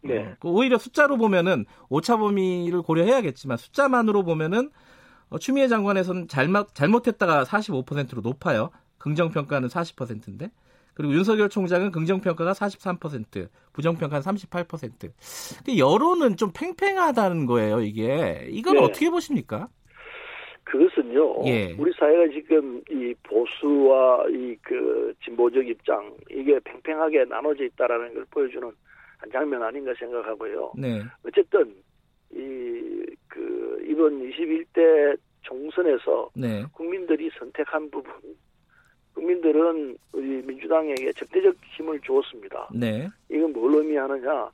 네. 0.04 0.20
어, 0.20 0.36
그 0.40 0.48
오히려 0.48 0.78
숫자로 0.78 1.18
보면은 1.18 1.66
오차 1.90 2.16
범위를 2.16 2.80
고려해야겠지만 2.80 3.58
숫자만으로 3.58 4.24
보면은 4.24 4.70
어, 5.30 5.38
추미애 5.38 5.68
장관에서는 5.68 6.28
잘못 6.28 6.74
잘못했다가 6.74 7.44
45%로 7.44 8.20
높아요. 8.22 8.70
긍정평가는 8.98 9.68
40%인데 9.68 10.50
그리고 10.94 11.14
윤석열 11.14 11.48
총장은 11.48 11.92
긍정평가가 11.92 12.52
43%, 12.52 13.48
부정평가는 13.72 14.22
38%. 14.22 15.12
근데 15.58 15.78
여론은 15.78 16.36
좀 16.36 16.50
팽팽하다는 16.52 17.46
거예요. 17.46 17.80
이게 17.80 18.46
이건 18.50 18.76
네. 18.76 18.82
어떻게 18.82 19.08
보십니까? 19.08 19.68
그것은요. 20.64 21.46
예. 21.46 21.72
우리 21.78 21.92
사회가 21.98 22.32
지금 22.32 22.82
이 22.90 23.14
보수와 23.22 24.26
이 24.30 24.48
그 24.62 25.14
진보적 25.24 25.66
입장 25.66 26.14
이게 26.30 26.60
팽팽하게 26.60 27.24
나눠져 27.24 27.64
있다라는 27.64 28.12
걸 28.14 28.24
보여주는 28.30 28.70
한 29.18 29.30
장면 29.32 29.62
아닌가 29.62 29.92
생각하고요. 29.98 30.72
네, 30.76 31.02
어쨌든 31.26 31.74
이 32.32 32.88
그 33.28 33.84
이번 33.88 34.18
21대 34.20 35.16
총선에서 35.42 36.30
네, 36.34 36.64
국민들이 36.72 37.30
선택한 37.38 37.90
부분 37.90 38.12
국민들은 39.14 39.96
우리 40.12 40.42
민주당에게 40.42 41.12
절대적 41.12 41.54
힘을 41.76 42.00
주었습니다. 42.00 42.68
네, 42.74 43.08
이건 43.30 43.52
뭘 43.52 43.74
의미하느냐? 43.74 44.50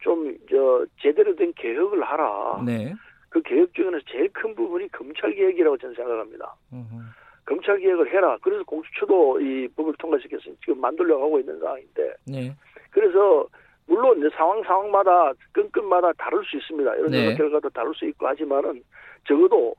좀 0.00 0.36
저 0.48 0.86
제대로 1.00 1.34
된 1.34 1.52
개혁을 1.54 2.02
하라. 2.02 2.62
네. 2.64 2.94
그 3.28 3.42
개혁 3.42 3.72
중에는 3.74 4.00
제일 4.06 4.28
큰 4.32 4.54
부분이 4.54 4.88
검찰 4.92 5.34
개혁이라고 5.34 5.76
저는 5.78 5.94
생각합니다. 5.94 6.54
음흠. 6.72 7.02
검찰 7.44 7.78
개혁을 7.78 8.12
해라. 8.12 8.36
그래서 8.42 8.62
공수처도 8.64 9.40
이 9.40 9.68
법을 9.68 9.94
통과시켜서 9.98 10.44
지금 10.60 10.80
만들려고 10.80 11.24
하고 11.24 11.40
있는 11.40 11.58
상황인데 11.58 12.14
네, 12.26 12.54
그래서 12.90 13.48
물론 13.86 14.18
이제 14.18 14.28
상황 14.36 14.62
상황마다 14.62 15.32
끈끈마다 15.52 16.12
다를 16.14 16.42
수 16.44 16.56
있습니다. 16.56 16.94
이런 16.96 17.10
네. 17.10 17.34
결과도 17.36 17.68
다를 17.70 17.94
수 17.94 18.04
있고 18.06 18.26
하지만은 18.26 18.82
적어도 19.26 19.74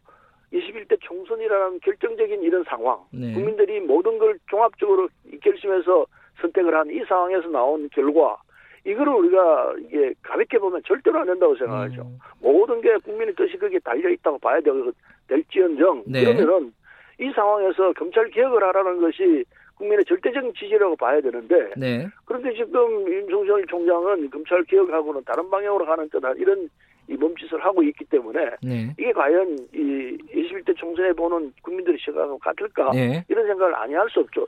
21대 0.53 0.97
총선이라는 1.01 1.79
결정적인 1.81 2.41
이런 2.41 2.63
상황, 2.63 2.99
네. 3.11 3.33
국민들이 3.33 3.81
모든 3.81 4.17
걸 4.17 4.37
종합적으로 4.49 5.09
결심해서 5.41 6.05
선택을 6.41 6.73
한 6.73 6.89
이 6.89 7.03
상황에서 7.05 7.49
나온 7.49 7.89
결과, 7.91 8.37
이거를 8.85 9.11
우리가 9.13 9.73
이게 9.79 10.13
가볍게 10.21 10.57
보면 10.57 10.81
절대로 10.85 11.19
안 11.19 11.25
된다고 11.27 11.53
생각하죠. 11.57 12.03
음, 12.03 12.19
모든 12.39 12.79
게 12.79 12.95
국민의 13.03 13.35
뜻이 13.35 13.57
거기에 13.57 13.79
달려 13.79 14.09
있다고 14.09 14.37
봐야 14.39 14.61
될- 14.61 14.93
될지언정 15.27 16.03
네. 16.07 16.23
그러면은 16.23 16.71
이 17.19 17.29
상황에서 17.35 17.91
검찰 17.93 18.29
개혁을 18.29 18.63
하라는 18.63 19.01
것이 19.01 19.43
국민의 19.77 20.05
절대적인 20.05 20.53
지지라고 20.53 20.95
봐야 20.95 21.21
되는데 21.21 21.71
네, 21.77 22.07
그런데 22.25 22.53
지금 22.53 23.07
윤석열 23.07 23.65
총장은 23.67 24.29
검찰 24.29 24.63
개혁하고는 24.63 25.23
다른 25.23 25.49
방향으로 25.49 25.85
가는 25.85 26.09
듯한 26.09 26.35
이런 26.37 26.69
이 27.07 27.13
몸짓을 27.13 27.63
하고 27.63 27.81
있기 27.83 28.03
때문에 28.05 28.49
네, 28.61 28.93
이게 28.99 29.13
과연 29.13 29.57
이 29.73 30.17
21대 30.33 30.75
총선에 30.75 31.13
보는 31.13 31.53
국민들의 31.61 31.99
시각하고 31.99 32.37
같을까 32.39 32.91
네, 32.91 33.23
이런 33.29 33.45
생각을 33.47 33.75
아니 33.75 33.93
할 33.93 34.09
수 34.09 34.19
없죠. 34.21 34.45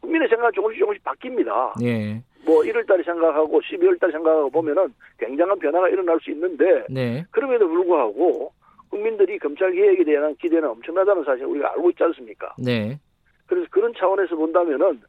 국민의 0.00 0.28
생각 0.28 0.52
조금씩 0.52 0.78
조금씩 0.80 1.02
바뀝니다. 1.02 1.72
네, 1.82 2.22
뭐 2.44 2.62
1월달에 2.62 3.04
생각하고 3.04 3.60
12월달 3.60 4.12
생각하고 4.12 4.50
보면은 4.50 4.94
굉장한 5.18 5.58
변화가 5.58 5.88
일어날 5.88 6.18
수 6.20 6.30
있는데 6.30 6.84
네, 6.88 7.24
그럼에도 7.30 7.68
불구하고 7.68 8.52
국민들이 8.90 9.38
검찰 9.38 9.72
개혁에 9.72 10.04
대한 10.04 10.34
기대는 10.36 10.68
엄청나다는 10.68 11.24
사실 11.24 11.44
우리가 11.44 11.72
알고 11.72 11.90
있지 11.90 12.04
않습니까? 12.04 12.54
네. 12.58 12.98
그래서 13.48 13.66
그런 13.70 13.92
차원에서 13.98 14.36
본다면은 14.36 15.00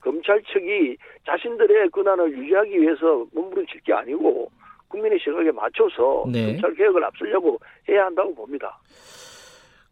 검찰 0.00 0.40
측이 0.44 0.96
자신들의 1.26 1.90
권한을 1.90 2.30
유지하기 2.38 2.80
위해서 2.80 3.26
몸부림칠 3.32 3.80
게 3.80 3.92
아니고 3.92 4.48
국민의 4.88 5.18
시각에 5.18 5.50
맞춰서 5.50 6.24
네. 6.30 6.52
검찰 6.52 6.74
개혁을 6.74 7.04
앞서려고 7.04 7.58
해야 7.88 8.04
한다고 8.06 8.32
봅니다. 8.34 8.78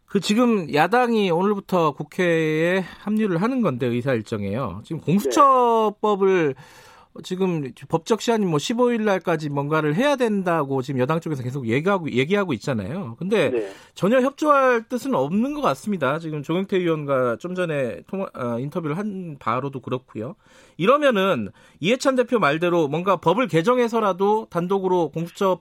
그 0.07 0.21
지금 0.21 0.73
야당이 0.73 1.31
오늘부터 1.31 1.91
국회에 1.91 2.79
합류를 2.79 3.41
하는 3.41 3.61
건데 3.61 3.87
의사 3.87 4.13
일정에요. 4.13 4.81
지금 4.85 5.01
공수처법을 5.01 6.55
지금 7.23 7.71
법적 7.89 8.21
시한이 8.21 8.45
뭐 8.45 8.57
15일 8.57 9.03
날까지 9.03 9.49
뭔가를 9.49 9.95
해야 9.95 10.15
된다고 10.15 10.81
지금 10.81 10.99
여당 10.99 11.19
쪽에서 11.19 11.43
계속 11.43 11.67
얘기하고 11.67 12.11
얘기하고 12.11 12.53
있잖아요. 12.53 13.15
근데 13.17 13.49
네. 13.51 13.69
전혀 13.93 14.19
협조할 14.21 14.87
뜻은 14.87 15.15
없는 15.15 15.53
것 15.53 15.61
같습니다. 15.61 16.19
지금 16.19 16.43
조경태 16.43 16.77
의원과 16.77 17.37
좀 17.37 17.55
전에 17.55 18.01
통화, 18.07 18.27
어, 18.33 18.59
인터뷰를 18.59 18.97
한 18.97 19.37
바로도 19.39 19.81
그렇고요. 19.81 20.35
이러면은 20.77 21.49
이해찬 21.79 22.15
대표 22.15 22.39
말대로 22.39 22.87
뭔가 22.87 23.17
법을 23.17 23.47
개정해서라도 23.47 24.47
단독으로 24.49 25.09
공수처 25.09 25.59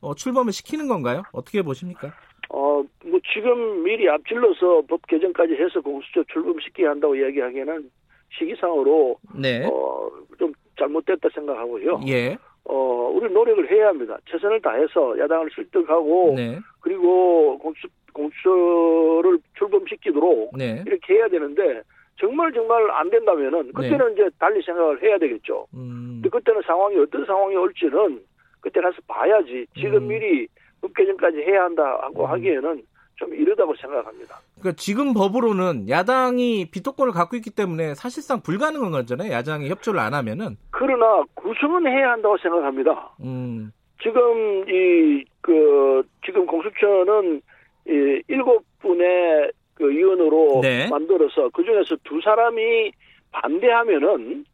어, 0.00 0.14
출범을 0.14 0.52
시키는 0.52 0.88
건가요? 0.88 1.22
어떻게 1.32 1.62
보십니까? 1.62 2.12
어, 2.50 2.82
뭐 3.04 3.20
지금 3.32 3.82
미리 3.82 4.08
앞질러서 4.08 4.82
법 4.88 5.06
개정까지 5.06 5.54
해서 5.54 5.80
공수처 5.80 6.22
출범시키게 6.32 6.86
한다고 6.86 7.16
이야기하기에는 7.16 7.90
시기상으로 8.38 9.18
네. 9.34 9.66
어, 9.66 10.10
좀 10.38 10.52
잘못됐다 10.78 11.28
생각하고요. 11.34 12.00
예. 12.08 12.36
어, 12.64 13.10
우리 13.14 13.32
노력을 13.32 13.70
해야 13.70 13.88
합니다. 13.88 14.16
최선을 14.26 14.60
다해서 14.62 15.18
야당을 15.18 15.50
설득하고 15.54 16.34
네. 16.36 16.58
그리고 16.80 17.58
공수, 17.58 17.86
공수처를 18.12 19.38
출범시키도록 19.58 20.56
네. 20.56 20.82
이렇게 20.86 21.14
해야 21.14 21.28
되는데 21.28 21.82
정말 22.16 22.52
정말 22.52 22.90
안 22.90 23.10
된다면은 23.10 23.72
그때는 23.72 24.12
이제 24.12 24.30
달리 24.38 24.62
생각을 24.62 25.02
해야 25.02 25.18
되겠죠. 25.18 25.66
음, 25.74 26.20
근데 26.22 26.28
그때는 26.30 26.62
상황이 26.62 26.96
어떤 26.98 27.24
상황이 27.26 27.56
올지는 27.56 28.20
그때 28.60 28.80
가서 28.80 28.96
봐야지 29.06 29.66
지금 29.74 29.96
음. 29.96 30.08
미리 30.08 30.46
법 30.80 30.94
개정까지 30.94 31.38
해야 31.38 31.64
한다 31.64 31.98
하고 32.02 32.26
하기에는 32.26 32.82
좀 33.16 33.34
이르다고 33.34 33.74
생각합니다. 33.76 34.36
그러니까 34.58 34.76
지금 34.76 35.14
법으로는 35.14 35.88
야당이 35.88 36.70
비토권을 36.70 37.12
갖고 37.12 37.36
있기 37.36 37.50
때문에 37.50 37.94
사실상 37.94 38.40
불가능한 38.40 38.90
거잖아요. 38.90 39.32
야당이 39.32 39.68
협조를 39.68 40.00
안 40.00 40.14
하면은. 40.14 40.56
그러나 40.70 41.22
구성은 41.34 41.86
해야 41.86 42.12
한다고 42.12 42.36
생각합니다. 42.38 43.10
음, 43.20 43.72
지금 44.02 44.68
이 44.68 45.24
그 45.44 46.02
지금 46.24 46.46
공수처는 46.46 47.42
이 47.86 48.22
일곱 48.28 48.64
분의 48.80 49.52
그 49.74 49.90
위원으로 49.90 50.60
네. 50.62 50.88
만들어서 50.88 51.50
그 51.50 51.62
중에서 51.62 51.96
두 52.02 52.18
사람이 52.22 52.90
반대하면은 53.30 54.46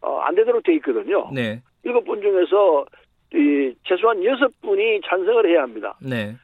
어, 0.00 0.20
안 0.20 0.34
되도록 0.34 0.62
돼 0.62 0.74
있거든요. 0.76 1.28
네. 1.34 1.60
일곱 1.82 2.04
분 2.04 2.22
중에서 2.22 2.86
이 3.34 3.74
최소한 3.84 4.24
여섯 4.24 4.50
분이 4.62 5.02
찬성을 5.04 5.46
해야 5.50 5.62
합니다. 5.62 5.98
네. 6.00 6.34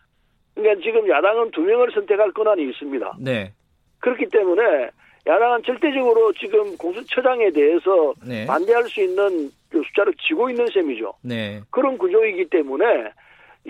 그러니까 0.57 0.83
지금 0.83 1.09
야당은 1.09 1.51
두 1.53 1.61
명을 1.61 1.93
선택할 1.93 2.33
권한이 2.33 2.65
있습니다. 2.71 3.19
네. 3.21 3.53
그렇기 4.01 4.27
때문에 4.31 4.91
야당은 5.27 5.63
절대적으로 5.65 6.33
지금 6.33 6.77
공수처장에 6.79 7.51
대해서 7.51 8.15
네. 8.27 8.47
반대할 8.47 8.85
수 8.85 9.03
있는 9.03 9.51
그 9.71 9.83
숫자를 9.87 10.15
쥐고 10.27 10.49
있는 10.51 10.67
셈이죠. 10.73 11.13
네. 11.23 11.61
그런 11.71 11.99
구조이기 11.99 12.47
때문에 12.47 12.85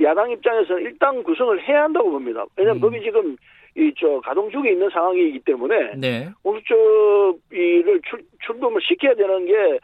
야당 0.02 0.30
입장에서는 0.30 0.82
일단 0.82 1.22
구성을 1.22 1.60
해야 1.66 1.84
한다고 1.84 2.10
봅니다. 2.10 2.44
왜냐하면 2.56 2.78
음. 2.78 2.80
법이 2.82 3.02
지금 3.02 3.36
이 3.76 3.92
저 3.98 4.20
가동 4.20 4.50
중에 4.50 4.72
있는 4.72 4.88
상황이기 4.88 5.40
때문에 5.40 5.96
네. 5.96 6.30
공수처를 6.42 8.00
출, 8.08 8.22
출범을 8.46 8.80
시켜야 8.80 9.14
되는 9.14 9.44
게 9.44 9.78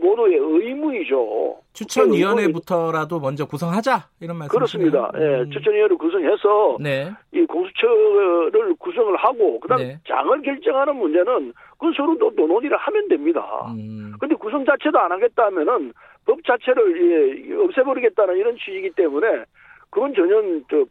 모두의 0.00 0.36
의무이죠. 0.38 1.56
추천위원회부터라도 1.72 3.20
먼저 3.20 3.44
구성하자 3.46 4.08
이런 4.20 4.36
말씀. 4.36 4.54
그렇습니다. 4.54 5.10
예, 5.16 5.44
추천위원회 5.50 5.94
구성해서 5.96 6.76
네. 6.80 7.10
이 7.32 7.44
공수처를 7.46 8.74
구성을 8.78 9.16
하고 9.16 9.60
그다음 9.60 9.80
네. 9.82 10.00
장을 10.08 10.42
결정하는 10.42 10.96
문제는 10.96 11.52
그건 11.72 11.92
서로 11.96 12.16
또, 12.18 12.30
또 12.36 12.46
논의를 12.46 12.76
하면 12.76 13.08
됩니다. 13.08 13.42
음, 13.76 14.12
근데 14.20 14.34
구성 14.34 14.64
자체도 14.64 14.98
안 14.98 15.12
하겠다 15.12 15.46
하면은 15.46 15.92
법 16.24 16.38
자체를 16.44 17.48
예, 17.50 17.54
없애버리겠다는 17.56 18.36
이런 18.36 18.56
취지이기 18.56 18.90
때문에 18.96 19.44
그건 19.90 20.12
전혀 20.14 20.34
저 20.70 20.84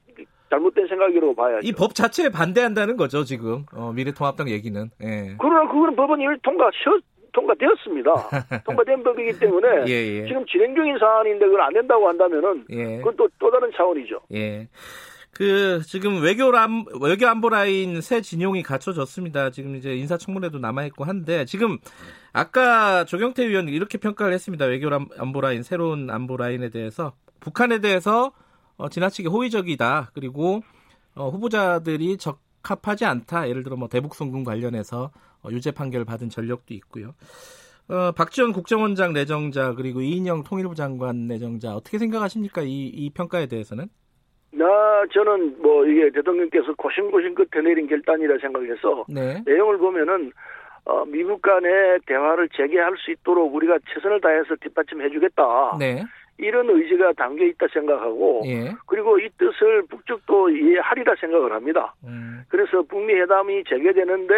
잘못된 0.50 0.88
생각이라고 0.88 1.36
봐야죠. 1.36 1.68
이 1.68 1.74
법 1.74 1.94
자체에 1.94 2.30
반대한다는 2.30 2.96
거죠 2.96 3.24
지금 3.26 3.66
어, 3.76 3.92
미래통합당 3.94 4.50
얘기는. 4.50 4.90
예. 5.04 5.36
그러나 5.40 5.70
그거는 5.70 5.96
법은 5.96 6.22
이미 6.22 6.36
통과 6.42 6.70
통과되었습니다. 7.38 8.14
통과된 8.66 9.04
법이기 9.04 9.40
때문에 9.40 9.68
예, 9.88 9.92
예. 10.22 10.28
지금 10.28 10.46
진행 10.48 10.74
중인 10.76 10.98
사안인데 10.98 11.46
그걸 11.46 11.62
안 11.62 11.74
된다고 11.74 12.08
한다면은 12.08 12.66
예. 12.72 12.98
그건 12.98 13.16
또또 13.16 13.52
다른 13.52 13.72
차원이죠. 13.76 14.22
예. 14.34 14.68
그 15.34 15.82
지금 15.86 16.24
외교 16.24 16.50
람 16.50 16.86
외교 17.00 17.28
안보 17.28 17.50
라인 17.50 18.02
새 18.02 18.22
진용이 18.22 18.64
갖춰졌습니다. 18.64 19.52
지금 19.52 19.76
이제 19.76 19.96
인사청문회도 19.96 20.58
남아 20.58 20.86
있고 20.86 21.04
한데 21.04 21.46
지금 21.46 21.78
아까 22.34 23.04
조경태 23.06 23.46
의원이 23.46 23.72
이렇게 23.72 24.00
평가를 24.00 24.34
했습니다. 24.34 24.66
외교 24.66 24.90
람- 24.90 25.08
안보 25.20 25.42
라인 25.42 25.62
새로운 25.62 26.10
안보 26.10 26.38
라인에 26.38 26.70
대해서 26.70 27.14
북한에 27.40 27.80
대해서 27.80 28.32
어, 28.78 28.90
지나치게 28.90 29.30
호의적이다. 29.30 30.12
그리고 30.16 30.62
어, 31.16 31.30
후보자들이 31.30 32.18
적합하지 32.18 33.06
않다. 33.06 33.48
예를 33.50 33.64
들어 33.64 33.76
뭐 33.76 33.88
대북 33.90 34.16
송금 34.16 34.44
관련해서 34.44 35.06
어, 35.06 35.12
유죄 35.52 35.72
판결을 35.72 36.06
받은 36.06 36.30
전력도 36.30 36.74
있고요. 36.74 37.14
어, 37.90 38.12
박지원 38.12 38.52
국정원장 38.52 39.14
내정자 39.14 39.74
그리고 39.76 40.02
이인영 40.02 40.44
통일부 40.44 40.76
장관 40.76 41.28
내정자 41.28 41.74
어떻게 41.74 41.98
생각하십니까? 41.98 42.62
이, 42.62 42.88
이 42.88 43.10
평가에 43.12 43.48
대해서는? 43.48 43.86
나 44.52 44.66
저는 45.14 45.62
뭐 45.62 45.86
이게 45.86 46.10
대통령께서 46.10 46.74
고심고심 46.76 47.36
끝에 47.36 47.62
내린 47.64 47.88
결단이라 47.88 48.40
생각해서 48.40 49.06
네. 49.08 49.42
내용을 49.46 49.78
보면은 49.78 50.32
어, 50.86 51.06
미국 51.06 51.42
간의 51.42 52.00
대화를 52.06 52.50
재개할 52.56 52.96
수 52.98 53.12
있도록 53.12 53.54
우리가 53.54 53.78
최선을 53.94 54.22
다해서 54.22 54.56
뒷받침해주겠다. 54.62 55.78
네. 55.80 56.04
이런 56.38 56.70
의지가 56.70 57.14
담겨 57.14 57.46
있다 57.46 57.68
생각하고 57.74 58.44
예. 58.46 58.72
그리고 58.86 59.20
이 59.20 59.28
뜻을 59.38 59.84
북측도 59.90 60.50
이해하리라 60.50 61.16
생각을 61.20 61.52
합니다. 61.52 61.96
음, 62.04 62.44
그래서 62.48 62.84
북미 62.84 63.16
회담이 63.16 63.64
재개되는데 63.68 64.34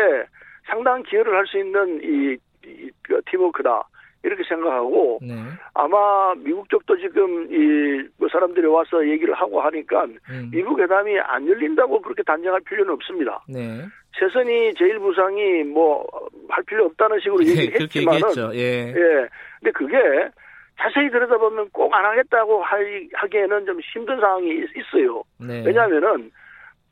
상당한 0.69 1.03
기여를 1.03 1.35
할 1.35 1.45
수 1.47 1.57
있는 1.57 1.99
이, 2.03 2.37
이, 2.65 2.89
그 3.03 3.21
팀워크다 3.29 3.83
이렇게 4.23 4.43
생각하고 4.43 5.19
네. 5.21 5.33
아마 5.73 6.33
미국 6.35 6.67
쪽도 6.69 6.97
지금 6.97 7.47
이뭐 7.51 8.27
사람들이 8.31 8.67
와서 8.67 9.05
얘기를 9.07 9.33
하고 9.33 9.61
하니까 9.61 10.03
음, 10.29 10.49
미국 10.51 10.79
회담이 10.79 11.17
안 11.19 11.47
열린다고 11.47 12.01
그렇게 12.01 12.21
단정할 12.23 12.59
필요는 12.61 12.93
없습니다. 12.95 13.41
네. 13.47 13.85
최선희 14.19 14.73
제1부상이 14.73 15.63
뭐 15.65 16.05
할 16.49 16.63
필요 16.63 16.85
없다는 16.85 17.19
식으로 17.21 17.43
예, 17.45 17.49
얘기를 17.51 17.81
했지만은. 17.81 18.21
예. 18.55 18.89
예. 18.89 19.27
근데 19.59 19.71
그게 19.73 19.95
자세히 20.81 21.09
들여다보면 21.11 21.69
꼭 21.71 21.93
안 21.93 22.03
하겠다고 22.05 22.61
할- 22.63 23.07
하기에는 23.13 23.65
좀 23.67 23.79
힘든 23.93 24.19
상황이 24.19 24.49
있- 24.49 24.75
있어요. 24.75 25.23
네. 25.39 25.63
왜냐하면은 25.65 26.31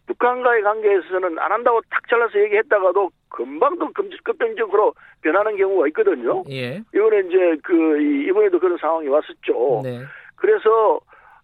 북한과의 0.07 0.61
관계에서는 0.63 1.37
안 1.39 1.51
한다고 1.51 1.81
탁 1.89 2.01
잘라서 2.09 2.39
얘기했다가도 2.39 3.09
금방 3.29 3.77
또 3.77 3.91
급- 3.93 4.09
급변적으로 4.23 4.93
변하는 5.21 5.57
경우가 5.57 5.87
있거든요. 5.89 6.43
예. 6.49 6.81
이번에 6.95 7.19
이제 7.27 7.57
그 7.63 8.01
이- 8.01 8.27
이번에도 8.27 8.59
그런 8.59 8.77
상황이 8.77 9.07
왔었죠. 9.09 9.81
네. 9.83 10.01
그래서 10.35 10.99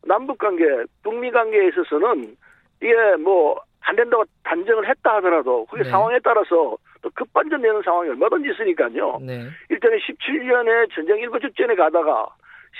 남북 0.05 0.37
관계, 0.37 0.63
북미 1.03 1.29
관계에 1.31 1.67
있어서는 1.67 2.35
이게 2.81 2.93
뭐 3.17 3.61
안 3.85 3.97
된다고 3.97 4.23
단정을 4.45 4.87
했다 4.87 5.15
하더라도 5.17 5.65
그게 5.65 5.83
네. 5.83 5.89
상황에 5.89 6.17
따라서 6.23 6.77
또 7.01 7.09
급반전되는 7.15 7.81
상황이 7.83 8.09
얼마든지 8.11 8.49
있으니까요. 8.51 9.19
네. 9.21 9.49
일단은 9.69 9.97
17년에 9.97 10.89
전쟁 10.95 11.17
일부 11.19 11.37
직전에 11.37 11.75
가다가 11.75 12.25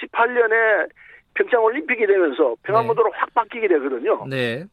18년에 0.02 0.88
평창 1.34 1.62
올림픽이 1.62 2.06
되면서 2.08 2.56
평화무도로 2.64 3.12
확 3.16 3.34
바뀌게 3.34 3.68
되거든요. 3.68 4.26
네. 4.30 4.64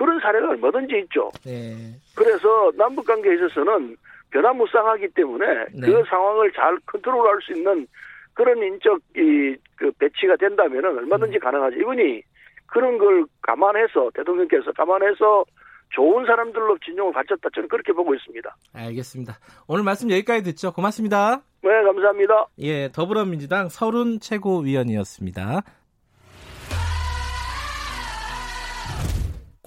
그런 0.00 0.18
사례가 0.20 0.48
얼마든지 0.48 0.98
있죠. 1.04 1.30
네. 1.44 1.92
그래서 2.16 2.72
남북 2.74 3.06
관계에 3.06 3.34
있어서는 3.34 3.96
변화무쌍하기 4.30 5.08
때문에 5.08 5.46
네. 5.74 5.86
그 5.86 6.02
상황을 6.08 6.50
잘 6.52 6.78
컨트롤할 6.86 7.38
수 7.42 7.52
있는 7.52 7.86
그런 8.32 8.62
인적 8.62 8.98
이 9.14 9.56
그 9.80 9.90
배치가 9.92 10.36
된다면은 10.36 10.98
얼마든지 10.98 11.38
음. 11.38 11.40
가능하죠. 11.40 11.76
이분이 11.78 12.22
그런 12.66 12.98
걸 12.98 13.24
감안해서 13.40 14.10
대통령께서 14.14 14.70
감안해서 14.72 15.44
좋은 15.88 16.26
사람들로 16.26 16.78
진용을 16.84 17.14
갖췄다 17.14 17.48
저는 17.54 17.68
그렇게 17.68 17.92
보고 17.94 18.14
있습니다. 18.14 18.54
알겠습니다. 18.74 19.38
오늘 19.66 19.82
말씀 19.82 20.10
여기까지 20.10 20.44
듣죠. 20.44 20.70
고맙습니다. 20.72 21.40
네, 21.62 21.70
감사합니다. 21.82 22.46
예, 22.58 22.90
더불어민주당 22.92 23.70
서른 23.70 24.20
최고위원이었습니다. 24.20 25.62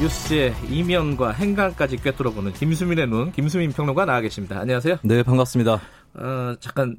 뉴스의 0.00 0.54
이면과 0.70 1.32
행간까지 1.32 1.98
꿰뚫어보는 1.98 2.54
김수민의 2.54 3.06
눈, 3.06 3.32
김수민 3.32 3.70
평론가 3.70 4.06
나와 4.06 4.22
계십니다. 4.22 4.58
안녕하세요. 4.58 4.96
네, 5.02 5.22
반갑습니다. 5.22 5.74
어, 6.14 6.54
잠깐 6.58 6.96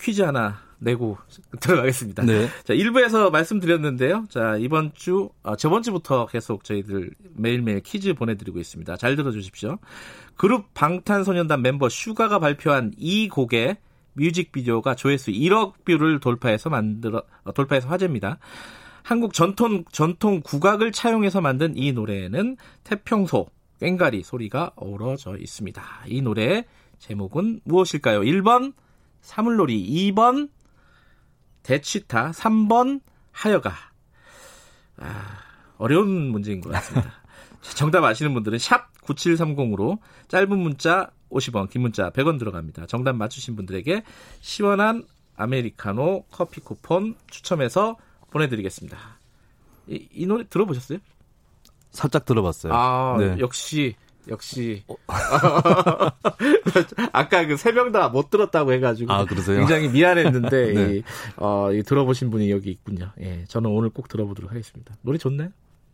퀴즈 0.00 0.22
하나 0.22 0.58
내고 0.78 1.18
들어가겠습니다. 1.60 2.24
네. 2.24 2.48
자, 2.64 2.72
1부에서 2.72 3.30
말씀드렸는데요. 3.30 4.24
자, 4.30 4.56
이번 4.56 4.92
주, 4.94 5.28
아, 5.42 5.56
저번 5.56 5.82
주부터 5.82 6.24
계속 6.24 6.64
저희들 6.64 7.10
매일매일 7.36 7.82
퀴즈 7.82 8.14
보내드리고 8.14 8.58
있습니다. 8.58 8.96
잘 8.96 9.14
들어주십시오. 9.14 9.76
그룹 10.36 10.72
방탄소년단 10.72 11.60
멤버 11.60 11.90
슈가가 11.90 12.38
발표한 12.38 12.94
이 12.96 13.28
곡의 13.28 13.76
뮤직비디오가 14.14 14.94
조회수 14.94 15.32
1억 15.32 15.84
뷰를 15.84 16.18
돌파해서 16.18 16.70
만들어, 16.70 17.22
어, 17.44 17.52
돌파해서 17.52 17.88
화제입니다. 17.88 18.38
한국 19.08 19.32
전통, 19.32 19.84
전통 19.90 20.42
국악을 20.42 20.92
차용해서 20.92 21.40
만든 21.40 21.74
이 21.78 21.92
노래에는 21.92 22.58
태평소, 22.84 23.48
꽹가리 23.80 24.22
소리가 24.22 24.72
어우러져 24.76 25.38
있습니다. 25.38 25.82
이 26.08 26.20
노래의 26.20 26.66
제목은 26.98 27.60
무엇일까요? 27.64 28.20
1번, 28.20 28.74
사물놀이, 29.22 30.12
2번, 30.12 30.50
대취타, 31.62 32.32
3번, 32.32 33.00
하여가. 33.32 33.72
아, 34.98 35.38
어려운 35.78 36.28
문제인 36.28 36.60
것 36.60 36.68
같습니다. 36.68 37.10
정답 37.76 38.04
아시는 38.04 38.34
분들은 38.34 38.58
샵 38.58 38.92
9730으로 39.04 40.00
짧은 40.28 40.58
문자 40.58 41.10
50원, 41.30 41.70
긴 41.70 41.80
문자 41.80 42.10
100원 42.10 42.38
들어갑니다. 42.38 42.84
정답 42.84 43.16
맞추신 43.16 43.56
분들에게 43.56 44.02
시원한 44.40 45.06
아메리카노 45.34 46.26
커피 46.30 46.60
쿠폰 46.60 47.14
추첨해서 47.30 47.96
보내드리겠습니다. 48.30 48.96
이, 49.88 50.08
이 50.12 50.26
노래 50.26 50.44
들어보셨어요? 50.48 50.98
살짝 51.90 52.24
들어봤어요. 52.26 52.72
아, 52.74 53.16
네. 53.18 53.36
역시, 53.38 53.94
역시. 54.28 54.84
아까 57.12 57.46
그 57.46 57.54
세 57.56 57.72
명 57.72 57.92
다 57.92 58.08
못 58.10 58.30
들었다고 58.30 58.72
해가지고. 58.72 59.12
아, 59.12 59.24
그러세요? 59.24 59.58
굉장히 59.58 59.88
미안했는데, 59.88 60.72
네. 60.74 60.96
이, 60.98 61.02
어, 61.36 61.72
이 61.72 61.82
들어보신 61.82 62.30
분이 62.30 62.50
여기 62.50 62.70
있군요. 62.70 63.10
예, 63.20 63.44
저는 63.48 63.70
오늘 63.70 63.90
꼭 63.90 64.08
들어보도록 64.08 64.50
하겠습니다. 64.50 64.94
노래 65.02 65.18
좋나요? 65.18 65.48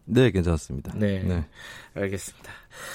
네, 0.07 0.30
괜찮습니다. 0.30 0.93
네. 0.97 1.47
알겠습니다. 1.95 2.51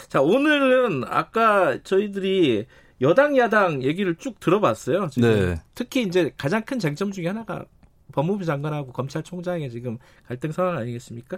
자, 0.09 0.21
오늘은 0.21 1.05
아까 1.07 1.81
저희들이 1.83 2.67
여당, 3.01 3.37
야당 3.37 3.81
얘기를 3.81 4.15
쭉 4.15 4.39
들어봤어요. 4.39 5.07
지금 5.09 5.29
네. 5.53 5.55
특히 5.73 6.03
이제 6.03 6.31
가장 6.37 6.61
큰 6.63 6.77
쟁점 6.79 7.11
중에 7.11 7.27
하나가 7.27 7.65
법무부 8.11 8.45
장관하고 8.45 8.91
검찰총장의 8.91 9.69
지금 9.69 9.97
갈등 10.27 10.51
상황 10.51 10.77
아니겠습니까? 10.77 11.37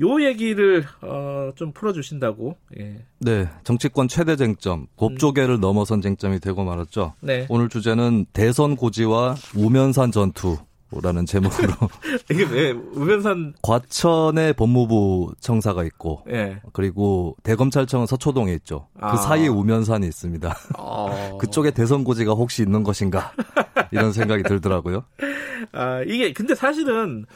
요 0.00 0.22
얘기를 0.22 0.84
어, 1.02 1.52
좀 1.54 1.72
풀어주신다고. 1.72 2.56
예. 2.78 3.04
네, 3.18 3.48
정치권 3.64 4.08
최대 4.08 4.36
쟁점, 4.36 4.86
법조계를 4.96 5.60
넘어선 5.60 6.00
쟁점이 6.00 6.40
되고 6.40 6.64
말았죠. 6.64 7.14
네. 7.20 7.46
오늘 7.48 7.68
주제는 7.68 8.26
대선 8.32 8.76
고지와 8.76 9.36
우면산 9.54 10.12
전투 10.12 10.58
라는 10.90 11.26
제목으로 11.26 11.72
이게 12.30 12.44
왜 12.44 12.70
우변산 12.70 13.54
과천에 13.60 14.52
법무부 14.52 15.34
청사가 15.40 15.82
있고 15.84 16.22
예. 16.30 16.60
그리고 16.72 17.36
대검찰청은 17.42 18.06
서초동에 18.06 18.54
있죠. 18.54 18.86
아. 19.00 19.12
그 19.12 19.22
사이에 19.22 19.48
우면산이 19.48 20.06
있습니다. 20.06 20.56
어... 20.78 21.38
그쪽에 21.40 21.72
대선 21.72 22.04
고지가 22.04 22.32
혹시 22.32 22.62
있는 22.62 22.84
것인가 22.84 23.32
이런 23.90 24.12
생각이 24.12 24.44
들더라고요. 24.44 25.04
아 25.72 26.02
이게 26.06 26.32
근데 26.32 26.54
사실은 26.54 27.26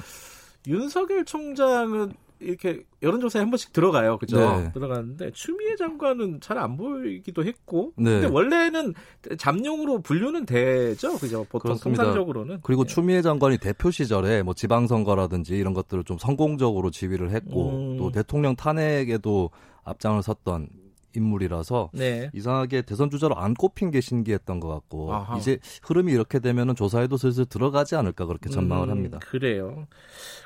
윤석열 0.66 1.24
총장은 1.24 2.12
이렇게 2.40 2.84
여론조사에 3.02 3.40
한 3.40 3.50
번씩 3.50 3.72
들어가요, 3.72 4.18
그죠? 4.18 4.38
네. 4.38 4.72
들어가는데 4.72 5.30
추미애 5.32 5.76
장관은 5.76 6.40
잘 6.40 6.58
안 6.58 6.76
보이기도 6.76 7.44
했고, 7.44 7.92
네. 7.96 8.20
근데 8.20 8.26
원래는 8.26 8.94
잠룡으로 9.38 10.00
분류는 10.02 10.46
되죠, 10.46 11.16
그죠? 11.18 11.44
보통 11.44 11.60
그렇습니다. 11.70 12.02
통상적으로는. 12.02 12.60
그리고 12.62 12.82
예. 12.82 12.86
추미애 12.86 13.22
장관이 13.22 13.58
대표 13.58 13.90
시절에 13.90 14.42
뭐 14.42 14.54
지방선거라든지 14.54 15.56
이런 15.56 15.72
것들을 15.74 16.04
좀 16.04 16.18
성공적으로 16.18 16.90
지휘를 16.90 17.30
했고 17.30 17.70
음. 17.70 17.96
또 17.96 18.10
대통령 18.10 18.56
탄핵에도 18.56 19.50
앞장을 19.84 20.22
섰던 20.22 20.68
인물이라서 21.14 21.90
네. 21.92 22.30
이상하게 22.34 22.82
대선 22.82 23.10
주자로 23.10 23.36
안 23.36 23.54
꼽힌 23.54 23.90
게 23.90 24.00
신기했던 24.00 24.60
것 24.60 24.68
같고 24.68 25.12
아하. 25.14 25.36
이제 25.38 25.58
흐름이 25.82 26.12
이렇게 26.12 26.38
되면은 26.38 26.74
조사에도 26.74 27.16
슬슬 27.16 27.44
들어가지 27.46 27.96
않을까 27.96 28.26
그렇게 28.26 28.48
전망을 28.50 28.88
음, 28.88 28.90
합니다. 28.90 29.18
그래요. 29.22 29.86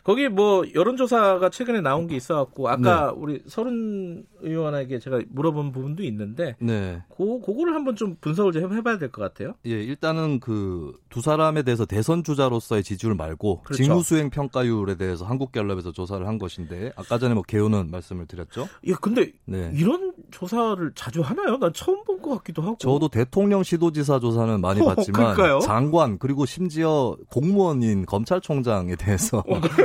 거기 0.02 0.28
뭐 0.28 0.64
여론조사가 0.74 1.48
최근에 1.50 1.80
나온 1.80 2.06
게 2.06 2.16
있어갖고 2.16 2.68
아까 2.68 3.06
네. 3.06 3.12
우리 3.16 3.42
서른 3.46 4.24
의원에게 4.40 4.98
제가 4.98 5.22
물어본 5.30 5.72
부분도 5.72 6.02
있는데, 6.04 6.56
네. 6.58 7.02
고 7.08 7.40
그거를 7.40 7.74
한번 7.74 7.96
좀 7.96 8.16
분석을 8.20 8.52
좀 8.52 8.76
해봐야 8.76 8.98
될 8.98 9.10
것 9.10 9.22
같아요. 9.22 9.54
예, 9.66 9.70
일단은 9.82 10.40
그 10.40 10.92
두 11.08 11.20
사람에 11.20 11.62
대해서 11.62 11.86
대선 11.86 12.24
주자로서의 12.24 12.82
지지율 12.82 13.14
말고 13.14 13.62
그렇죠. 13.62 13.82
직무 13.82 14.02
수행 14.02 14.30
평가율에 14.30 14.96
대해서 14.96 15.24
한국갤럽에서 15.24 15.92
조사를 15.92 16.26
한 16.26 16.38
것인데 16.38 16.92
아까 16.96 17.18
전에 17.18 17.34
뭐 17.34 17.42
개요는 17.44 17.90
말씀을 17.92 18.26
드렸죠. 18.26 18.68
예, 18.86 18.94
근데 19.00 19.30
네. 19.44 19.70
이런 19.74 20.13
조사를 20.34 20.92
자주 20.94 21.20
하나요? 21.22 21.56
난 21.58 21.72
처음 21.72 22.02
본 22.04 22.14
것 22.24 22.30
같기도 22.38 22.62
하고. 22.62 22.76
저도 22.78 23.08
대통령 23.08 23.62
시도지사 23.62 24.18
조사는 24.18 24.60
많이 24.62 24.80
어, 24.80 24.86
봤지만 24.94 25.34
그러니까요. 25.34 25.58
장관 25.60 26.18
그리고 26.18 26.46
심지어 26.46 27.14
공무원인 27.30 28.06
검찰총장에 28.06 28.96
대해서 28.96 29.44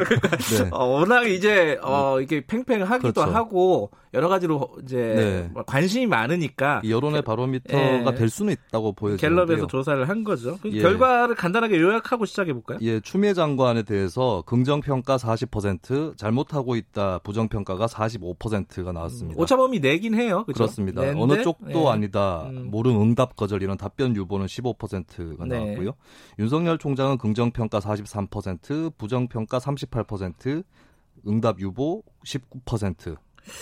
네. 0.57 0.69
어, 0.71 0.85
워낙 0.85 1.27
이제 1.27 1.77
어 1.83 2.21
이게 2.21 2.39
팽팽하기도 2.45 3.11
그렇죠. 3.13 3.31
하고 3.33 3.91
여러 4.13 4.29
가지로 4.29 4.69
이제 4.83 4.95
네. 4.97 5.49
뭐 5.53 5.63
관심이 5.63 6.07
많으니까 6.07 6.81
이 6.85 6.91
여론의 6.91 7.21
바로미터가 7.23 7.77
예. 8.11 8.15
될 8.15 8.29
수는 8.29 8.53
있다고 8.69 8.93
보여지는데요. 8.93 9.45
갤럽에서 9.45 9.67
조사를 9.67 10.07
한 10.07 10.23
거죠. 10.23 10.57
그 10.61 10.71
예. 10.71 10.81
결과를 10.81 11.35
간단하게 11.35 11.79
요약하고 11.79 12.25
시작해 12.25 12.53
볼까요? 12.53 12.79
예, 12.81 12.99
추미애 13.01 13.33
장관에 13.33 13.83
대해서 13.83 14.43
긍정 14.45 14.79
평가 14.81 15.17
40%, 15.17 16.17
잘못하고 16.17 16.75
있다 16.77 17.19
부정 17.23 17.49
평가가 17.49 17.85
45%가 17.87 18.91
나왔습니다. 18.93 19.39
오차범위 19.41 19.79
내긴 19.79 20.15
해요. 20.15 20.38
그죠? 20.43 20.57
그렇습니다. 20.57 21.01
내는데, 21.01 21.21
어느 21.21 21.43
쪽도 21.43 21.71
예. 21.71 21.87
아니다. 21.87 22.47
음. 22.49 22.69
모른 22.69 22.99
응답 22.99 23.35
거절 23.35 23.61
이런 23.61 23.77
답변 23.77 24.15
유보는 24.15 24.45
15%가 24.45 25.45
네. 25.45 25.59
나왔고요. 25.59 25.93
윤석열 26.39 26.77
총장은 26.77 27.17
긍정 27.17 27.51
평가 27.51 27.79
43%, 27.79 28.97
부정 28.97 29.27
평가 29.27 29.59
38%, 29.59 30.63
응답 31.27 31.59
유보 31.59 32.03
19% 32.25 33.17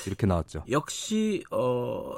이렇게 0.05 0.25
나왔죠. 0.25 0.63
역시 0.69 1.43
어. 1.51 2.17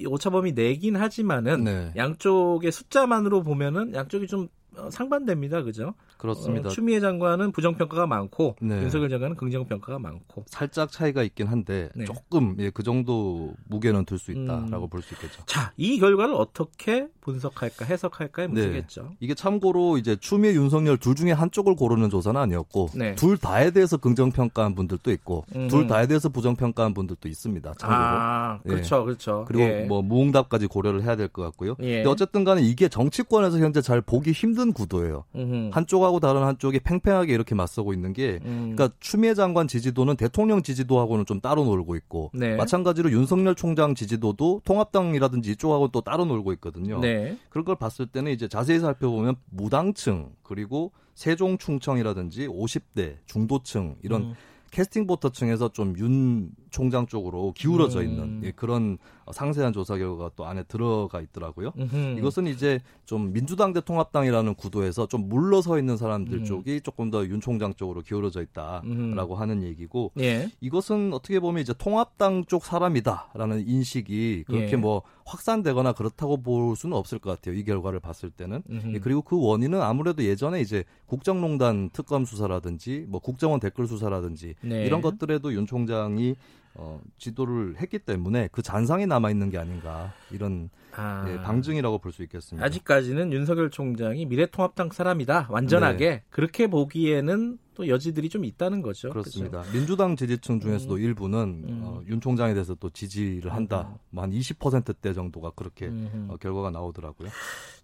이 0.00 0.06
오차범위 0.06 0.52
내긴 0.52 0.94
하지만은 0.94 1.64
네. 1.64 1.92
양쪽의 1.96 2.70
숫자만으로 2.70 3.42
보면은 3.42 3.92
양쪽이 3.94 4.28
좀 4.28 4.46
어, 4.76 4.88
상반됩니다. 4.90 5.62
그죠? 5.62 5.94
그렇습니다. 6.18 6.68
어, 6.68 6.70
추미애 6.70 7.00
장관은 7.00 7.52
부정평가가 7.52 8.06
많고 8.06 8.56
네. 8.60 8.82
윤석열 8.82 9.08
장관은 9.08 9.36
긍정평가가 9.36 9.98
많고 9.98 10.44
살짝 10.48 10.90
차이가 10.92 11.22
있긴 11.22 11.46
한데 11.46 11.88
네. 11.94 12.04
조금 12.04 12.56
예, 12.58 12.70
그 12.70 12.82
정도 12.82 13.54
무게는 13.68 14.04
둘수 14.04 14.32
있다라고 14.32 14.86
음. 14.86 14.88
볼수 14.90 15.14
있겠죠. 15.14 15.42
자, 15.46 15.72
이 15.76 15.98
결과를 15.98 16.34
어떻게 16.34 17.08
분석할까, 17.20 17.84
해석할까의 17.84 18.48
네. 18.48 18.54
문제겠죠. 18.62 19.12
이게 19.20 19.34
참고로 19.34 19.98
이제 19.98 20.16
추미애 20.16 20.54
윤석열 20.54 20.96
둘 20.98 21.14
중에 21.14 21.32
한쪽을 21.32 21.76
고르는 21.76 22.10
조사는 22.10 22.38
아니었고 22.40 22.88
네. 22.94 23.14
둘 23.14 23.38
다에 23.38 23.70
대해서 23.70 23.96
긍정평가한 23.96 24.74
분들도 24.74 25.10
있고 25.12 25.44
음. 25.54 25.68
둘 25.68 25.86
다에 25.86 26.06
대해서 26.06 26.28
부정평가한 26.28 26.94
분들도 26.94 27.28
있습니다. 27.28 27.74
참고로. 27.78 28.00
아, 28.00 28.58
예. 28.64 28.68
그렇죠, 28.68 29.04
그렇죠. 29.04 29.44
그리고 29.46 29.62
예. 29.64 29.84
뭐 29.84 30.02
무응답까지 30.02 30.66
고려를 30.66 31.02
해야 31.02 31.14
될 31.16 31.28
것 31.28 31.42
같고요. 31.42 31.76
예. 31.80 31.96
근데 31.96 32.08
어쨌든 32.08 32.42
간에 32.42 32.62
이게 32.62 32.88
정치권에서 32.88 33.58
현재 33.58 33.82
잘 33.82 34.00
보기 34.00 34.32
힘든 34.32 34.72
구도예요. 34.72 35.24
음흠. 35.36 35.70
한쪽 35.72 36.02
하고 36.08 36.20
다른 36.20 36.42
한쪽이 36.42 36.80
팽팽하게 36.80 37.32
이렇게 37.32 37.54
맞서고 37.54 37.92
있는 37.92 38.12
게 38.12 38.40
음. 38.44 38.74
그러니까 38.74 38.90
추미애 39.00 39.34
장관 39.34 39.68
지지도는 39.68 40.16
대통령 40.16 40.62
지지도하고는 40.62 41.26
좀 41.26 41.40
따로 41.40 41.64
놀고 41.64 41.96
있고 41.96 42.30
네. 42.34 42.56
마찬가지로 42.56 43.12
윤석열 43.12 43.54
총장 43.54 43.94
지지도도 43.94 44.62
통합당이라든지 44.64 45.52
이쪽하고 45.52 45.88
또 45.88 46.00
따로 46.00 46.24
놀고 46.24 46.52
있거든요. 46.54 47.00
네. 47.00 47.38
그런 47.50 47.64
걸 47.64 47.76
봤을 47.76 48.06
때는 48.06 48.32
이제 48.32 48.48
자세히 48.48 48.80
살펴보면 48.80 49.36
무당층 49.50 50.30
그리고 50.42 50.92
세종 51.14 51.58
충청이라든지 51.58 52.48
50대 52.48 53.16
중도층 53.26 53.96
이런 54.02 54.22
음. 54.22 54.34
캐스팅 54.70 55.06
보터 55.06 55.30
층에서 55.30 55.70
좀 55.72 55.94
윤 55.98 56.50
총장 56.70 57.06
쪽으로 57.06 57.52
기울어져 57.52 58.00
음. 58.00 58.04
있는 58.04 58.40
예, 58.44 58.50
그런 58.52 58.98
상세한 59.32 59.72
조사 59.72 59.96
결과가 59.96 60.30
또 60.36 60.44
안에 60.46 60.62
들어가 60.64 61.20
있더라고요. 61.20 61.72
음흠. 61.78 62.18
이것은 62.18 62.46
이제 62.46 62.80
좀 63.04 63.32
민주당 63.32 63.72
대 63.72 63.80
통합당이라는 63.80 64.54
구도에서 64.54 65.06
좀 65.06 65.28
물러서 65.28 65.78
있는 65.78 65.96
사람들 65.96 66.38
음. 66.38 66.44
쪽이 66.44 66.80
조금 66.82 67.10
더 67.10 67.24
윤 67.24 67.40
총장 67.40 67.74
쪽으로 67.74 68.02
기울어져 68.02 68.42
있다라고 68.42 69.34
하는 69.34 69.62
얘기고 69.62 70.12
예. 70.20 70.50
이것은 70.60 71.12
어떻게 71.12 71.40
보면 71.40 71.60
이제 71.62 71.74
통합당 71.76 72.44
쪽 72.46 72.64
사람이다라는 72.64 73.66
인식이 73.66 74.44
그렇게 74.46 74.72
예. 74.72 74.76
뭐 74.76 75.02
확산되거나 75.28 75.92
그렇다고 75.92 76.42
볼 76.42 76.74
수는 76.76 76.96
없을 76.96 77.18
것 77.18 77.30
같아요. 77.30 77.54
이 77.54 77.62
결과를 77.64 78.00
봤을 78.00 78.30
때는. 78.30 78.62
음흠. 78.70 78.94
예, 78.94 78.98
그리고 78.98 79.22
그 79.22 79.38
원인은 79.38 79.80
아무래도 79.80 80.24
예전에 80.24 80.60
이제 80.60 80.84
국정농단 81.06 81.90
특검 81.92 82.24
수사라든지 82.24 83.04
뭐 83.08 83.20
국정원 83.20 83.60
댓글 83.60 83.86
수사라든지 83.86 84.54
네. 84.62 84.86
이런 84.86 85.00
것들에도 85.02 85.52
윤 85.52 85.66
총장이 85.66 86.34
어, 86.74 87.00
지도를 87.18 87.76
했기 87.80 87.98
때문에 87.98 88.48
그 88.52 88.62
잔상이 88.62 89.06
남아 89.06 89.30
있는 89.30 89.50
게 89.50 89.58
아닌가 89.58 90.12
이런 90.30 90.70
아. 90.96 91.26
예, 91.28 91.36
방증이라고 91.42 91.98
볼 91.98 92.12
수 92.12 92.22
있겠습니다. 92.22 92.64
아직까지는 92.64 93.32
윤석열 93.32 93.70
총장이 93.70 94.24
미래통합당 94.26 94.90
사람이다. 94.90 95.48
완전하게 95.50 96.08
네. 96.08 96.22
그렇게 96.30 96.66
보기에는 96.68 97.58
또 97.78 97.86
여지들이 97.86 98.28
좀 98.28 98.44
있다는 98.44 98.82
거죠. 98.82 99.10
그렇습니다. 99.10 99.62
민주당 99.72 100.16
지지층 100.16 100.58
중에서도 100.58 100.94
음. 100.94 101.00
일부는 101.00 101.64
음. 101.68 101.80
어, 101.84 102.02
윤 102.08 102.20
총장에 102.20 102.52
대해서 102.52 102.74
또 102.74 102.90
지지를 102.90 103.54
한다. 103.54 103.96
뭐한 104.10 104.32
20%대 104.32 105.14
정도가 105.14 105.52
그렇게 105.54 105.86
음흠. 105.86 106.32
어, 106.32 106.36
결과가 106.38 106.70
나오더라고요. 106.70 107.28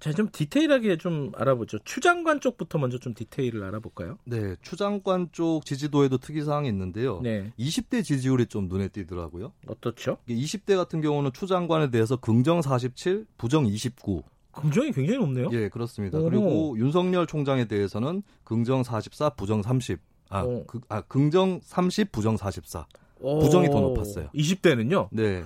자, 0.01 0.13
좀 0.13 0.29
디테일하게 0.33 0.97
좀 0.97 1.31
알아보죠. 1.37 1.79
추장관 1.85 2.41
쪽부터 2.41 2.79
먼저 2.79 2.99
좀 2.99 3.15
디테일을 3.15 3.63
알아볼까요? 3.63 4.19
네, 4.25 4.57
추장관 4.63 5.29
쪽 5.31 5.65
지지도에도 5.65 6.19
특이 6.19 6.43
사항이 6.43 6.67
있는데요. 6.69 7.21
네. 7.23 7.53
20대 7.57 8.03
지지율이 8.03 8.47
좀 8.47 8.67
눈에 8.67 8.89
띄더라고요. 8.89 9.53
어떻죠? 9.69 10.19
이게 10.27 10.43
20대 10.43 10.77
같은 10.77 11.03
경우는 11.03 11.31
추장관에 11.33 11.91
대해서 11.91 12.17
긍정 12.17 12.63
47, 12.63 13.27
부정 13.39 13.65
29. 13.65 14.25
긍정이 14.55 14.93
굉장히 14.93 15.19
높네요. 15.19 15.49
예, 15.53 15.69
그렇습니다. 15.69 16.19
오. 16.19 16.25
그리고 16.25 16.75
윤석열 16.79 17.27
총장에 17.27 17.67
대해서는 17.67 18.23
긍정 18.45 18.83
44, 18.83 19.31
부정 19.31 19.63
30. 19.63 19.99
아, 20.31 20.43
오. 20.43 20.65
그, 20.67 20.81
아 20.89 21.01
긍정 21.03 21.61
30, 21.63 22.13
부정 22.13 22.37
44. 22.37 22.87
오, 23.21 23.39
부정이 23.39 23.69
더 23.69 23.81
높았어요. 23.81 24.29
20대는요? 24.35 25.09
네. 25.13 25.43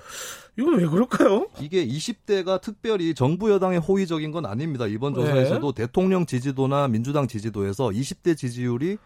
이건 0.58 0.78
왜 0.78 0.86
그럴까요? 0.86 1.48
이게 1.60 1.86
20대가 1.86 2.60
특별히 2.60 3.14
정부 3.14 3.50
여당에 3.50 3.76
호의적인 3.76 4.32
건 4.32 4.46
아닙니다. 4.46 4.86
이번 4.86 5.12
네. 5.12 5.20
조사에서도 5.20 5.72
대통령 5.72 6.26
지지도나 6.26 6.88
민주당 6.88 7.28
지지도에서 7.28 7.88
20대 7.90 8.36
지지율이 8.36 8.98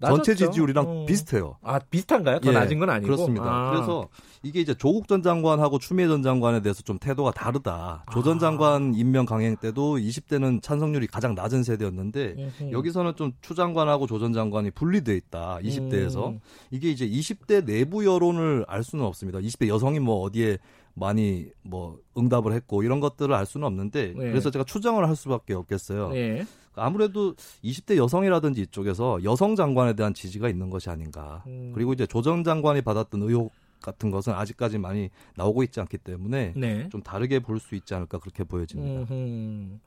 전체 0.00 0.32
낮았죠? 0.32 0.46
지지율이랑 0.46 0.84
어. 0.86 1.06
비슷해요. 1.06 1.58
아, 1.62 1.78
비슷한가요? 1.78 2.40
더 2.40 2.50
예, 2.50 2.54
낮은 2.54 2.78
건 2.78 2.90
아니고. 2.90 3.06
그렇습니다. 3.06 3.44
아. 3.46 3.70
그래서 3.70 4.08
이게 4.44 4.60
이제 4.60 4.74
조국 4.74 5.08
전 5.08 5.22
장관하고 5.22 5.78
추미애 5.78 6.06
전 6.06 6.22
장관에 6.22 6.60
대해서 6.60 6.82
좀 6.82 6.98
태도가 6.98 7.32
다르다. 7.32 8.04
조 8.12 8.20
아. 8.20 8.22
전 8.22 8.38
장관 8.38 8.94
임명 8.94 9.24
강행 9.24 9.56
때도 9.56 9.96
20대는 9.96 10.62
찬성률이 10.62 11.06
가장 11.06 11.34
낮은 11.34 11.62
세대였는데 11.62 12.34
음흠. 12.38 12.72
여기서는 12.72 13.16
좀 13.16 13.32
추 13.40 13.54
장관하고 13.54 14.06
조 14.06 14.18
전 14.18 14.32
장관이 14.32 14.70
분리돼 14.70 15.16
있다. 15.16 15.58
20대에서 15.62 16.28
음. 16.32 16.40
이게 16.70 16.90
이제 16.90 17.08
20대 17.08 17.64
내부 17.64 18.04
여론을 18.04 18.64
알 18.68 18.84
수는 18.84 19.04
없습니다. 19.04 19.38
20대 19.40 19.66
여성이 19.68 19.98
뭐 19.98 20.20
어디에 20.22 20.58
많이 20.94 21.46
뭐 21.62 21.98
응답을 22.16 22.52
했고 22.52 22.82
이런 22.82 23.00
것들을 23.00 23.34
알 23.34 23.46
수는 23.46 23.66
없는데 23.66 24.14
네. 24.16 24.30
그래서 24.30 24.50
제가 24.50 24.64
추정을 24.64 25.08
할 25.08 25.16
수밖에 25.16 25.54
없겠어요. 25.54 26.12
예. 26.14 26.46
아무래도 26.76 27.34
20대 27.64 27.96
여성이라든지 27.96 28.62
이쪽에서 28.62 29.22
여성 29.24 29.56
장관에 29.56 29.94
대한 29.94 30.12
지지가 30.14 30.48
있는 30.48 30.70
것이 30.70 30.90
아닌가. 30.90 31.42
음. 31.46 31.72
그리고 31.74 31.92
이제 31.92 32.06
조전 32.06 32.44
장관이 32.44 32.82
받았던 32.82 33.22
의혹 33.22 33.52
같은 33.84 34.10
것은 34.10 34.32
아직까지 34.32 34.78
많이 34.78 35.10
나오고 35.36 35.62
있지 35.64 35.78
않기 35.80 35.98
때문에 35.98 36.54
네. 36.56 36.88
좀 36.90 37.02
다르게 37.02 37.40
볼 37.40 37.54
수 37.60 37.74
있지 37.76 37.94
않을까 37.94 38.18
그렇게 38.18 38.42
보여집니다. 38.44 39.12
음흠. 39.12 39.78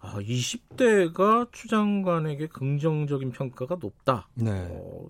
아, 0.00 0.18
20대가 0.18 1.48
추 1.52 1.68
장관에게 1.68 2.46
긍정적인 2.48 3.32
평가가 3.32 3.76
높다. 3.80 4.28
네. 4.34 4.50
어, 4.70 5.06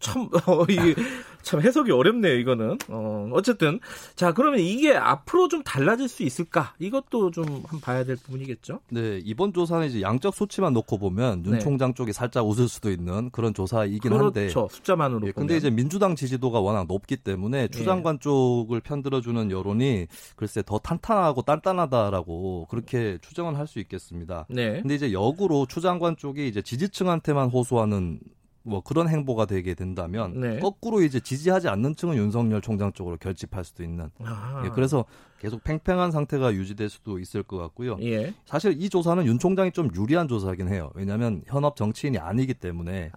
참, 0.00 0.28
어, 0.46 0.64
이게 0.68 0.94
참 1.42 1.60
해석이 1.60 1.90
어렵네요, 1.92 2.34
이거는. 2.36 2.78
어, 2.88 3.28
어쨌든. 3.32 3.80
자, 4.14 4.32
그러면 4.32 4.60
이게 4.60 4.94
앞으로 4.94 5.48
좀 5.48 5.62
달라질 5.62 6.08
수 6.08 6.22
있을까? 6.22 6.74
이것도 6.78 7.30
좀 7.32 7.44
한번 7.44 7.80
봐야 7.80 8.04
될 8.04 8.16
부분이겠죠? 8.16 8.80
네, 8.90 9.20
이번 9.24 9.52
조사는 9.52 9.86
이제 9.86 10.00
양적 10.02 10.34
수치만 10.34 10.72
놓고 10.72 10.98
보면 10.98 11.44
윤 11.44 11.52
네. 11.52 11.58
총장 11.58 11.94
쪽이 11.94 12.12
살짝 12.12 12.46
웃을 12.46 12.68
수도 12.68 12.90
있는 12.90 13.30
그런 13.30 13.54
조사이긴 13.54 14.12
한데. 14.12 14.48
그렇죠. 14.48 14.68
숫자만으로. 14.70 15.28
예. 15.28 15.32
근데 15.32 15.56
이제 15.56 15.70
민주당 15.70 16.16
지지도가 16.16 16.60
워낙 16.60 16.86
높기 16.88 17.16
때문에 17.16 17.68
추 17.72 17.80
예. 17.80 17.84
장관 17.84 18.20
쪽을 18.20 18.80
편들어주는 18.80 19.50
여론이 19.50 20.06
글쎄 20.36 20.62
더 20.64 20.78
탄탄하고 20.78 21.42
단단하다라고 21.42 22.66
그렇게 22.70 23.18
추정은 23.20 23.56
할수 23.56 23.80
있겠습니다. 23.80 24.46
네. 24.48 24.80
근데 24.80 24.94
이제 24.94 25.12
역으로 25.12 25.66
추 25.66 25.80
장관 25.80 26.16
쪽이 26.16 26.46
이제 26.46 26.62
지지층한테만 26.62 27.50
호소하는 27.50 28.20
뭐 28.64 28.80
그런 28.80 29.08
행보가 29.08 29.46
되게 29.46 29.74
된다면 29.74 30.40
네. 30.40 30.58
거꾸로 30.58 31.02
이제 31.02 31.20
지지하지 31.20 31.68
않는 31.68 31.96
층은 31.96 32.16
윤석열 32.16 32.60
총장 32.60 32.92
쪽으로 32.92 33.16
결집할 33.16 33.64
수도 33.64 33.82
있는 33.82 34.10
아. 34.20 34.62
예, 34.64 34.70
그래서 34.70 35.04
계속 35.40 35.64
팽팽한 35.64 36.12
상태가 36.12 36.54
유지될 36.54 36.88
수도 36.88 37.18
있을 37.18 37.42
것 37.42 37.56
같고요. 37.58 37.96
예. 38.02 38.32
사실 38.44 38.80
이 38.80 38.88
조사는 38.88 39.26
윤 39.26 39.40
총장이 39.40 39.72
좀 39.72 39.90
유리한 39.94 40.28
조사이긴 40.28 40.68
해요. 40.68 40.92
왜냐하면 40.94 41.42
현업 41.46 41.74
정치인이 41.74 42.18
아니기 42.18 42.54
때문에. 42.54 43.10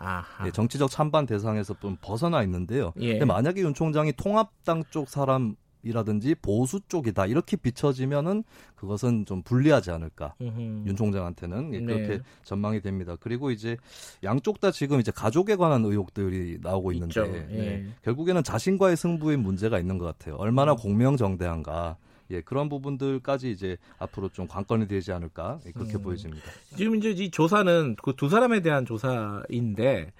예, 0.47 0.51
정치적 0.51 0.89
찬반 0.89 1.27
대상에서 1.27 1.75
좀 1.79 1.97
벗어나 2.01 2.41
있는데요. 2.41 2.93
예. 2.99 3.11
근데 3.11 3.25
만약에 3.25 3.61
윤 3.61 3.75
총장이 3.75 4.13
통합당 4.13 4.85
쪽 4.89 5.07
사람 5.07 5.55
이라든지 5.85 6.35
보수 6.35 6.81
쪽이다 6.87 7.27
이렇게 7.27 7.55
비춰지면은 7.55 8.43
그것은 8.75 9.25
좀 9.25 9.41
불리하지 9.43 9.91
않을까. 9.91 10.33
음흠. 10.41 10.83
윤 10.87 10.95
총장한테는 10.95 11.73
예, 11.73 11.79
그렇게 11.79 12.07
네. 12.17 12.19
전망이 12.43 12.81
됩니다. 12.81 13.15
그리고 13.19 13.51
이제 13.51 13.77
양쪽 14.23 14.59
다 14.59 14.71
지금 14.71 14.99
이제 14.99 15.11
가족에 15.11 15.55
관한 15.55 15.85
의혹들이 15.85 16.59
나오고 16.61 16.91
있는데. 16.93 17.47
예. 17.51 17.55
네, 17.55 17.87
결국에는 18.03 18.43
자신과의 18.43 18.97
승부에 18.97 19.37
문제가 19.37 19.79
있는 19.79 19.97
것 19.97 20.05
같아요. 20.05 20.35
얼마나 20.35 20.73
음. 20.73 20.77
공명정대한가. 20.77 21.97
예, 22.31 22.41
그런 22.41 22.69
부분들까지 22.69 23.51
이제 23.51 23.77
앞으로 23.99 24.29
좀 24.29 24.47
관건이 24.47 24.87
되지 24.87 25.11
않을까 25.11 25.59
예, 25.65 25.71
그렇게 25.71 25.95
음. 25.97 26.01
보여집니다. 26.01 26.43
지금 26.75 26.95
이제 26.95 27.11
이 27.11 27.29
조사는 27.31 27.95
그 28.01 28.13
두 28.15 28.29
사람에 28.29 28.61
대한 28.61 28.85
조사인데 28.85 30.11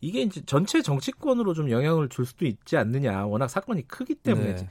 이게 0.00 0.20
이제 0.22 0.42
전체 0.46 0.82
정치권으로 0.82 1.54
좀 1.54 1.70
영향을 1.70 2.08
줄 2.08 2.26
수도 2.26 2.44
있지 2.44 2.76
않느냐. 2.76 3.24
워낙 3.26 3.48
사건이 3.48 3.88
크기 3.88 4.14
때문에 4.14 4.56
네. 4.56 4.68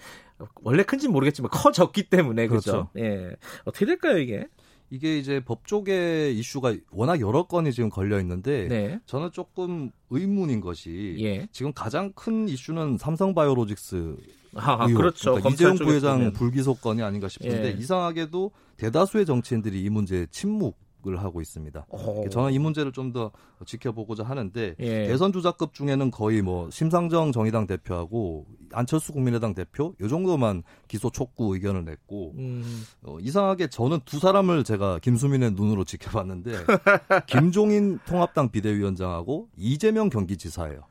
원래 0.62 0.84
큰지는 0.84 1.14
모르겠지만 1.14 1.50
커졌기 1.50 2.10
때문에 2.10 2.48
그렇죠. 2.48 2.90
그렇죠. 2.94 3.08
예. 3.10 3.36
어떻게 3.64 3.86
될까요 3.86 4.18
이게? 4.18 4.48
이게 4.92 5.18
이제 5.18 5.40
법조계 5.40 6.32
이슈가 6.32 6.76
워낙 6.92 7.20
여러 7.20 7.44
건이 7.48 7.72
지금 7.74 7.90
걸려 7.90 8.20
있는데 8.20 8.68
네. 8.68 9.00
저는 9.08 9.32
조금 9.32 9.90
의문인 10.12 10.62
것이 10.62 11.16
예. 11.20 11.48
지금 11.52 11.74
가장 11.74 12.12
큰 12.14 12.48
이슈는 12.48 12.98
삼성 13.00 13.34
바이오로직스 13.34 14.16
아, 14.56 14.86
의혹, 14.88 14.98
그렇죠. 14.98 15.32
그러니까 15.32 15.50
이재용 15.50 15.76
부회장. 15.76 16.34
불기소 16.34 16.76
건이 16.76 17.02
아닌가 17.02 17.28
싶은데 17.28 17.68
예. 17.68 17.72
이상하게도 17.72 18.52
대다수의 18.78 19.26
정치인들이 19.26 19.82
이 19.84 19.90
문제에 19.90 20.28
침묵 20.32 20.78
을 21.08 21.22
하고 21.22 21.40
있습니다. 21.40 21.86
어. 21.88 22.24
저는 22.32 22.52
이 22.52 22.58
문제를 22.58 22.92
좀 22.92 23.14
더 23.14 23.32
지켜보고자 23.64 24.24
하는데 24.24 24.76
예. 24.80 25.08
대선 25.08 25.32
주자급 25.32 25.74
중에는 25.76 26.10
거의 26.10 26.42
뭐 26.42 26.68
심상정 26.72 27.32
정의당 27.32 27.68
대표하고 27.68 28.48
안철수 28.74 29.14
국민의당 29.14 29.54
대표 29.54 29.94
요 30.02 30.08
정도만 30.08 30.64
기소 30.88 31.12
촉구 31.12 31.54
의견을 31.54 31.86
냈고 31.86 32.34
음, 32.38 32.84
어, 33.04 33.18
이상하게 33.22 33.68
저는 33.68 34.00
두 34.06 34.18
사람을 34.18 34.64
제가 34.64 34.98
김수민의 34.98 35.52
눈으로 35.52 35.84
지켜봤는데 35.84 36.52
김종인 37.28 38.00
통합당 38.08 38.50
비대위원장하고 38.50 39.50
이재명 39.56 40.10
경기지사예요. 40.10 40.82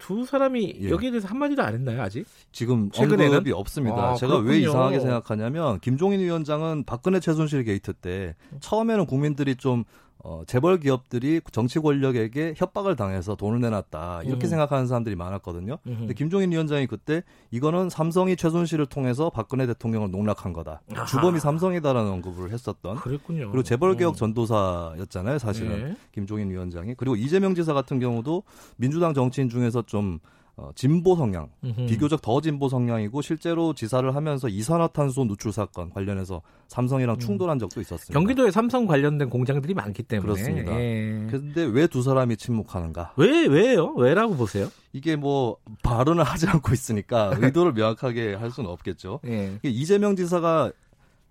두 0.00 0.24
사람이 0.24 0.78
예. 0.80 0.90
여기에 0.90 1.10
대해서 1.12 1.28
한마디도 1.28 1.62
안 1.62 1.74
했나요 1.74 2.02
아직? 2.02 2.24
지금 2.50 2.90
최근에는? 2.90 3.26
언급이 3.36 3.52
없습니다. 3.52 4.10
아, 4.10 4.14
제가 4.14 4.38
왜 4.38 4.42
그렇군요. 4.42 4.68
이상하게 4.68 5.00
생각하냐면 5.00 5.78
김종인 5.80 6.20
위원장은 6.20 6.84
박근혜 6.84 7.20
최순실 7.20 7.62
게이트 7.64 7.92
때 7.92 8.34
처음에는 8.60 9.06
국민들이 9.06 9.54
좀 9.54 9.84
어, 10.22 10.42
재벌 10.46 10.78
기업들이 10.78 11.40
정치 11.50 11.78
권력에게 11.78 12.54
협박을 12.56 12.96
당해서 12.96 13.36
돈을 13.36 13.60
내놨다 13.60 14.22
이렇게 14.24 14.46
음. 14.46 14.50
생각하는 14.50 14.86
사람들이 14.86 15.16
많았거든요. 15.16 15.78
음흠. 15.86 15.98
근데 15.98 16.14
김종인 16.14 16.52
위원장이 16.52 16.86
그때 16.86 17.22
이거는 17.50 17.88
삼성이 17.88 18.36
최순실을 18.36 18.86
통해서 18.86 19.30
박근혜 19.30 19.66
대통령을 19.66 20.10
농락한 20.10 20.52
거다. 20.52 20.82
아하. 20.94 21.06
주범이 21.06 21.40
삼성이다라는 21.40 22.10
언급을 22.10 22.50
했었던. 22.52 22.96
그랬군요. 22.96 23.50
그리고 23.50 23.62
재벌 23.62 23.96
개혁 23.96 24.14
음. 24.14 24.16
전도사였잖아요, 24.16 25.38
사실은 25.38 25.90
예. 25.90 25.96
김종인 26.12 26.50
위원장이. 26.50 26.94
그리고 26.96 27.16
이재명 27.16 27.54
지사 27.54 27.72
같은 27.72 27.98
경우도 27.98 28.42
민주당 28.76 29.14
정치인 29.14 29.48
중에서 29.48 29.82
좀 29.82 30.18
어, 30.62 30.70
진보 30.74 31.16
성향, 31.16 31.48
음흠. 31.64 31.86
비교적 31.86 32.20
더 32.20 32.42
진보 32.42 32.68
성향이고 32.68 33.22
실제로 33.22 33.72
지사를 33.72 34.14
하면서 34.14 34.46
이산화탄소 34.46 35.24
누출 35.24 35.52
사건 35.52 35.88
관련해서 35.88 36.42
삼성이랑 36.68 37.18
충돌한 37.18 37.58
적도 37.58 37.80
있었습니다. 37.80 38.12
경기도에 38.12 38.50
삼성 38.50 38.86
관련된 38.86 39.30
공장들이 39.30 39.72
많기 39.72 40.02
때문에. 40.02 40.30
그렇습니다. 40.34 40.72
예. 40.78 41.26
근데 41.30 41.64
왜 41.64 41.86
두 41.86 42.02
사람이 42.02 42.36
침묵하는가? 42.36 43.14
왜 43.16 43.46
왜요? 43.46 43.94
왜라고 43.96 44.36
보세요? 44.36 44.68
이게 44.92 45.16
뭐 45.16 45.56
발언을 45.82 46.24
하지 46.24 46.46
않고 46.46 46.72
있으니까 46.74 47.30
의도를 47.40 47.72
명확하게 47.72 48.34
할 48.34 48.50
수는 48.50 48.68
없겠죠. 48.68 49.20
예. 49.26 49.58
이재명 49.64 50.14
지사가 50.14 50.72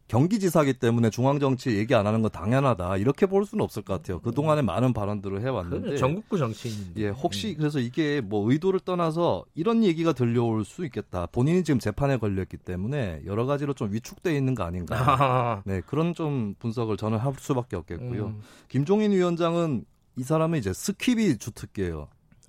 경기지사기 0.10 0.74
때문에 0.74 1.12
중앙정치 1.12 1.78
얘기 1.78 1.94
안 1.94 2.08
하는 2.08 2.24
건 2.24 2.32
당연하다 2.32 2.98
이렇게 2.98 3.28
볼 3.28 3.46
수는 3.46 3.64
없을 3.64 3.84
것 3.84 3.94
같아요. 3.94 4.20
그 4.20 4.32
동안에 4.32 4.64
많은 4.64 4.92
발언들을 4.92 5.42
해왔는데 5.42 5.98
전국구 5.98 6.40
정치인인데. 6.40 7.02
예, 7.02 7.10
혹시 7.10 7.54
그래서 7.54 7.80
이게 7.80 8.20
뭐 8.20 8.52
의도를 8.52 8.80
떠나서 8.80 9.46
이런 9.54 9.84
얘기가 9.84 10.14
들려올 10.14 10.66
수 10.66 10.84
있겠다. 10.84 11.28
본인이 11.28 11.64
지금 11.64 11.80
재판에 11.80 12.18
걸렸기 12.18 12.58
때문에 12.58 13.22
여러 13.28 13.46
가지로 13.46 13.74
좀 13.74 13.94
위축돼 13.94 14.36
있는 14.36 14.56
거 14.56 14.64
아닌가. 14.64 15.62
네, 15.66 15.82
그런 15.86 16.16
좀 16.16 16.56
분석을 16.58 16.98
저는 16.98 17.20
할 17.20 17.34
수밖에 17.38 17.76
없겠고요. 17.76 18.26
음. 18.26 18.42
김종인 18.68 19.12
위원장은 19.12 19.86
이 20.16 20.24
사람은 20.24 20.58
이제 20.58 20.72
skip이 20.72 21.40
주특기예요. 21.40 22.08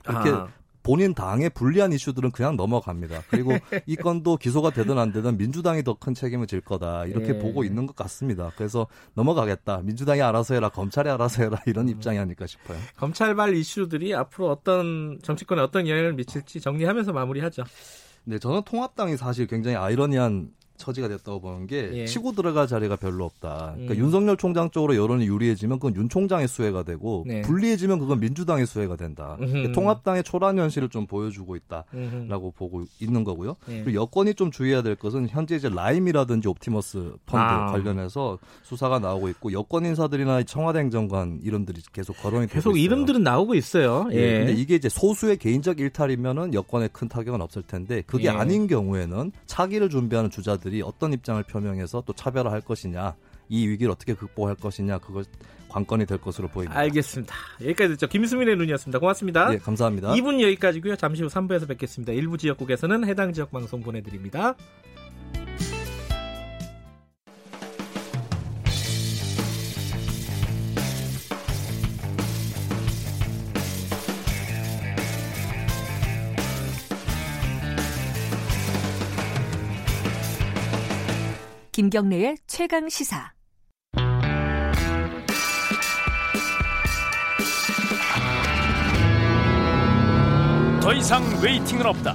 이렇게 0.09 0.31
아. 0.31 0.49
본인 0.83 1.15
당의 1.15 1.51
불리한 1.51 1.93
이슈들은 1.93 2.31
그냥 2.31 2.57
넘어갑니다. 2.57 3.23
그리고 3.29 3.53
이 3.87 3.97
건도 3.97 4.37
기소가 4.37 4.71
되든 4.71 4.99
안 4.99 5.13
되든 5.13 5.37
민주당이 5.37 5.85
더 5.85 5.95
큰 6.01 6.15
책임을 6.15 6.47
질 6.47 6.61
거다 6.63 7.05
이렇게 7.05 7.35
예. 7.35 7.39
보고 7.39 7.63
있는 7.63 7.87
것 7.87 7.95
같습니다. 7.95 8.51
그래서 8.57 8.87
넘어가겠다. 9.15 9.83
민주당이 9.83 10.23
알아서 10.23 10.55
해라, 10.55 10.71
검찰이 10.71 11.11
알아서 11.11 11.43
해라 11.43 11.61
이런 11.67 11.87
음. 11.87 11.91
입장이 11.91 12.19
아닐까 12.19 12.47
싶어요. 12.47 12.79
검찰발 12.97 13.55
이슈들이 13.55 14.15
앞으로 14.15 14.49
어떤 14.51 15.19
정치권에 15.23 15.61
어떤 15.61 15.87
영향을 15.87 16.15
미칠지 16.15 16.61
정리하면서 16.61 17.13
마무리하죠. 17.13 17.65
네, 18.25 18.39
저는 18.39 18.63
통합당이 18.63 19.17
사실 19.17 19.47
굉장히 19.47 19.77
아이러니한 19.77 20.51
처지가 20.81 21.07
됐다고 21.09 21.41
보는 21.41 21.67
게 21.67 21.91
예. 21.93 22.07
치고 22.07 22.33
들어갈 22.33 22.67
자리가 22.67 22.97
별로 22.97 23.25
없다. 23.25 23.73
그러니까 23.75 23.95
음. 23.95 23.99
윤석열 23.99 24.37
총장 24.37 24.71
쪽으로 24.71 24.97
여론이 24.97 25.27
유리해지면 25.27 25.79
그건 25.79 25.95
윤 25.95 26.09
총장의 26.09 26.49
수혜가 26.49 26.83
되고 26.83 27.25
네. 27.27 27.43
불리해지면 27.43 27.99
그건 27.99 28.19
민주당의 28.21 28.67
수혜가 28.67 28.97
된다. 28.97 29.37
그러니까 29.39 29.73
통합당의 29.73 30.25
초라한 30.25 30.59
현실을 30.59 30.89
좀 30.89 31.07
보여주고 31.07 31.57
있다라고 31.57 31.87
음흠. 31.95 32.53
보고 32.57 32.85
있는 33.01 33.23
거고요. 33.23 33.57
예. 33.69 33.83
그리고 33.85 34.01
여권이 34.01 34.35
좀 34.35 34.51
주의해야 34.51 34.83
될 34.83 34.97
것은 34.97 35.29
현재 35.29 35.57
이제 35.57 35.69
라임이라든지 35.69 36.49
옵티머스 36.49 37.13
펀드 37.27 37.43
아. 37.43 37.67
관련해서 37.71 38.39
수사가 38.63 38.99
나오고 38.99 39.29
있고 39.29 39.53
여권 39.53 39.85
인사들이나 39.85 40.43
청와대 40.45 40.81
행정관 40.81 41.41
이름들이 41.43 41.83
계속 41.93 42.17
거론이 42.17 42.47
되고 42.47 42.55
계속 42.55 42.71
있어요. 42.73 42.83
이름들은 42.83 43.23
나오고 43.23 43.55
있어요. 43.55 44.09
예. 44.13 44.17
예. 44.17 44.39
근데 44.39 44.53
이게 44.55 44.75
이제 44.75 44.89
소수의 44.89 45.37
개인적 45.37 45.81
일탈이면은 45.81 46.55
여권에 46.55 46.89
큰 46.93 47.09
타격은 47.09 47.41
없을 47.41 47.63
텐데 47.63 48.03
그게 48.07 48.25
예. 48.25 48.29
아닌 48.31 48.67
경우에는 48.67 49.33
차기를 49.47 49.91
준비하는 49.91 50.31
주자들 50.31 50.70
이 50.75 50.83
어떤 50.83 51.13
입장을 51.13 51.43
표명해서 51.43 52.03
또 52.07 52.13
차별화할 52.13 52.61
것이냐 52.61 53.15
이 53.49 53.67
위기를 53.67 53.91
어떻게 53.91 54.15
극복할 54.15 54.55
것이냐 54.55 54.99
그걸 54.99 55.25
관건이 55.69 56.05
될 56.07 56.19
것으로 56.19 56.49
보입니다. 56.49 56.79
알겠습니다. 56.79 57.35
여기까지 57.63 57.95
듣죠. 57.95 58.09
김수민의 58.09 58.57
눈이었습니다. 58.57 58.99
고맙습니다. 58.99 59.53
예, 59.55 59.59
감사합니다. 59.59 60.13
2분 60.15 60.41
여기까지고요. 60.41 60.97
잠시 60.97 61.23
후 61.23 61.29
3부에서 61.29 61.69
뵙겠습니다. 61.69 62.13
일부 62.13 62.37
지역국에서는 62.37 63.07
해당 63.07 63.33
지역 63.33 63.53
방송 63.53 63.81
보내드립니다. 63.81 64.57
김경래의 81.81 82.37
최강 82.47 82.91
시사. 82.91 83.33
더 90.83 90.93
이상 90.93 91.23
웨이팅은 91.43 91.87
없다. 91.87 92.15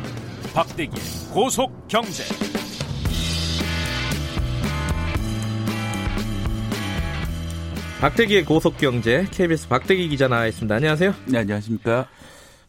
박대기의 0.53 1.03
고속 1.33 1.87
경제. 1.87 2.23
박대기의 8.01 8.45
고속 8.45 8.77
경제 8.77 9.25
KBS 9.31 9.67
박대기 9.67 10.09
기자 10.09 10.27
나와 10.27 10.45
있습니다. 10.45 10.75
안녕하세요. 10.75 11.11
네, 11.31 11.39
안녕하십니까. 11.39 12.07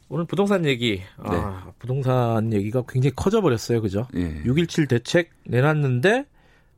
오늘 0.09 0.25
부동산 0.25 0.65
얘기, 0.65 1.03
아, 1.19 1.73
부동산 1.79 2.55
얘기가 2.55 2.85
굉장히 2.89 3.13
커져 3.15 3.43
버렸어요. 3.43 3.83
그죠? 3.83 4.09
예. 4.15 4.43
6.17 4.45 4.89
대책 4.89 5.29
내놨는데 5.45 6.25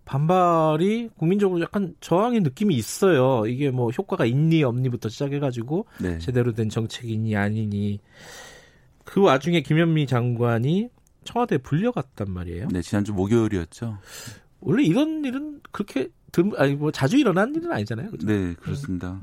반발이 0.09 1.11
국민적으로 1.19 1.61
약간 1.61 1.95
저항의 2.01 2.41
느낌이 2.41 2.75
있어요. 2.75 3.47
이게 3.47 3.71
뭐 3.71 3.91
효과가 3.91 4.25
있니 4.25 4.65
없니부터 4.65 5.11
시작해가지고 5.11 5.85
네. 6.01 6.19
제대로 6.19 6.55
된 6.55 6.71
정책이니 6.71 7.37
아니니 7.37 8.01
그 9.05 9.21
와중에 9.21 9.61
김현미 9.61 10.07
장관이 10.07 10.89
청와대에 11.25 11.59
불려갔단 11.59 12.33
말이에요. 12.33 12.69
네, 12.73 12.81
지난주 12.81 13.13
목요일이었죠. 13.13 13.99
원래 14.61 14.83
이런 14.83 15.27
일은 15.27 15.61
그렇게 15.73 16.09
드, 16.33 16.43
아니 16.57 16.75
뭐 16.75 16.91
자주 16.91 17.19
일어난 17.19 17.55
일은 17.55 17.71
아니잖아요. 17.71 18.11
그죠? 18.11 18.27
네, 18.27 18.55
그렇습니다. 18.55 19.21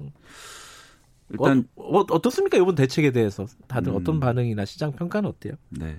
일단 1.31 1.67
어, 1.75 1.97
어, 1.97 2.05
어 2.07 2.21
떻습니까 2.21 2.59
이번 2.59 2.75
대책에 2.75 3.11
대해서 3.11 3.47
다들 3.67 3.91
음. 3.91 3.95
어떤 3.95 4.19
반응이나 4.19 4.65
시장 4.65 4.91
평가는 4.91 5.27
어때요? 5.27 5.55
네. 5.69 5.97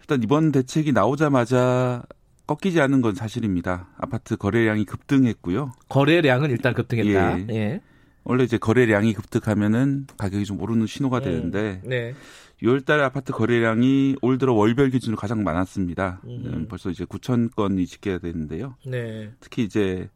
일단 0.00 0.22
이번 0.22 0.52
대책이 0.52 0.92
나오자마자 0.92 2.02
꺾이지 2.50 2.80
않은 2.80 3.00
건 3.00 3.14
사실입니다. 3.14 3.86
아파트 3.96 4.36
거래량이 4.36 4.84
급등했고요. 4.84 5.70
거래량은 5.88 6.50
일단 6.50 6.74
급등했다. 6.74 7.38
예. 7.38 7.46
예. 7.50 7.80
원래 8.24 8.42
이제 8.42 8.58
거래량이 8.58 9.12
급등하면은 9.12 10.08
가격이 10.16 10.44
좀 10.44 10.60
오르는 10.60 10.88
신호가 10.88 11.20
되는데 11.20 11.80
네. 11.84 12.12
6월 12.60 12.84
달에 12.84 13.04
아파트 13.04 13.32
거래량이 13.32 14.16
올 14.20 14.38
들어 14.38 14.52
월별 14.52 14.90
기준으로 14.90 15.16
가장 15.16 15.44
많았습니다. 15.44 16.22
음. 16.24 16.42
음, 16.44 16.66
벌써 16.68 16.90
이제 16.90 17.04
9천 17.04 17.54
건이 17.54 17.86
집계가 17.86 18.18
되는데요. 18.18 18.74
네. 18.84 19.30
특히 19.38 19.62
이제 19.62 20.08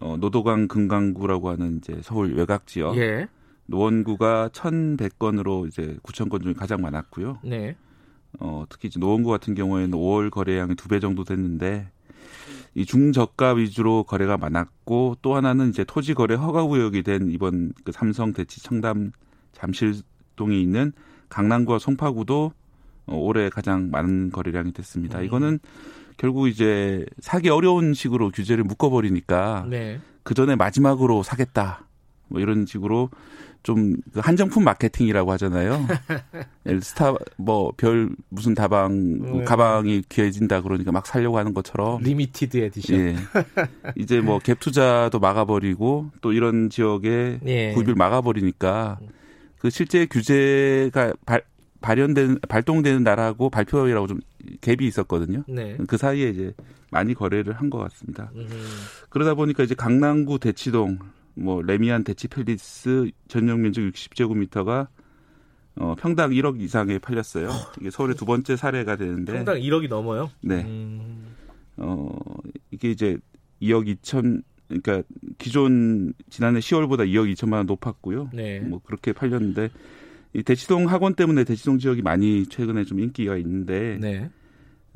어, 0.00 0.16
노도강 0.18 0.66
금강구라고 0.66 1.48
하는 1.48 1.76
이제 1.78 2.00
서울 2.02 2.34
외곽 2.34 2.66
지역 2.66 2.96
예. 2.98 3.28
노원구가 3.66 4.48
1,100건으로 4.52 5.68
이제 5.68 5.96
9천 6.02 6.28
건 6.28 6.42
중에 6.42 6.54
가장 6.54 6.80
많았고요. 6.80 7.38
네. 7.44 7.76
어, 8.40 8.64
특히 8.68 8.88
이제 8.88 9.00
노원구 9.00 9.30
같은 9.30 9.54
경우에는 9.54 9.90
5월 9.98 10.30
거래량이 10.30 10.74
두 10.76 10.88
배 10.88 11.00
정도 11.00 11.24
됐는데 11.24 11.90
이 12.74 12.84
중저가 12.84 13.54
위주로 13.54 14.04
거래가 14.04 14.36
많았고 14.36 15.16
또 15.22 15.34
하나는 15.34 15.70
이제 15.70 15.84
토지 15.84 16.14
거래 16.14 16.34
허가 16.34 16.64
구역이 16.64 17.02
된 17.02 17.30
이번 17.30 17.72
그 17.84 17.92
삼성 17.92 18.32
대치 18.32 18.62
청담 18.62 19.12
잠실동에 19.52 20.56
있는 20.56 20.92
강남구와 21.28 21.78
송파구도 21.78 22.52
어, 23.06 23.16
올해 23.16 23.48
가장 23.48 23.90
많은 23.90 24.30
거래량이 24.30 24.72
됐습니다. 24.72 25.18
음. 25.18 25.24
이거는 25.24 25.58
결국 26.16 26.48
이제 26.48 27.06
사기 27.20 27.48
어려운 27.48 27.94
식으로 27.94 28.30
규제를 28.30 28.64
묶어버리니까 28.64 29.66
네. 29.68 30.00
그 30.22 30.34
전에 30.34 30.56
마지막으로 30.56 31.22
사겠다. 31.22 31.84
뭐 32.28 32.40
이런 32.40 32.66
식으로 32.66 33.08
좀그 33.62 34.20
한정품 34.20 34.64
마케팅이라고 34.64 35.32
하잖아요. 35.32 35.86
스타 36.82 37.14
뭐 37.36 37.72
별 37.76 38.10
무슨 38.28 38.54
다방 38.54 39.18
뭐 39.18 39.38
네. 39.40 39.44
가방이 39.44 40.02
귀해진다 40.08 40.62
그러니까 40.62 40.92
막 40.92 41.06
살려고 41.06 41.38
하는 41.38 41.52
것처럼 41.54 42.02
limited 42.02 42.56
edition. 42.56 42.98
예. 42.98 43.16
이제 43.96 44.20
뭐 44.20 44.38
갭 44.48 44.58
투자도 44.60 45.18
막아버리고 45.18 46.10
또 46.20 46.32
이런 46.32 46.70
지역에 46.70 47.40
예. 47.46 47.72
구입을 47.74 47.94
막아버리니까 47.94 48.98
그 49.58 49.70
실제 49.70 50.06
규제가 50.06 51.12
발, 51.26 51.42
발현된 51.80 52.38
발동되는 52.48 53.02
날하고 53.02 53.50
발표일하고 53.50 54.06
좀 54.06 54.20
갭이 54.60 54.82
있었거든요. 54.82 55.42
네. 55.48 55.76
그 55.86 55.96
사이에 55.98 56.30
이제 56.30 56.54
많이 56.90 57.12
거래를 57.12 57.52
한 57.54 57.68
것 57.68 57.78
같습니다. 57.78 58.30
음. 58.34 58.46
그러다 59.10 59.34
보니까 59.34 59.62
이제 59.62 59.74
강남구 59.74 60.38
대치동, 60.38 60.98
뭐 61.38 61.62
레미안 61.62 62.04
대치 62.04 62.28
팰리스 62.28 63.10
전용 63.28 63.62
면적 63.62 63.80
60제곱미터가 63.82 64.88
어, 65.76 65.94
평당 65.96 66.30
1억 66.30 66.60
이상에 66.60 66.98
팔렸어요. 66.98 67.48
이게 67.80 67.90
서울의 67.90 68.16
두 68.16 68.24
번째 68.24 68.56
사례가 68.56 68.96
되는데, 68.96 69.32
평당 69.32 69.56
1억이 69.56 69.88
넘어요. 69.88 70.30
네, 70.40 70.62
음. 70.64 71.36
어 71.76 72.10
이게 72.72 72.90
이제 72.90 73.16
2억 73.62 73.86
2천, 73.86 74.42
그러니까 74.66 75.02
기존 75.38 76.12
지난해 76.30 76.58
10월보다 76.58 77.06
2억 77.08 77.32
2천만 77.32 77.54
원 77.54 77.66
높았고요. 77.66 78.30
네. 78.32 78.58
뭐 78.60 78.80
그렇게 78.84 79.12
팔렸는데 79.12 79.70
이 80.34 80.42
대치동 80.42 80.88
학원 80.88 81.14
때문에 81.14 81.44
대치동 81.44 81.78
지역이 81.78 82.02
많이 82.02 82.46
최근에 82.46 82.84
좀 82.84 82.98
인기가 82.98 83.36
있는데, 83.36 83.98
네. 84.00 84.28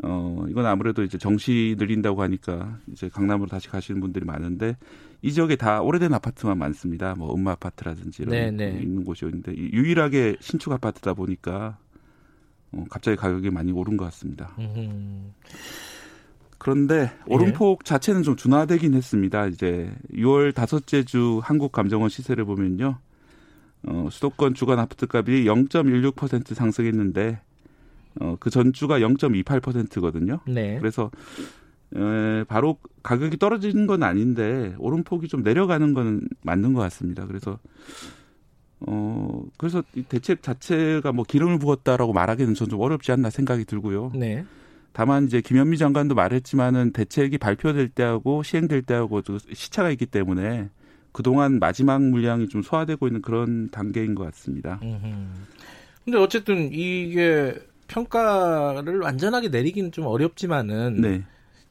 어, 0.03 0.45
이건 0.49 0.67
아무래도 0.67 1.05
이제 1.05 1.17
정시 1.17 1.77
늘린다고 1.79 2.23
하니까 2.23 2.79
이제 2.91 3.09
강남으로 3.09 3.49
다시 3.49 3.69
가시는 3.69 4.01
분들이 4.01 4.25
많은데 4.25 4.77
이 5.23 5.33
지역에 5.33 5.57
다 5.57 5.81
오래된 5.81 6.13
아파트만 6.15 6.59
많습니다. 6.59 7.15
뭐 7.17 7.33
음마 7.35 7.53
아파트라든지 7.53 8.23
이런 8.23 8.33
네, 8.33 8.51
네. 8.51 8.79
있는 8.83 9.05
곳이 9.05 9.25
있는데 9.25 9.53
이- 9.53 9.71
유일하게 9.73 10.37
신축 10.41 10.73
아파트다 10.73 11.15
보니까 11.15 11.79
어, 12.73 12.85
갑자기 12.91 13.17
가격이 13.17 13.51
많이 13.51 13.71
오른 13.73 13.97
것 13.97 14.05
같습니다. 14.07 14.51
음. 14.59 15.33
그런데 16.59 17.11
예. 17.29 17.35
오름폭 17.35 17.85
자체는 17.85 18.23
좀 18.23 18.37
둔화되긴 18.37 18.95
했습니다. 18.95 19.47
이제 19.47 19.93
6월 20.13 20.55
다섯째 20.55 21.05
주 21.05 21.41
한국감정원 21.43 22.09
시세를 22.09 22.45
보면요. 22.45 22.99
어, 23.89 24.09
수도권 24.11 24.55
주간 24.55 24.79
아파트값이 24.79 25.45
0.16% 25.45 26.55
상승했는데 26.55 27.41
어, 28.21 28.37
그 28.39 28.51
전주가 28.51 29.01
0.28%거든요. 29.01 30.41
네. 30.47 30.79
그래서 30.79 31.11
에, 31.95 32.45
바로 32.45 32.79
가격이 33.03 33.39
떨어지는 33.39 33.87
건 33.87 34.03
아닌데 34.03 34.75
오름폭이 34.79 35.29
좀 35.29 35.43
내려가는 35.43 35.93
건 35.95 36.29
맞는 36.43 36.73
것 36.73 36.81
같습니다. 36.83 37.27
그래서 37.27 37.59
어 38.81 39.43
그래서 39.59 39.83
이 39.95 40.03
대책 40.03 40.43
자체가 40.43 41.13
뭐 41.13 41.25
기름을 41.25 41.59
부었다라고 41.59 42.13
말하기는 42.13 42.55
전 42.55 42.69
좀 42.69 42.81
어렵지 42.81 43.13
않나 43.13 43.31
생각이 43.31 43.65
들고요. 43.65 44.13
네. 44.15 44.45
다만 44.93 45.25
이제 45.27 45.41
김현미 45.41 45.79
장관도 45.79 46.15
말했지만은 46.15 46.93
대책이 46.93 47.39
발표될 47.39 47.89
때하고 47.91 48.43
시행될 48.43 48.83
때하고 48.83 49.23
또 49.23 49.39
시차가 49.39 49.91
있기 49.91 50.07
때문에 50.07 50.69
그동안 51.13 51.59
마지막 51.59 52.03
물량이 52.03 52.49
좀 52.49 52.63
소화되고 52.63 53.07
있는 53.07 53.23
그런 53.23 53.71
단계인 53.71 54.15
것 54.15 54.25
같습니다. 54.25 54.81
음흠. 54.83 55.07
근데 56.05 56.19
어쨌든 56.19 56.71
이게 56.73 57.55
평가를 57.89 59.01
완전하게 59.01 59.49
내리기는 59.49 59.93
좀 59.93 60.07
어렵지만은 60.07 61.01
네. 61.01 61.23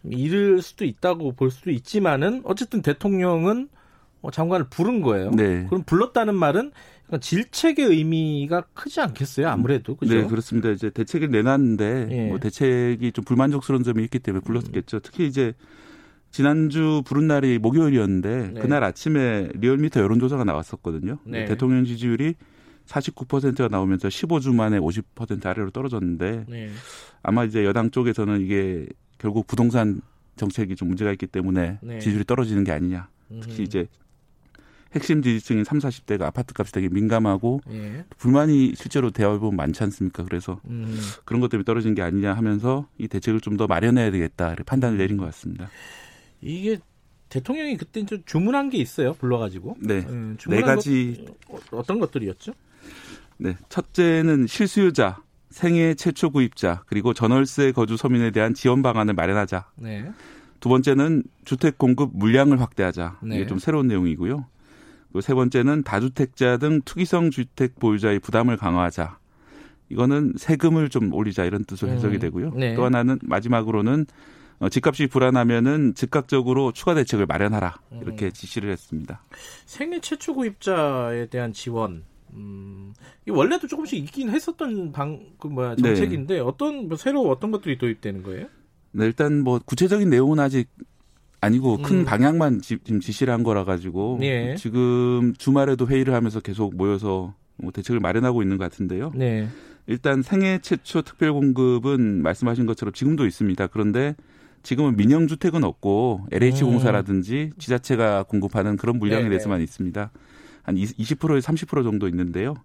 좀 0.02 0.14
이를 0.14 0.62
수도 0.62 0.86
있다고 0.86 1.34
볼 1.34 1.52
수도 1.52 1.72
있지만은 1.72 2.42
어쨌든 2.44 2.82
대통령은 2.82 3.70
어, 4.22 4.30
장관을 4.32 4.68
부른 4.70 5.02
거예요. 5.02 5.32
네. 5.32 5.66
그럼 5.68 5.84
불렀다는 5.84 6.36
말은 6.36 6.72
약간 7.08 7.20
질책의 7.20 7.86
의미가 7.86 8.66
크지 8.74 9.02
않겠어요? 9.02 9.50
아무래도 9.50 9.96
그죠? 9.96 10.14
네, 10.14 10.28
그렇습니다. 10.28 10.70
이제 10.70 10.90
대책을 10.90 11.30
내놨는데 11.30 12.08
예. 12.12 12.28
뭐 12.30 12.40
대책이 12.40 13.12
좀 13.12 13.26
불만족스러운 13.26 13.84
점이 13.84 14.04
있기 14.04 14.20
때문에 14.20 14.42
불렀겠죠. 14.44 15.00
특히 15.00 15.28
이제 15.28 15.54
지난주 16.30 17.02
부른 17.06 17.28
날이 17.28 17.60
목요일이었는데 17.60 18.52
네. 18.54 18.62
그날 18.62 18.84
아침에 18.84 19.50
리얼미터 19.56 20.00
여론조사가 20.00 20.46
나왔었거든요. 20.46 21.18
네. 21.26 21.46
대통령 21.46 21.84
지지율이 21.84 22.36
49%가 22.86 23.68
나오면서 23.68 24.08
15주 24.08 24.56
만에 24.56 24.80
50% 24.80 25.46
아래로 25.46 25.72
떨어졌는데 25.72 26.46
네. 26.48 26.70
아마 27.24 27.44
이제 27.44 27.66
여당 27.66 27.92
쪽에서는 27.92 28.42
이게 28.42 28.88
결국 29.22 29.46
부동산 29.46 30.02
정책이 30.36 30.76
좀 30.76 30.88
문제가 30.88 31.12
있기 31.12 31.28
때문에 31.28 31.78
네. 31.82 32.00
지지율이 32.00 32.26
떨어지는 32.26 32.64
게 32.64 32.72
아니냐. 32.72 33.08
특히 33.42 33.60
음. 33.60 33.64
이제 33.64 33.88
핵심 34.96 35.22
지지층인 35.22 35.64
3, 35.64 35.78
40대가 35.78 36.24
아파트 36.24 36.54
값이 36.58 36.74
되게 36.74 36.90
민감하고 36.90 37.62
예. 37.72 38.04
불만이 38.18 38.74
실제로 38.76 39.12
대화해보면 39.12 39.56
많지 39.56 39.84
않습니까? 39.84 40.24
그래서 40.24 40.60
음. 40.66 41.00
그런 41.24 41.40
것 41.40 41.50
때문에 41.50 41.64
떨어진 41.64 41.94
게 41.94 42.02
아니냐 42.02 42.34
하면서 42.34 42.88
이 42.98 43.08
대책을 43.08 43.40
좀 43.40 43.52
더 43.58 43.68
마련해야 43.68 44.10
되겠다 44.12 44.56
판단을 44.66 44.98
내린 44.98 45.18
것 45.18 45.26
같습니다. 45.26 45.70
이게 46.42 46.80
대통령이 47.30 47.78
그때 47.78 48.04
좀 48.06 48.24
주문한 48.26 48.70
게 48.70 48.80
있어요. 48.80 49.14
불러가지고. 49.14 49.78
네. 49.80 50.00
음, 50.10 50.36
네 50.48 50.62
가지. 50.62 51.26
것, 51.48 51.74
어, 51.74 51.78
어떤 51.78 52.00
것들이었죠? 52.00 52.54
네. 53.38 53.56
첫째는 53.70 54.48
실수요자, 54.48 55.22
생애 55.52 55.94
최초 55.94 56.32
구입자, 56.32 56.84
그리고 56.88 57.14
전월세 57.14 57.72
거주 57.74 57.98
서민에 57.98 58.32
대한 58.32 58.54
지원 58.54 58.82
방안을 58.82 59.14
마련하자. 59.14 59.70
네. 59.76 60.12
두 60.60 60.70
번째는 60.70 61.24
주택 61.46 61.78
공급 61.78 62.12
물량을 62.14 62.62
확대하자. 62.62 63.20
네. 63.22 63.36
이게 63.36 63.48
좀 63.48 63.60
새로운 63.60 63.88
내용이고요. 63.88 64.46
세 65.22 65.34
번째는 65.34 65.84
다주택자 65.84 66.58
등 66.58 66.82
투기성 66.86 67.32
주택 67.32 67.80
보유자의 67.80 68.20
부담을 68.20 68.56
강화하자. 68.56 69.20
이거는 69.90 70.34
세금을 70.38 70.88
좀 70.88 71.14
올리자 71.14 71.44
이런 71.44 71.66
뜻으로 71.66 71.92
해석이 71.92 72.16
음, 72.16 72.20
되고요. 72.20 72.52
네. 72.56 72.76
또 72.76 72.86
하나는 72.86 73.20
마지막으로는 73.24 74.06
어, 74.60 74.70
집값이 74.70 75.08
불안하면은 75.08 75.96
즉각적으로 75.96 76.72
추가 76.72 76.94
대책을 76.94 77.26
마련하라 77.26 77.80
이렇게 78.02 78.28
음. 78.28 78.32
지시를 78.32 78.72
했습니다. 78.72 79.22
생애 79.66 80.00
최초 80.00 80.34
구입자에 80.36 81.26
대한 81.26 81.52
지원. 81.52 82.06
음, 82.34 82.94
이 83.28 83.32
원래도 83.32 83.68
조금씩 83.68 84.00
있긴 84.00 84.30
했었던 84.30 84.92
방, 84.92 85.20
그 85.40 85.48
뭐야, 85.48 85.76
네. 85.76 85.96
정책인데 85.96 86.40
어떤, 86.40 86.88
뭐 86.88 86.98
새로 86.98 87.22
어떤 87.30 87.52
것들이 87.52 87.78
도입되는 87.78 88.24
거예요? 88.24 88.48
네, 88.92 89.06
일단 89.06 89.42
뭐 89.42 89.60
구체적인 89.64 90.10
내용은 90.10 90.40
아직 90.40 90.68
아니고 91.40 91.82
큰 91.82 92.00
음. 92.00 92.06
방향만 92.06 92.62
지, 92.62 92.78
금 92.78 93.00
지시를 93.00 93.34
한 93.34 93.42
거라 93.44 93.64
가지고 93.64 94.20
예. 94.22 94.56
지금 94.58 95.34
주말에도 95.38 95.88
회의를 95.88 96.14
하면서 96.14 96.40
계속 96.40 96.76
모여서 96.76 97.34
뭐 97.58 97.72
대책을 97.72 98.00
마련하고 98.00 98.44
있는 98.44 98.58
것 98.58 98.66
같은데요. 98.66 99.12
네. 99.16 99.48
일단 99.88 100.22
생애 100.22 100.60
최초 100.62 101.02
특별 101.02 101.34
공급은 101.34 102.22
말씀하신 102.22 102.68
것처럼 102.68 102.94
지금도 102.94 103.26
있습니다. 103.26 103.68
그런데 103.68 104.16
지금은 104.62 104.96
민영 104.96 105.28
주택은 105.28 105.64
없고 105.64 106.28
LH 106.32 106.64
공사라든지 106.64 107.50
지자체가 107.58 108.24
공급하는 108.24 108.78
그런 108.78 109.00
물량에 109.00 109.22
음. 109.22 109.24
네네. 109.24 109.30
대해서만 109.30 109.62
있습니다. 109.62 110.12
한 110.64 110.76
20%에서 110.76 111.52
30% 111.52 111.84
정도 111.84 112.08
있는데요. 112.08 112.56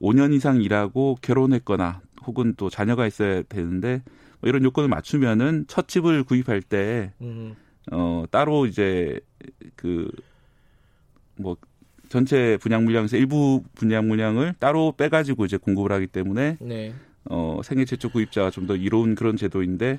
5년 0.00 0.34
이상 0.34 0.60
일하고 0.62 1.16
결혼했거나 1.22 2.00
혹은 2.26 2.54
또 2.56 2.68
자녀가 2.70 3.06
있어야 3.06 3.42
되는데 3.42 4.02
뭐 4.40 4.48
이런 4.48 4.62
요건을 4.64 4.88
맞추면은 4.88 5.64
첫 5.68 5.88
집을 5.88 6.24
구입할 6.24 6.60
때 6.62 7.12
음, 7.20 7.54
어, 7.90 8.24
따로 8.30 8.66
이제 8.66 9.20
그 9.76 10.10
뭐 11.36 11.56
전체 12.08 12.56
분양 12.60 12.84
물량에서 12.84 13.16
일부 13.16 13.62
분양 13.74 14.08
물량을 14.08 14.54
따로 14.58 14.92
빼가지고 14.96 15.44
이제 15.44 15.56
공급을 15.56 15.92
하기 15.92 16.06
때문에 16.06 16.56
네. 16.60 16.94
어, 17.24 17.60
생애 17.64 17.84
최초 17.84 18.10
구입자가 18.10 18.50
좀 18.50 18.66
더 18.66 18.76
이로운 18.76 19.14
그런 19.14 19.36
제도인데 19.36 19.98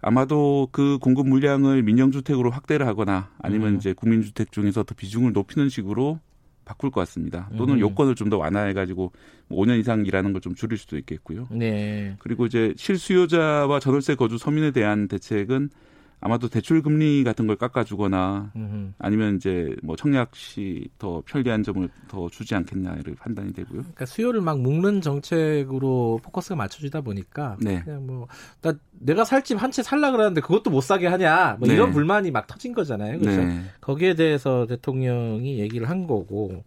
아마도 0.00 0.68
그 0.70 0.98
공급 1.00 1.28
물량을 1.28 1.82
민영주택으로 1.82 2.50
확대를 2.50 2.86
하거나 2.86 3.30
아니면 3.38 3.74
음. 3.74 3.76
이제 3.76 3.92
국민주택 3.92 4.52
중에서 4.52 4.84
더 4.84 4.94
비중을 4.94 5.32
높이는 5.32 5.68
식으로 5.68 6.20
바꿀 6.64 6.90
것 6.90 7.00
같습니다. 7.00 7.48
또는 7.56 7.74
음. 7.74 7.80
요건을 7.80 8.14
좀 8.14 8.30
더 8.30 8.38
완화해가지고 8.38 9.12
5년 9.50 9.78
이상 9.80 10.04
일하는 10.06 10.32
걸 10.32 10.40
좀 10.40 10.54
줄일 10.54 10.78
수도 10.78 10.96
있겠고요. 10.98 11.46
네. 11.50 12.16
그리고 12.18 12.46
이제 12.46 12.72
실수요자와 12.76 13.80
전월세 13.80 14.14
거주 14.14 14.38
서민에 14.38 14.70
대한 14.72 15.08
대책은 15.08 15.70
아마도 16.24 16.48
대출 16.48 16.80
금리 16.80 17.22
같은 17.22 17.46
걸 17.46 17.56
깎아주거나 17.56 18.52
음흠. 18.56 18.92
아니면 18.98 19.36
이제 19.36 19.76
뭐 19.82 19.94
청약 19.94 20.34
시 20.34 20.88
더 20.98 21.22
편리한 21.26 21.62
점을 21.62 21.86
더 22.08 22.28
주지 22.30 22.54
않겠냐를 22.54 23.14
판단이 23.16 23.52
되고요. 23.52 23.80
그러니까 23.82 24.06
수요를 24.06 24.40
막 24.40 24.58
묶는 24.60 25.00
정책으로 25.02 26.20
포커스가 26.22 26.56
맞춰지다 26.56 27.00
보니까 27.02 27.56
네. 27.60 27.82
그냥 27.84 28.06
뭐 28.06 28.26
나 28.62 28.72
내가 28.92 29.24
살 29.24 29.42
집 29.42 29.58
한 29.58 29.70
채 29.70 29.82
살라 29.82 30.12
그러는데 30.12 30.40
그것도 30.40 30.70
못 30.70 30.80
사게 30.80 31.06
하냐 31.08 31.56
뭐 31.58 31.68
네. 31.68 31.74
이런 31.74 31.92
불만이 31.92 32.30
막 32.30 32.46
터진 32.46 32.72
거잖아요. 32.72 33.18
그래서 33.18 33.42
네. 33.44 33.60
거기에 33.82 34.14
대해서 34.14 34.66
대통령이 34.66 35.58
얘기를 35.58 35.90
한 35.90 36.06
거고 36.06 36.64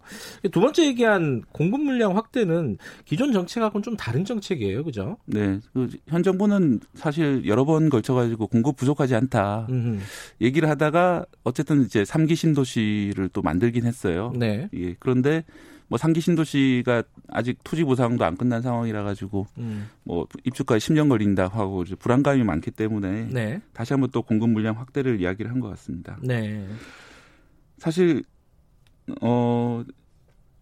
두 0.52 0.60
번째 0.62 0.86
얘기한 0.86 1.42
공급 1.52 1.82
물량 1.82 2.16
확대는 2.16 2.78
기존 3.06 3.34
정책하고는 3.34 3.82
좀 3.82 3.98
다른 3.98 4.24
정책이에요, 4.26 4.84
그죠? 4.84 5.18
네. 5.26 5.60
그 5.74 5.88
현 6.08 6.22
정부는 6.22 6.80
사실 6.94 7.44
여러 7.48 7.66
번 7.66 7.90
걸쳐가지고 7.90 8.48
공급 8.48 8.76
부족하지 8.76 9.16
않다 9.16 9.47
음흠. 9.70 10.00
얘기를 10.42 10.68
하다가 10.70 11.26
어쨌든 11.44 11.84
이제 11.84 12.04
삼기 12.06 12.36
신도시를 12.36 13.30
또 13.34 13.42
만들긴 13.42 13.86
했어요. 13.86 14.34
네. 14.36 14.70
예. 14.74 14.96
그런데 15.00 15.44
뭐 15.90 15.98
삼기 15.98 16.20
신도시가 16.20 17.04
아직 17.30 17.60
토지 17.64 17.84
보상도 17.86 18.26
안 18.26 18.36
끝난 18.36 18.62
상황이라 18.62 19.04
가지고 19.04 19.48
음. 19.58 19.90
뭐 20.04 20.28
입주까지 20.44 20.86
10년 20.86 21.08
걸린다 21.10 21.48
하고 21.48 21.84
이제 21.84 21.96
불안감이 21.96 22.44
많기 22.44 22.72
때문에 22.72 23.28
네. 23.32 23.62
다시 23.74 23.94
한번 23.94 24.10
또 24.12 24.22
공급 24.22 24.50
물량 24.50 24.78
확대를 24.78 25.22
이야기를 25.22 25.50
한 25.50 25.62
것 25.62 25.70
같습니다. 25.70 26.18
네. 26.22 26.68
사실 27.78 28.22
어 29.22 29.84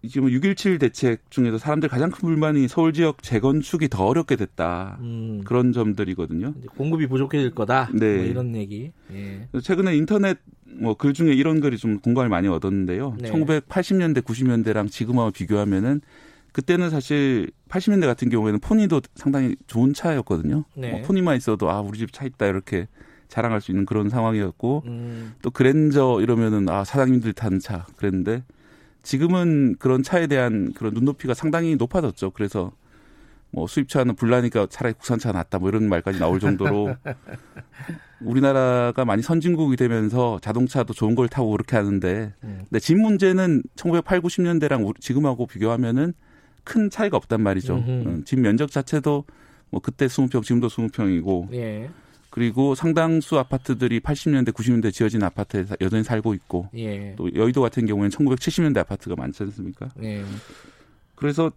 지금 0.08 0.30
6.17 0.30 0.80
대책 0.80 1.30
중에서 1.32 1.58
사람들 1.58 1.90
가장 1.90 2.10
큰 2.12 2.28
불만이 2.28 2.68
서울 2.68 2.94
지역 2.94 3.22
재건축이 3.24 3.90
더 3.90 4.06
어렵게 4.06 4.36
됐다. 4.36 4.98
음. 5.02 5.42
그런 5.46 5.72
점들이거든요. 5.72 6.54
공급이 6.78 7.08
부족해질 7.08 7.52
거다. 7.56 7.90
네. 7.94 8.18
뭐 8.18 8.26
이런 8.26 8.56
얘기. 8.56 8.92
예. 9.14 9.48
최근에 9.62 9.96
인터넷 9.96 10.38
뭐 10.66 10.96
글 10.96 11.14
중에 11.14 11.34
이런 11.34 11.62
글이 11.62 11.78
좀 11.78 12.00
공감을 12.00 12.30
많이 12.30 12.48
얻었는데요. 12.48 13.16
네. 13.20 13.32
1980년대, 13.32 14.22
90년대랑 14.22 14.90
지금하고 14.92 15.32
비교하면은 15.32 16.02
그때는 16.52 16.90
사실 16.90 17.50
80년대 17.70 18.06
같은 18.06 18.30
경우에는 18.30 18.60
포니도 18.60 19.02
상당히 19.16 19.56
좋은 19.68 19.94
차였거든요. 19.94 20.64
네. 20.76 20.92
뭐 20.92 21.02
포니만 21.02 21.38
있어도 21.38 21.70
아 21.70 21.82
우리 21.82 21.98
집 21.98 22.12
차 22.12 22.26
있다 22.26 22.46
이렇게 22.48 22.88
자랑할 23.28 23.60
수 23.60 23.72
있는 23.72 23.86
그런 23.86 24.10
상황이었고 24.10 24.84
음. 24.86 25.34
또 25.42 25.50
그랜저 25.50 26.20
이러면은 26.22 26.70
아 26.70 26.84
사장님들이 26.84 27.34
타는 27.34 27.60
차 27.60 27.86
그랬는데 27.98 28.44
지금은 29.06 29.76
그런 29.78 30.02
차에 30.04 30.28
대한 30.28 30.74
그런 30.74 30.94
눈높이가 30.94 31.34
상당히 31.34 31.76
높아졌죠. 31.76 32.32
그래서 32.32 32.72
뭐 33.52 33.68
수입차는 33.68 34.16
불나니까 34.16 34.68
차라리 34.70 34.96
국산차 34.96 35.32
낫다 35.32 35.60
뭐 35.60 35.70
이런 35.70 35.88
말까지 35.88 36.20
나올 36.20 36.40
정도로 36.40 36.96
우리나라가 38.20 39.06
많이 39.06 39.22
선진국이 39.22 39.78
되면서 39.78 40.40
자동차도 40.42 40.94
좋은 40.94 41.14
걸 41.16 41.30
타고 41.30 41.52
그렇게 41.52 41.78
하는데 41.78 42.34
음. 42.44 42.60
근데 42.68 42.80
집 42.80 42.98
문제는 42.98 43.62
1980, 43.76 44.24
90년대랑 44.24 45.00
지금하고 45.00 45.46
비교하면은 45.46 46.14
큰 46.64 46.90
차이가 46.90 47.16
없단 47.16 47.42
말이죠. 47.42 47.76
음, 47.76 48.24
집 48.26 48.40
면적 48.40 48.72
자체도 48.72 49.24
뭐 49.70 49.82
그때 49.82 50.08
20평, 50.08 50.44
지금도 50.44 50.68
20평이고 50.68 51.54
예. 51.54 51.90
그리고 52.36 52.76
상당수 52.76 53.40
아파트들이 53.40 54.02
80년대, 54.02 54.50
90년대 54.52 54.92
지어진 54.92 55.24
아파트에 55.24 55.64
사- 55.64 55.78
여전히 55.80 56.04
살고 56.04 56.34
있고 56.34 56.68
예. 56.76 57.14
또 57.16 57.34
여의도 57.34 57.62
같은 57.62 57.86
경우에는 57.86 58.10
1970년대 58.10 58.80
아파트가 58.80 59.16
많지 59.16 59.42
않습니까? 59.44 59.88
예. 60.04 60.22
그래서 61.16 61.50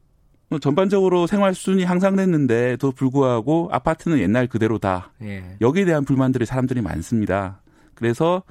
뭐 0.48 0.60
전반적으로 0.60 1.26
생활 1.26 1.52
수준이 1.52 1.82
향상됐는데도 1.84 2.92
불구하고 2.92 3.68
아파트는 3.72 4.20
옛날 4.20 4.46
그대로다. 4.46 5.10
예. 5.22 5.56
여기에 5.60 5.84
대한 5.84 6.04
불만들이 6.04 6.46
사람들이 6.46 6.80
많습니다. 6.80 7.60
그래서 7.94 8.44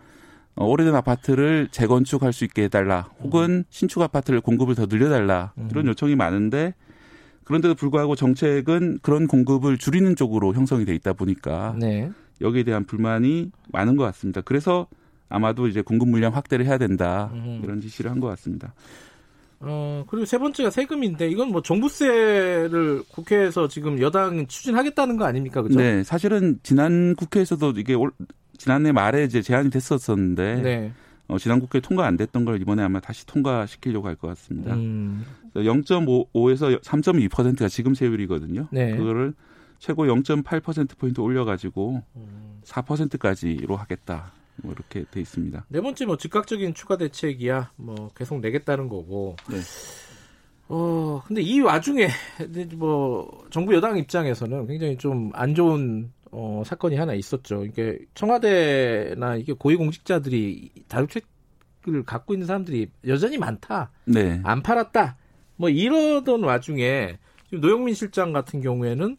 어, 0.56 0.66
오래된 0.66 0.94
아파트를 0.96 1.70
재건축할 1.72 2.34
수 2.34 2.44
있게 2.44 2.64
해달라, 2.64 3.10
혹은 3.22 3.64
신축 3.70 4.02
아파트를 4.02 4.42
공급을 4.42 4.76
더 4.76 4.86
늘려달라 4.88 5.54
이런 5.72 5.88
요청이 5.88 6.16
많은데 6.18 6.74
그런데도 7.48 7.76
불구하고 7.76 8.16
정책은 8.18 9.00
그런 9.02 9.26
공급을 9.26 9.78
줄이는 9.78 10.18
쪽으로 10.18 10.54
형성이 10.54 10.84
돼 10.84 10.94
있다 10.96 11.14
보니까 11.14 11.76
네. 11.80 12.12
여기에 12.42 12.64
대한 12.64 12.84
불만이 12.86 13.52
많은 13.72 13.96
것 13.96 14.04
같습니다. 14.04 14.42
그래서 14.42 14.88
아마도 15.30 15.68
이제 15.68 15.82
공급 15.82 16.10
물량 16.10 16.36
확대를 16.36 16.66
해야 16.66 16.78
된다 16.78 17.30
음. 17.34 17.62
이런 17.64 17.80
지시를 17.80 18.12
한 18.12 18.20
것 18.20 18.28
같습니다. 18.28 18.74
어, 19.62 20.04
그리고 20.10 20.26
세 20.26 20.38
번째가 20.38 20.70
세금인데 20.70 21.30
이건 21.30 21.52
뭐 21.52 21.62
종부세를 21.62 23.04
국회에서 23.12 23.68
지금 23.70 24.00
여당이 24.02 24.48
추진하겠다는 24.48 25.16
거 25.18 25.24
아닙니까? 25.26 25.62
그죠? 25.62 25.80
네, 25.80 26.04
사실은 26.04 26.60
지난 26.64 27.16
국회에서도 27.16 27.72
이게 27.78 27.94
올, 27.94 28.12
지난해 28.58 28.92
말에 28.92 29.24
이제 29.24 29.42
제안이 29.42 29.70
됐었었는데 29.70 30.56
네. 30.62 30.92
어, 31.28 31.38
지난 31.38 31.60
국회 31.60 31.80
통과 31.80 32.06
안 32.06 32.18
됐던 32.18 32.46
걸 32.46 32.62
이번에 32.62 32.84
아마 32.84 33.00
다시 33.00 33.26
통과시키려고 33.26 34.08
할 34.08 34.16
것 34.16 34.28
같습니다. 34.28 34.74
음. 34.76 35.26
0.5에서 35.62 36.82
3.2%가 36.82 37.68
지금 37.68 37.94
세율이거든요. 37.94 38.68
네. 38.72 38.96
그거를 38.96 39.34
최고 39.80 40.06
0.8% 40.06 40.98
포인트 40.98 41.20
올려가지고 41.22 42.04
음. 42.16 42.62
4%까지로 42.64 43.76
하겠다. 43.76 44.32
뭐 44.64 44.74
이렇게 44.74 45.06
돼 45.12 45.22
있습니다. 45.22 45.66
네 45.70 45.82
번째 45.82 46.06
뭐 46.06 46.18
즉각적인 46.18 46.74
추가 46.74 46.98
대책이야 46.98 47.72
뭐 47.76 48.10
계속 48.16 48.40
내겠다는 48.40 48.90
거고. 48.90 49.36
네. 49.50 49.58
어 50.70 51.22
근데 51.26 51.42
이 51.42 51.60
와중에 51.62 52.10
뭐 52.76 53.46
정부 53.52 53.74
여당 53.74 53.98
입장에서는 53.98 54.68
굉장히 54.68 54.98
좀 54.98 55.32
안 55.34 55.56
좋은 55.56 56.12
어 56.32 56.64
사건이 56.66 56.96
하나 56.98 57.14
있었죠. 57.14 57.64
이게 57.66 58.00
청와대나 58.16 59.36
이게 59.38 59.54
고위공직자들이 59.54 60.72
다육책을 60.90 62.04
갖고 62.06 62.34
있는 62.34 62.48
사람들이 62.48 62.90
여전히 63.06 63.38
많다. 63.38 63.92
네. 64.06 64.42
안 64.44 64.62
팔았다. 64.62 65.18
뭐 65.58 65.70
이러던 65.70 66.44
와중에 66.44 67.18
지금 67.50 67.62
노영민 67.62 67.94
실장 67.94 68.32
같은 68.34 68.62
경우에는 68.62 69.18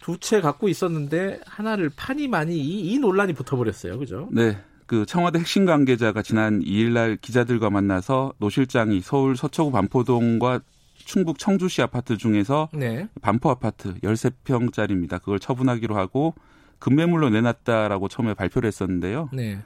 두 0.00 0.16
채 0.18 0.40
갖고 0.40 0.68
있었는데 0.68 1.40
하나를 1.46 1.90
파니 1.94 2.26
많이 2.26 2.56
이, 2.58 2.92
이 2.92 2.98
논란이 2.98 3.34
붙어버렸어요. 3.34 3.98
그죠? 3.98 4.28
네. 4.32 4.58
그 4.86 5.06
청와대 5.06 5.38
핵심 5.38 5.64
관계자가 5.64 6.22
지난 6.22 6.60
2일 6.60 6.90
날 6.90 7.16
기자들과 7.16 7.70
만나서 7.70 8.32
노 8.38 8.50
실장이 8.50 9.00
서울 9.00 9.36
서초구 9.36 9.70
반포동과 9.70 10.60
충북 10.96 11.38
청주시 11.38 11.82
아파트 11.82 12.16
중에서 12.16 12.68
네. 12.74 13.08
반포 13.22 13.48
아파트 13.50 13.94
13평짜리입니다. 14.00 15.20
그걸 15.20 15.38
처분하기로 15.38 15.96
하고 15.96 16.34
급매물로 16.80 17.30
내놨다라고 17.30 18.08
처음에 18.08 18.34
발표를 18.34 18.66
했었는데요. 18.66 19.30
네. 19.32 19.58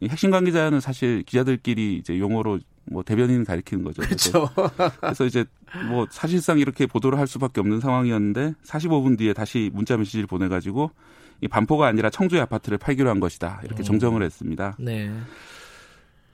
이 0.00 0.08
핵심 0.08 0.30
관계자는 0.32 0.80
사실 0.80 1.22
기자들끼리 1.22 1.96
이제 1.96 2.18
용어로 2.18 2.58
뭐 2.86 3.02
대변인을 3.02 3.44
가리키는 3.44 3.84
거죠. 3.84 4.02
그래서, 4.02 4.50
그렇죠. 4.54 4.72
그래서 5.00 5.24
이제 5.24 5.44
뭐 5.88 6.06
사실상 6.10 6.58
이렇게 6.58 6.86
보도를 6.86 7.18
할 7.18 7.26
수밖에 7.26 7.60
없는 7.60 7.80
상황이었는데 7.80 8.54
45분 8.64 9.18
뒤에 9.18 9.32
다시 9.32 9.70
문자 9.72 9.96
메시지를 9.96 10.26
보내가지고 10.26 10.90
이 11.40 11.48
반포가 11.48 11.86
아니라 11.86 12.10
청주의 12.10 12.40
아파트를 12.42 12.78
팔기로 12.78 13.08
한 13.08 13.20
것이다 13.20 13.60
이렇게 13.64 13.82
음. 13.82 13.84
정정을 13.84 14.22
했습니다. 14.22 14.76
네. 14.78 15.10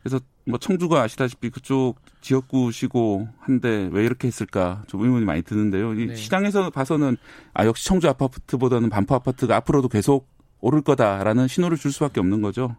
그래서 0.02 0.20
뭐 0.46 0.58
청주가 0.58 1.02
아시다시피 1.02 1.50
그쪽 1.50 1.96
지역구시고 2.22 3.28
한데 3.38 3.88
왜 3.92 4.04
이렇게 4.04 4.28
했을까 4.28 4.82
좀 4.86 5.02
의문이 5.02 5.24
많이 5.24 5.42
드는데요. 5.42 5.94
이 5.94 6.06
네. 6.06 6.14
시장에서 6.14 6.70
봐서는 6.70 7.16
아 7.52 7.66
역시 7.66 7.86
청주 7.86 8.08
아파트보다는 8.08 8.88
반포 8.88 9.14
아파트가 9.14 9.56
앞으로도 9.56 9.88
계속 9.88 10.28
오를 10.60 10.82
거다라는 10.82 11.48
신호를 11.48 11.76
줄 11.76 11.92
수밖에 11.92 12.20
없는 12.20 12.42
거죠. 12.42 12.76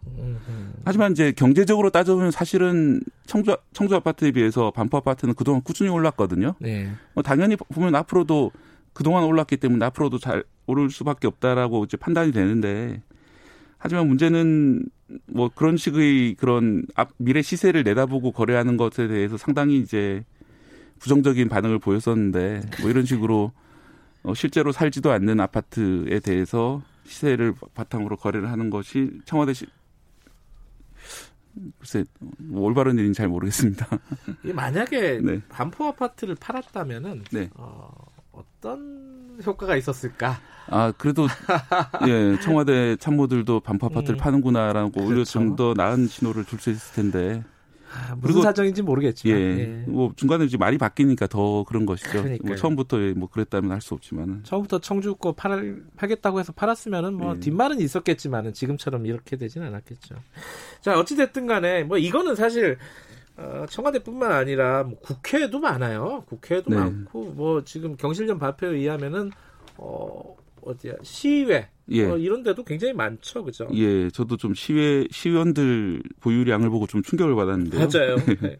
하지만 0.84 1.12
이제 1.12 1.32
경제적으로 1.32 1.90
따져보면 1.90 2.30
사실은 2.30 3.00
청주 3.26 3.56
청주 3.72 3.94
아파트에 3.94 4.32
비해서 4.32 4.70
반포 4.70 4.96
아파트는 4.98 5.34
그동안 5.34 5.62
꾸준히 5.62 5.90
올랐거든요. 5.90 6.54
네. 6.58 6.90
뭐 7.14 7.22
당연히 7.22 7.56
보면 7.56 7.94
앞으로도 7.94 8.50
그동안 8.92 9.24
올랐기 9.24 9.56
때문에 9.56 9.84
앞으로도 9.86 10.18
잘 10.18 10.44
오를 10.66 10.90
수밖에 10.90 11.26
없다라고 11.26 11.84
이제 11.84 11.96
판단이 11.96 12.32
되는데 12.32 13.02
하지만 13.78 14.06
문제는 14.06 14.84
뭐 15.26 15.50
그런 15.54 15.76
식의 15.76 16.34
그런 16.34 16.84
앞 16.94 17.10
미래 17.16 17.42
시세를 17.42 17.82
내다보고 17.82 18.32
거래하는 18.32 18.76
것에 18.76 19.08
대해서 19.08 19.36
상당히 19.36 19.78
이제 19.78 20.24
부정적인 20.98 21.48
반응을 21.48 21.78
보였었는데 21.78 22.62
뭐 22.80 22.90
이런 22.90 23.04
식으로 23.04 23.52
어 24.22 24.34
실제로 24.34 24.70
살지도 24.70 25.10
않는 25.10 25.40
아파트에 25.40 26.20
대해서 26.20 26.80
시세를 27.04 27.54
바탕으로 27.74 28.16
거래를 28.16 28.50
하는 28.50 28.70
것이 28.70 29.10
청와대 29.24 29.52
시 29.52 29.66
글쎄 31.78 32.04
뭐 32.38 32.62
올바른 32.62 32.98
일인지 32.98 33.18
잘 33.18 33.28
모르겠습니다. 33.28 33.86
만약에 34.42 35.20
네. 35.24 35.40
반포 35.48 35.86
아파트를 35.86 36.34
팔았다면은 36.36 37.24
네. 37.32 37.50
어, 37.54 37.90
어떤 38.32 39.38
효과가 39.44 39.76
있었을까? 39.76 40.38
아 40.68 40.92
그래도 40.96 41.26
예 42.08 42.38
청와대 42.40 42.96
참모들도 42.96 43.60
반포 43.60 43.86
아파트를 43.86 44.16
음. 44.16 44.18
파는구나라고 44.18 45.00
오히려 45.00 45.14
그렇죠. 45.16 45.32
좀더 45.32 45.74
나은 45.76 46.06
신호를 46.06 46.44
줄 46.44 46.58
수 46.60 46.70
있을 46.70 46.94
텐데 46.94 47.42
아, 47.94 48.14
무슨 48.14 48.20
그리고- 48.22 48.42
사정인지 48.42 48.82
모르겠지만. 48.82 49.38
예, 49.38 49.44
예. 49.60 49.66
뭐 49.86 50.12
중간에 50.16 50.44
이제 50.44 50.56
말이 50.56 50.78
바뀌니까 50.78 51.26
더 51.26 51.64
그런 51.64 51.84
것이죠. 51.86 52.24
뭐 52.42 52.56
처음부터 52.56 52.96
뭐 53.16 53.28
그랬다면 53.28 53.70
할 53.70 53.80
수 53.82 53.94
없지만은 53.94 54.44
처음부터 54.44 54.78
청주 54.80 55.14
거 55.16 55.32
팔, 55.32 55.82
팔겠다고 55.96 56.38
해서 56.40 56.52
팔았으면은 56.52 57.14
뭐 57.14 57.34
예. 57.36 57.40
뒷말은 57.40 57.80
있었겠지만은 57.80 58.52
지금처럼 58.54 59.04
이렇게 59.06 59.36
되진 59.36 59.62
않았겠죠. 59.62 60.14
자 60.80 60.98
어찌 60.98 61.16
됐든 61.16 61.46
간에 61.46 61.82
뭐 61.84 61.98
이거는 61.98 62.34
사실 62.34 62.78
어, 63.36 63.64
청와대뿐만 63.68 64.30
아니라 64.32 64.84
뭐 64.84 64.98
국회에도 65.00 65.58
많아요. 65.58 66.22
국회에도 66.28 66.70
네. 66.70 66.76
많고 66.76 67.32
뭐 67.32 67.64
지금 67.64 67.96
경실련 67.96 68.38
발표에 68.38 68.76
의하면은 68.76 69.32
어 69.78 70.36
어디야 70.62 70.94
시의회 71.02 71.68
예. 71.90 72.04
어, 72.04 72.16
이런 72.16 72.42
데도 72.42 72.64
굉장히 72.64 72.94
많죠, 72.94 73.44
그죠? 73.44 73.68
예, 73.74 74.08
저도 74.10 74.36
좀 74.36 74.54
시회 74.54 75.06
시의원들 75.10 76.02
보유량을 76.20 76.70
보고 76.70 76.86
좀 76.86 77.02
충격을 77.02 77.34
받았는데요. 77.34 77.80
맞아요. 77.80 78.16
네. 78.40 78.56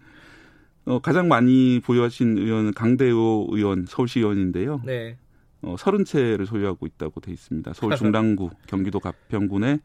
어, 0.84 0.98
가장 0.98 1.28
많이 1.28 1.80
보유하신 1.80 2.38
의원은 2.38 2.72
강대호 2.74 3.48
의원 3.52 3.86
서울시 3.88 4.18
의원인데요. 4.18 4.82
네. 4.84 5.16
어, 5.62 5.76
30채를 5.76 6.44
소유하고 6.46 6.86
있다고 6.86 7.20
돼 7.20 7.32
있습니다. 7.32 7.72
서울 7.74 7.96
중랑구, 7.96 8.50
경기도 8.66 8.98
가평군에 8.98 9.78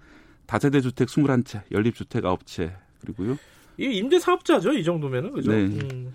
다세대 0.48 0.82
주택 0.82 1.08
21채, 1.08 1.62
연립 1.72 1.96
주택 1.96 2.24
9채 2.24 2.74
그리고요. 3.02 3.38
이 3.80 3.86
임대 3.86 4.18
사업자죠, 4.18 4.74
이 4.74 4.84
정도면은 4.84 5.32
그죠? 5.32 5.52
네. 5.52 5.66
음. 5.66 6.12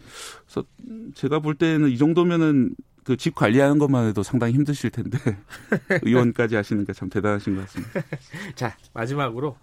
제가 1.15 1.39
볼 1.39 1.55
때는 1.55 1.91
이 1.91 1.97
정도면은 1.97 2.74
그 3.05 3.16
집 3.16 3.35
관리하는 3.35 3.79
것만 3.79 4.07
해도 4.09 4.23
상당히 4.23 4.55
힘드실 4.55 4.91
텐데 4.91 5.19
의원까지 6.03 6.55
하시니까 6.57 6.93
참 6.93 7.09
대단하신 7.09 7.57
것 7.57 7.62
같습니다. 7.62 8.01
자 8.55 8.77
마지막으로 8.95 9.57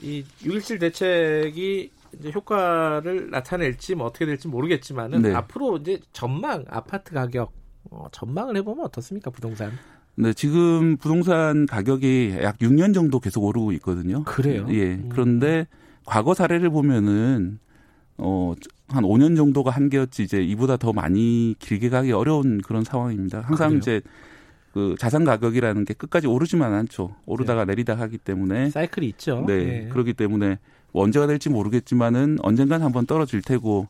이 0.00 0.24
6.17 0.42 0.80
대책이 0.80 1.90
이제 2.18 2.30
효과를 2.34 3.30
나타낼지 3.30 3.94
뭐 3.94 4.06
어떻게 4.06 4.26
될지 4.26 4.48
모르겠지만은 4.48 5.22
네. 5.22 5.34
앞으로 5.34 5.78
이제 5.78 6.00
전망 6.12 6.64
아파트 6.68 7.12
가격 7.12 7.52
어, 7.90 8.06
전망을 8.12 8.56
해보면 8.56 8.84
어떻습니까 8.86 9.30
부동산? 9.30 9.72
네, 10.14 10.32
지금 10.34 10.96
부동산 10.98 11.66
가격이 11.66 12.36
약 12.42 12.58
6년 12.58 12.92
정도 12.92 13.18
계속 13.18 13.44
오르고 13.44 13.72
있거든요. 13.72 14.24
그래요? 14.24 14.66
예. 14.70 14.94
음. 14.94 15.08
그런데 15.10 15.66
과거 16.04 16.34
사례를 16.34 16.68
보면은 16.70 17.58
어, 18.18 18.54
한 18.92 19.04
5년 19.04 19.36
정도가 19.36 19.70
한계였지 19.70 20.22
이제 20.22 20.42
이보다 20.42 20.76
더 20.76 20.92
많이 20.92 21.54
길게 21.58 21.88
가기 21.88 22.12
어려운 22.12 22.60
그런 22.60 22.84
상황입니다. 22.84 23.40
항상 23.40 23.70
그래요? 23.70 23.78
이제 23.78 24.00
그 24.72 24.94
자산 24.98 25.24
가격이라는 25.24 25.84
게 25.84 25.94
끝까지 25.94 26.26
오르지만 26.26 26.72
않죠. 26.72 27.14
오르다가 27.26 27.64
내리다 27.64 27.94
하기 27.94 28.18
때문에 28.18 28.70
사이클이 28.70 29.06
있죠. 29.08 29.44
네. 29.46 29.54
예. 29.84 29.88
그렇기 29.88 30.14
때문에 30.14 30.58
뭐 30.92 31.04
언제가 31.04 31.26
될지 31.26 31.48
모르겠지만은 31.48 32.38
언젠간 32.42 32.82
한번 32.82 33.06
떨어질 33.06 33.42
테고 33.42 33.88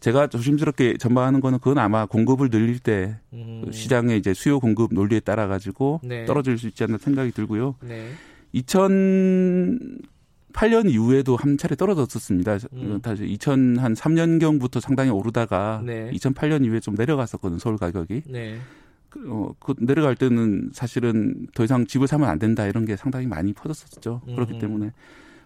제가 0.00 0.26
조심스럽게 0.28 0.96
전망하는 0.98 1.40
거는 1.40 1.58
그건 1.58 1.78
아마 1.78 2.06
공급을 2.06 2.50
늘릴 2.50 2.78
때 2.78 3.16
음. 3.32 3.62
그 3.64 3.72
시장의 3.72 4.18
이제 4.18 4.34
수요 4.34 4.58
공급 4.60 4.92
논리에 4.92 5.20
따라 5.20 5.46
가지고 5.46 6.00
네. 6.02 6.24
떨어질 6.24 6.58
수 6.58 6.66
있지 6.66 6.84
않나 6.84 6.98
생각이 6.98 7.32
들고요. 7.32 7.76
네. 7.82 8.10
2008년 10.58 10.90
이후에도 10.90 11.36
한 11.36 11.56
차례 11.56 11.76
떨어졌었습니다. 11.76 12.58
음. 12.74 13.00
다시 13.00 13.22
2003년경부터 13.24 14.80
상당히 14.80 15.10
오르다가 15.10 15.82
네. 15.84 16.10
2008년 16.12 16.64
이후에 16.64 16.80
좀 16.80 16.94
내려갔었거든요. 16.94 17.58
서울 17.58 17.78
가격이. 17.78 18.22
네. 18.26 18.58
그, 19.08 19.24
어, 19.30 19.54
그 19.58 19.74
내려갈 19.78 20.16
때는 20.16 20.70
사실은 20.72 21.46
더 21.54 21.64
이상 21.64 21.86
집을 21.86 22.06
사면 22.06 22.28
안 22.28 22.38
된다 22.38 22.66
이런 22.66 22.84
게 22.84 22.96
상당히 22.96 23.26
많이 23.26 23.52
퍼졌었죠. 23.52 24.20
그렇기 24.26 24.54
음. 24.54 24.58
때문에 24.58 24.92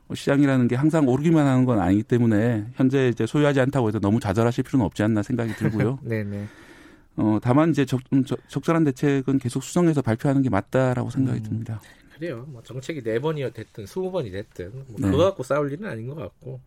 뭐 0.08 0.16
시장이라는 0.16 0.66
게 0.68 0.74
항상 0.74 1.06
오르기만 1.06 1.46
하는 1.46 1.64
건 1.64 1.78
아니기 1.78 2.02
때문에 2.02 2.66
현재 2.74 3.08
이제 3.08 3.26
소유하지 3.26 3.60
않다고 3.60 3.88
해서 3.88 4.00
너무 4.00 4.18
좌절하실 4.18 4.64
필요는 4.64 4.84
없지 4.86 5.02
않나 5.02 5.22
생각이 5.22 5.54
들고요. 5.54 5.98
네네. 6.02 6.46
어, 7.16 7.38
다만 7.42 7.70
이제 7.70 7.84
적, 7.84 8.00
음, 8.14 8.24
적, 8.24 8.38
적절한 8.48 8.84
대책은 8.84 9.38
계속 9.38 9.62
수정해서 9.62 10.00
발표하는 10.00 10.42
게 10.42 10.48
맞다라고 10.48 11.10
생각이 11.10 11.40
음. 11.40 11.42
듭니다. 11.42 11.80
그래요. 12.22 12.44
뭐 12.46 12.62
정책이 12.62 13.02
네 13.02 13.18
번이 13.18 13.52
됐든 13.52 13.84
스무 13.86 14.12
번이 14.12 14.30
됐든 14.30 14.70
뭐 14.86 14.96
네. 15.00 15.10
그거 15.10 15.24
갖고 15.24 15.42
싸울 15.42 15.72
일은 15.72 15.88
아닌 15.88 16.06
것 16.06 16.14
같고 16.14 16.60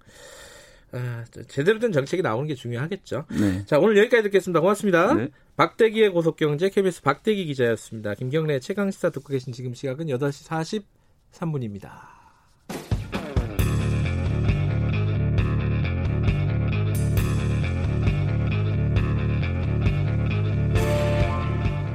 아, 0.91 1.23
저- 1.31 1.43
제대로 1.43 1.79
된 1.79 1.93
정책이 1.93 2.21
나오는 2.21 2.45
게 2.45 2.55
중요하겠죠. 2.55 3.25
네. 3.39 3.63
자 3.65 3.79
오늘 3.79 3.95
여기까지 3.99 4.23
듣겠습니다. 4.23 4.59
고맙습니다. 4.59 5.13
네. 5.13 5.29
박대기의 5.55 6.09
고속경제 6.09 6.71
KBS 6.71 7.01
박대기 7.03 7.45
기자였습니다. 7.45 8.15
김경래 8.15 8.59
최강 8.59 8.91
시사 8.91 9.11
듣고 9.11 9.29
계신 9.29 9.53
지금 9.53 9.73
시각은 9.73 10.07
8시 10.07 10.83
43분입니다. 11.39 11.89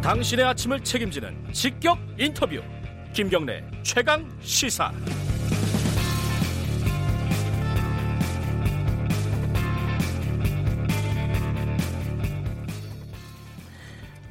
당신의 0.03 0.45
아침을 0.47 0.83
책임지는 0.83 1.53
직격 1.53 1.99
인터뷰 2.19 2.61
김경래 3.13 3.65
최강 3.83 4.25
시사 4.41 4.93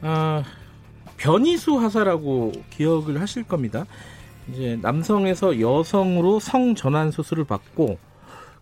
아, 0.01 0.43
변이수 1.17 1.77
하사라고 1.77 2.53
기억을 2.69 3.19
하실 3.19 3.43
겁니다. 3.43 3.85
이제 4.49 4.79
남성에서 4.81 5.59
여성으로 5.59 6.39
성 6.39 6.73
전환 6.73 7.11
수술을 7.11 7.43
받고 7.43 7.99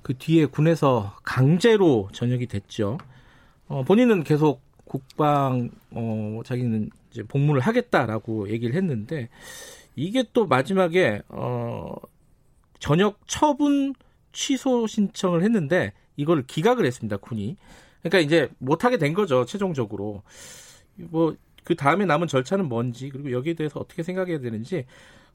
그 0.01 0.17
뒤에 0.17 0.47
군에서 0.47 1.15
강제로 1.23 2.09
전역이 2.11 2.47
됐죠. 2.47 2.97
어, 3.67 3.83
본인은 3.83 4.23
계속 4.23 4.61
국방 4.85 5.69
어, 5.91 6.41
자기는 6.43 6.89
이제 7.11 7.23
복무를 7.23 7.61
하겠다라고 7.61 8.49
얘기를 8.49 8.75
했는데 8.75 9.29
이게 9.97 10.23
또 10.31 10.45
마지막에 10.45 11.21
어, 11.27 11.93
전역 12.79 13.19
처분 13.27 13.93
취소 14.31 14.87
신청을 14.87 15.43
했는데 15.43 15.91
이걸 16.15 16.43
기각을 16.43 16.85
했습니다 16.85 17.17
군이. 17.17 17.57
그러니까 17.99 18.19
이제 18.19 18.49
못 18.59 18.85
하게 18.85 18.97
된 18.97 19.13
거죠 19.13 19.43
최종적으로. 19.43 20.23
뭐 20.95 21.35
그 21.67 21.75
다음에 21.75 22.05
남은 22.05 22.27
절차는 22.27 22.69
뭔지 22.69 23.09
그리고 23.09 23.33
여기에 23.33 23.55
대해서 23.55 23.77
어떻게 23.81 24.01
생각해야 24.01 24.39
되는지 24.39 24.85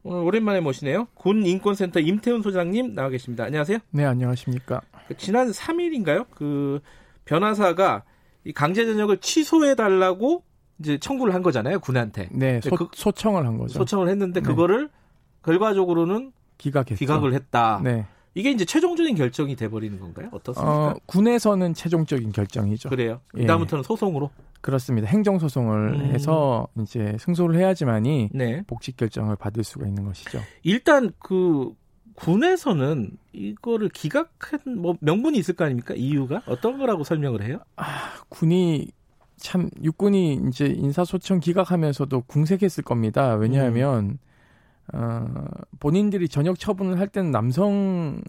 오늘 0.03 0.23
오랜만에 0.25 0.61
모시네요. 0.61 1.09
군 1.13 1.45
인권센터 1.45 2.01
임태훈 2.01 2.41
소장님 2.41 2.95
나와 2.95 3.11
계십니다. 3.11 3.45
안녕하세요. 3.45 3.81
네, 3.91 4.07
안녕하십니까. 4.07 4.81
그 5.09 5.17
지난 5.19 5.51
3일인가요? 5.51 6.25
그 6.31 6.81
변호사가 7.27 8.05
이 8.45 8.53
강제 8.55 8.87
전역을 8.87 9.19
취소해 9.19 9.75
달라고 9.75 10.43
이제 10.83 10.99
청구를 10.99 11.33
한 11.33 11.43
거잖아요 11.43 11.79
군한테. 11.79 12.29
네, 12.33 12.61
소, 12.61 12.71
그- 12.75 12.89
소청을 12.93 13.47
한 13.47 13.57
거죠. 13.57 13.79
소청을 13.79 14.09
했는데 14.09 14.41
네. 14.41 14.47
그거를 14.47 14.91
결과적으로는 15.45 16.33
기각했죠. 16.59 16.97
기각을 16.97 17.35
했다. 17.35 17.81
네. 17.83 18.07
이게 18.35 18.51
이제 18.51 18.65
최종적인 18.65 19.15
결정이 19.15 19.57
돼 19.57 19.69
버리는 19.69 19.99
건가요? 20.01 20.29
어떻습니까? 20.33 20.87
어, 20.89 20.95
군에서는 21.07 21.75
최종적인 21.75 22.33
결정이죠. 22.33 22.89
그래요. 22.89 23.21
예. 23.37 23.43
그다음부터는 23.43 23.83
소송으로. 23.83 24.31
그렇습니다. 24.63 25.09
행정 25.09 25.39
소송을 25.39 25.95
음. 25.95 26.05
해서 26.13 26.67
이제 26.81 27.17
승소를 27.21 27.57
해야지만이 27.59 28.31
네. 28.33 28.63
복직 28.67 28.97
결정을 28.97 29.37
받을 29.37 29.65
수가 29.65 29.87
있는 29.87 30.05
것이죠. 30.05 30.41
일단 30.63 31.11
그 31.19 31.75
군에서는 32.15 33.11
이거를 33.33 33.89
기각한 33.89 34.61
뭐 34.79 34.95
명분이 35.01 35.37
있을 35.39 35.55
거 35.55 35.65
아닙니까? 35.65 35.95
이유가 35.95 36.43
어떤 36.47 36.79
거라고 36.79 37.05
설명을 37.05 37.43
해요? 37.43 37.59
군이 38.29 38.89
참 39.43 39.69
육군이 39.83 40.41
이제 40.49 40.67
인사소청 40.67 41.41
기각하면서도 41.41 42.23
궁색했을 42.23 42.85
겁니다. 42.85 43.35
왜냐하면 43.35 44.19
어, 44.93 45.45
본인들이 45.81 46.29
전역 46.29 46.59
처분을 46.61 47.01
할 47.01 47.09
때는 47.09 47.33
남성으로서 47.33 48.23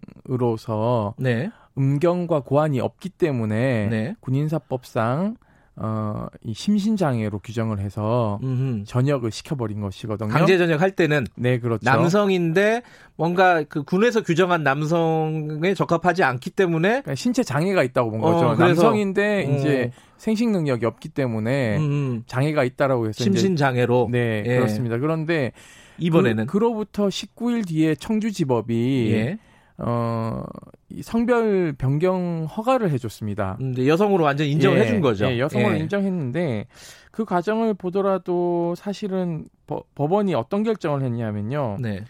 네. 1.18 1.52
음경과 1.78 2.42
고환이 2.42 2.80
없기 2.80 3.10
때문에 3.10 3.88
네. 3.90 4.16
군인사법상 4.22 5.38
어, 5.76 6.28
이 6.44 6.54
심신장애로 6.54 7.40
규정을 7.40 7.80
해서 7.80 8.40
음흠. 8.44 8.84
전역을 8.86 9.32
시켜버린 9.32 9.82
것이거든요. 9.82 10.30
강제 10.30 10.58
전역 10.58 10.82
할 10.82 10.92
때는 10.92 11.26
네, 11.36 11.58
그렇죠. 11.60 11.82
남성인데 11.84 12.84
뭔가 13.16 13.64
그 13.64 13.84
군에서 13.84 14.22
규정한 14.22 14.64
남성에 14.64 15.74
적합하지 15.76 16.24
않기 16.24 16.52
때문에 16.52 16.90
그러니까 16.90 17.16
신체 17.16 17.42
장애가 17.44 17.84
있다고 17.84 18.12
본 18.12 18.24
어, 18.24 18.32
거죠. 18.34 18.56
그래서- 18.56 18.84
남성인데 18.84 19.48
어. 19.48 19.56
이제 19.56 19.92
생식 20.18 20.50
능력이 20.52 20.86
없기 20.86 21.10
때문에 21.10 21.78
음, 21.78 22.24
장애가 22.28 22.64
있다라고 22.64 23.08
해서 23.08 23.16
이제- 23.16 23.24
심신 23.24 23.56
장애로 23.56 24.10
네, 24.12 24.44
예. 24.46 24.56
그렇습니다. 24.58 24.98
그런데 25.00 25.54
이번에는 25.98 26.46
그, 26.46 26.58
로부터 26.58 27.08
19일 27.08 27.68
뒤에 27.68 27.96
청주지법이 27.96 29.10
예. 29.12 29.38
어, 29.86 30.44
이 30.90 31.02
성별 31.02 31.74
변경 31.74 32.46
허가를 32.46 32.90
해줬습니다. 32.92 33.58
음, 33.62 33.72
이제 33.74 33.88
여성으로 33.88 34.24
완전 34.24 34.48
인정을 34.48 34.78
예, 34.78 34.84
해준 34.84 35.02
거죠. 35.02 35.26
예, 35.26 35.40
여성으로 35.40 35.76
예. 35.76 35.80
인정했는데 35.80 36.68
그 37.12 37.26
과정을 37.26 37.74
보더라도 37.74 38.76
사실은 38.76 39.46
법- 39.68 39.94
법원이 39.96 40.34
어떤 40.36 40.64
결정을 40.64 41.02
했냐면요. 41.04 41.78
네. 41.82 42.04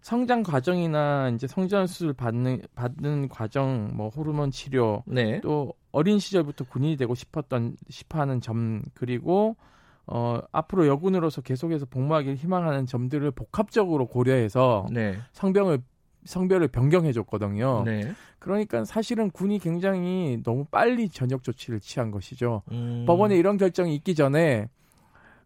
성장 0.00 0.42
과정이나 0.42 1.30
이제 1.34 1.46
성전 1.46 1.86
수술 1.86 2.12
받는 2.12 2.62
받는 2.74 3.28
과정, 3.28 3.90
뭐 3.94 4.08
호르몬 4.08 4.50
치료, 4.50 5.02
네. 5.06 5.40
또 5.42 5.72
어린 5.92 6.18
시절부터 6.18 6.64
군인이 6.64 6.96
되고 6.96 7.14
싶었던 7.14 7.76
싶어하는 7.88 8.40
점 8.40 8.82
그리고 8.94 9.56
어 10.06 10.40
앞으로 10.50 10.88
여군으로서 10.88 11.40
계속해서 11.42 11.86
복무하기를 11.86 12.34
희망하는 12.36 12.86
점들을 12.86 13.30
복합적으로 13.30 14.06
고려해서 14.06 14.86
네. 14.90 15.16
성병을 15.32 15.78
성별을 16.24 16.68
변경해 16.68 17.12
줬거든요. 17.12 17.82
네. 17.84 18.12
그러니까 18.38 18.84
사실은 18.84 19.30
군이 19.30 19.58
굉장히 19.58 20.40
너무 20.44 20.64
빨리 20.64 21.08
전역 21.08 21.42
조치를 21.42 21.80
취한 21.80 22.10
것이죠. 22.10 22.62
음. 22.72 23.04
법원에 23.06 23.36
이런 23.36 23.56
결정이 23.56 23.94
있기 23.96 24.14
전에 24.14 24.68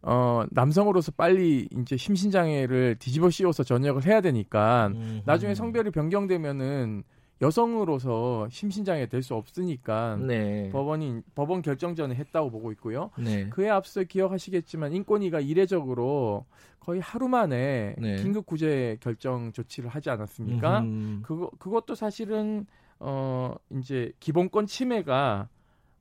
어 0.03 0.44
남성으로서 0.51 1.12
빨리 1.16 1.69
이제 1.78 1.97
심신장애를 1.97 2.97
뒤집어 2.98 3.28
씌워서 3.28 3.65
전역을 3.65 4.07
해야 4.07 4.20
되니까 4.20 4.89
음. 4.94 5.23
나중에 5.24 5.55
성별이 5.55 5.90
변경되면은 5.90 7.03
여성으로서 7.43 8.49
심신장애 8.51 9.07
될 9.07 9.23
수 9.23 9.35
없으니까 9.35 10.17
네. 10.17 10.71
법원이 10.71 11.23
법원 11.35 11.61
결정 11.63 11.95
전에 11.95 12.15
했다고 12.15 12.51
보고 12.51 12.71
있고요. 12.73 13.11
네. 13.19 13.49
그에 13.49 13.69
앞서 13.69 14.05
기억하시겠지만 14.05 14.93
인권위가 14.93 15.41
이례적으로 15.41 16.47
거의 16.81 17.01
하루 17.01 17.29
만에 17.29 17.97
네. 17.99 18.17
긴급 18.17 18.47
구제 18.47 18.97
결정 19.01 19.53
조치를 19.53 19.89
하지 19.91 20.11
않았습니까? 20.11 20.81
음. 20.81 21.23
그거 21.25 21.51
그것도 21.59 21.95
사실은 21.95 22.67
어 23.01 23.55
이제 23.71 24.13
기본권 24.21 24.67
침해가 24.67 25.49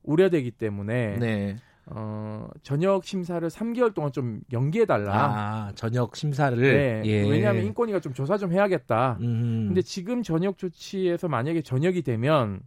우려되기 0.04 0.52
때문에 0.52 1.18
네. 1.18 1.56
어 1.86 2.48
전역 2.62 3.04
심사를 3.04 3.46
3개월 3.48 3.94
동안 3.94 4.10
좀 4.10 4.40
연기해 4.52 4.86
달라. 4.86 5.12
아, 5.14 5.72
전역 5.76 6.16
심사를 6.16 6.60
네. 6.60 7.02
예. 7.04 7.28
왜냐하면 7.28 7.64
인권위가 7.64 8.00
좀 8.00 8.12
조사 8.12 8.36
좀 8.36 8.52
해야겠다. 8.52 9.18
음. 9.20 9.66
근데 9.68 9.82
지금 9.82 10.22
전역 10.22 10.58
조치에서 10.58 11.28
만약에 11.28 11.62
전역이 11.62 12.02
되면 12.02 12.60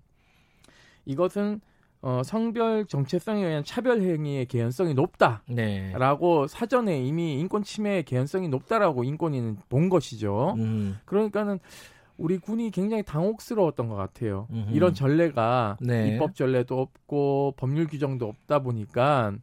이것은 1.05 1.59
어, 2.01 2.21
성별 2.23 2.85
정체성에 2.85 3.45
의한 3.45 3.63
차별 3.65 4.01
행위의 4.01 4.45
개연성이 4.45 4.93
높다라고 4.93 5.43
네. 5.53 6.47
사전에 6.47 7.03
이미 7.03 7.37
인권 7.39 7.61
침해의 7.61 8.03
개연성이 8.03 8.47
높다라고 8.47 9.03
인권위는 9.03 9.57
본 9.67 9.89
것이죠. 9.89 10.55
음. 10.57 10.97
그러니까는 11.03 11.59
우리 12.19 12.37
군이 12.37 12.71
굉장히 12.71 13.01
당혹스러웠던 13.03 13.87
것 13.87 13.95
같아요. 13.95 14.47
음흠. 14.51 14.71
이런 14.73 14.93
전례가 14.93 15.77
네. 15.81 16.09
입법 16.09 16.35
전례도 16.35 16.79
없고 16.79 17.53
법률 17.57 17.87
규정도 17.87 18.27
없다 18.27 18.59
보니까 18.59 19.33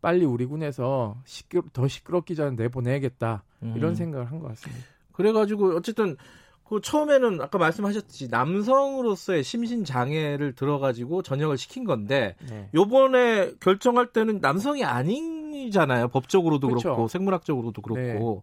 빨리 0.00 0.24
우리 0.24 0.46
군에서 0.46 1.16
시끄, 1.24 1.62
더 1.72 1.86
시끄럽기 1.88 2.34
전에 2.34 2.52
내보내야겠다 2.56 3.44
이런 3.76 3.90
음. 3.90 3.94
생각을 3.94 4.30
한 4.30 4.40
것 4.40 4.48
같습니다. 4.48 4.84
그래가지고 5.12 5.76
어쨌든 5.76 6.16
그 6.64 6.80
처음에는 6.80 7.40
아까 7.42 7.58
말씀하셨듯이 7.58 8.28
남성으로서의 8.28 9.42
심신 9.44 9.84
장애를 9.84 10.54
들어가지고 10.54 11.22
전역을 11.22 11.58
시킨 11.58 11.84
건데 11.84 12.34
네. 12.48 12.68
요번에 12.74 13.52
결정할 13.60 14.06
때는 14.06 14.38
남성이 14.40 14.82
아니잖아요 14.84 16.08
법적으로도 16.08 16.68
그렇 16.68 16.78
그렇죠. 16.80 16.96
고 16.96 17.08
생물학적으로도 17.08 17.82
그렇고 17.82 18.42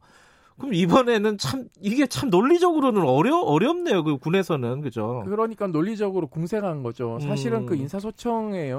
그럼 0.60 0.74
이번에는 0.74 1.38
참 1.38 1.68
이게 1.82 2.06
참 2.08 2.30
논리적으로는 2.30 3.02
어려 3.04 3.38
어렵네요 3.40 4.04
그 4.04 4.18
군에서는 4.18 4.82
그죠? 4.82 5.24
그러니까 5.26 5.68
논리적으로 5.68 6.28
공세한 6.28 6.84
거죠. 6.84 7.18
사실은 7.22 7.60
음. 7.60 7.66
그 7.66 7.76
인사소청에 7.76 8.72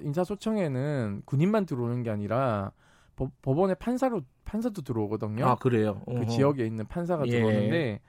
인사소청에는 0.00 1.22
군인만 1.24 1.66
들어오는 1.66 2.02
게 2.02 2.10
아니라 2.10 2.72
법, 3.16 3.30
법원에 3.42 3.74
판사로 3.74 4.22
판사도 4.44 4.82
들어오거든요. 4.82 5.46
아 5.46 5.54
그래요. 5.56 6.02
그 6.06 6.12
어허. 6.12 6.26
지역에 6.26 6.66
있는 6.66 6.86
판사가 6.86 7.26
예. 7.26 7.30
들어오는데 7.30 8.00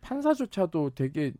판사조차도 0.00 0.90
되게 0.94 1.32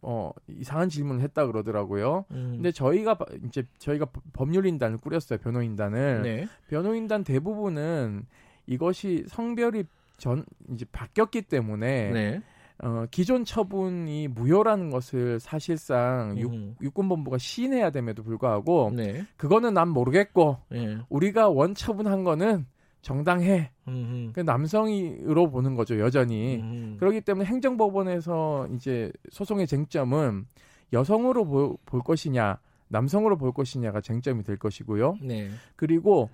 어 0.00 0.30
이상한 0.48 0.88
질문을 0.88 1.22
했다 1.22 1.46
그러더라고요. 1.46 2.24
음. 2.30 2.52
근데 2.56 2.70
저희가 2.72 3.14
바- 3.14 3.26
이제 3.46 3.64
저희가 3.78 4.06
법- 4.06 4.22
법률인단을 4.32 4.98
꾸렸어요. 4.98 5.38
변호인단을. 5.40 6.22
네. 6.22 6.48
변호인단 6.68 7.24
대부분은 7.24 8.26
이것이 8.66 9.24
성별이 9.28 9.84
전 10.22 10.44
이제 10.72 10.84
바뀌었기 10.92 11.42
때문에 11.42 12.10
네. 12.12 12.40
어, 12.78 13.06
기존 13.10 13.44
처분이 13.44 14.28
무효라는 14.28 14.88
것을 14.90 15.40
사실상 15.40 16.38
육, 16.38 16.52
음. 16.52 16.76
육 16.80 16.94
군본부가 16.94 17.38
시인해야 17.38 17.90
됨에도 17.90 18.22
불구하고 18.22 18.92
네. 18.94 19.24
그거는 19.36 19.74
난 19.74 19.88
모르겠고 19.88 20.58
예. 20.74 20.98
우리가 21.08 21.48
원 21.48 21.74
처분한 21.74 22.22
거는 22.22 22.66
정당해. 23.00 23.72
음. 23.88 24.30
그 24.32 24.38
남성으로 24.38 25.50
보는 25.50 25.74
거죠 25.74 25.98
여전히. 25.98 26.60
음. 26.60 26.96
그렇기 27.00 27.22
때문에 27.22 27.44
행정법원에서 27.46 28.68
이제 28.76 29.10
소송의 29.32 29.66
쟁점은 29.66 30.46
여성으로 30.92 31.44
보- 31.46 31.78
볼 31.84 32.00
것이냐, 32.00 32.60
남성으로 32.86 33.38
볼 33.38 33.50
것이냐가 33.52 34.00
쟁점이 34.00 34.44
될 34.44 34.56
것이고요. 34.56 35.16
네. 35.20 35.48
그리고 35.74 36.30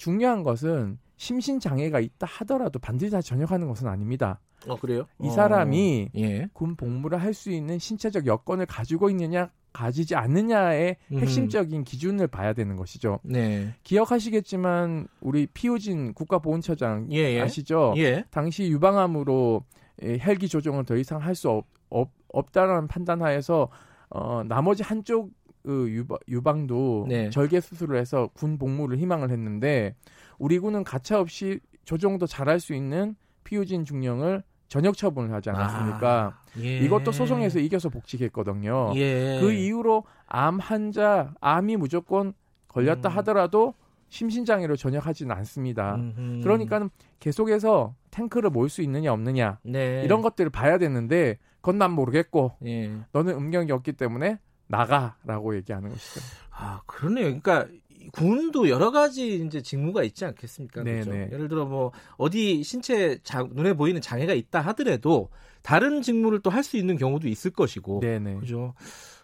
중요한 0.00 0.42
것은 0.42 0.98
심신 1.18 1.60
장애가 1.60 2.00
있다 2.00 2.26
하더라도 2.26 2.78
반드시 2.78 3.10
다 3.10 3.20
전역하는 3.20 3.68
것은 3.68 3.86
아닙니다. 3.86 4.40
어 4.66 4.76
그래요? 4.76 5.04
이 5.20 5.28
어. 5.28 5.30
사람이 5.30 6.08
예. 6.16 6.48
군 6.54 6.74
복무를 6.74 7.20
할 7.20 7.34
수 7.34 7.50
있는 7.50 7.78
신체적 7.78 8.26
여건을 8.26 8.64
가지고 8.64 9.10
있느냐, 9.10 9.50
가지지 9.74 10.14
않느냐의 10.16 10.96
음. 11.12 11.18
핵심적인 11.18 11.84
기준을 11.84 12.28
봐야 12.28 12.54
되는 12.54 12.76
것이죠. 12.76 13.20
네. 13.22 13.74
기억하시겠지만 13.82 15.06
우리 15.20 15.46
피우진 15.46 16.14
국가보훈처장 16.14 17.08
예, 17.12 17.34
예. 17.34 17.40
아시죠? 17.42 17.92
예. 17.98 18.24
당시 18.30 18.70
유방암으로 18.70 19.64
예, 20.02 20.18
헬기 20.18 20.48
조종을 20.48 20.86
더 20.86 20.96
이상 20.96 21.20
할 21.20 21.34
수 21.34 21.50
없, 21.50 21.66
없, 21.90 22.10
없다는 22.28 22.88
판단하에서 22.88 23.68
어, 24.08 24.42
나머지 24.48 24.82
한쪽 24.82 25.30
그 25.30 25.39
유방, 25.66 26.18
유방 26.28 26.66
도 26.66 27.06
네. 27.08 27.30
절개 27.30 27.60
수술을 27.60 27.98
해서 27.98 28.28
군 28.34 28.58
복무를 28.58 28.98
희망을 28.98 29.30
했는데 29.30 29.94
우리 30.38 30.58
군은 30.58 30.84
가차없이 30.84 31.60
조종도 31.84 32.26
잘할 32.26 32.60
수 32.60 32.74
있는 32.74 33.14
피우진 33.44 33.84
중령을 33.84 34.42
전역 34.68 34.96
처분을 34.96 35.32
하지 35.32 35.50
않았습니까? 35.50 36.38
예. 36.60 36.78
이것도 36.78 37.10
소송에서 37.10 37.58
이겨서 37.58 37.88
복직했거든요. 37.88 38.92
예. 38.94 39.38
그 39.40 39.52
이후로 39.52 40.04
암 40.26 40.60
환자, 40.60 41.34
암이 41.40 41.76
무조건 41.76 42.32
걸렸다 42.68 43.08
음. 43.08 43.16
하더라도 43.16 43.74
심신장애로 44.10 44.76
전역하지는 44.76 45.34
않습니다. 45.36 45.96
음흠. 45.96 46.40
그러니까 46.42 46.88
계속해서 47.18 47.94
탱크를 48.10 48.50
모을 48.50 48.68
수 48.68 48.82
있느냐 48.82 49.12
없느냐 49.12 49.58
네. 49.62 50.02
이런 50.04 50.22
것들을 50.22 50.50
봐야 50.50 50.78
되는데 50.78 51.38
그건 51.56 51.78
난 51.78 51.90
모르겠고 51.92 52.52
예. 52.64 52.92
너는 53.12 53.34
음경이 53.34 53.72
없기 53.72 53.92
때문에 53.92 54.38
나가라고 54.70 55.56
얘기하는 55.56 55.90
것이죠. 55.90 56.20
아, 56.50 56.80
그러네요. 56.86 57.24
그러니까 57.26 57.66
군도 58.12 58.68
여러 58.68 58.90
가지 58.90 59.44
이제 59.44 59.60
직무가 59.60 60.02
있지 60.02 60.24
않겠습니까? 60.24 60.82
네, 60.82 61.00
그죠? 61.00 61.10
네. 61.12 61.28
예를 61.32 61.48
들어 61.48 61.66
뭐 61.66 61.92
어디 62.16 62.62
신체 62.62 63.18
자- 63.22 63.46
눈에 63.50 63.74
보이는 63.74 64.00
장애가 64.00 64.32
있다 64.34 64.60
하더라도 64.62 65.28
다른 65.62 66.00
직무를 66.02 66.40
또 66.40 66.50
할 66.50 66.62
수 66.62 66.76
있는 66.76 66.96
경우도 66.96 67.28
있을 67.28 67.50
것이고. 67.50 68.00
네네. 68.00 68.36
그죠? 68.36 68.74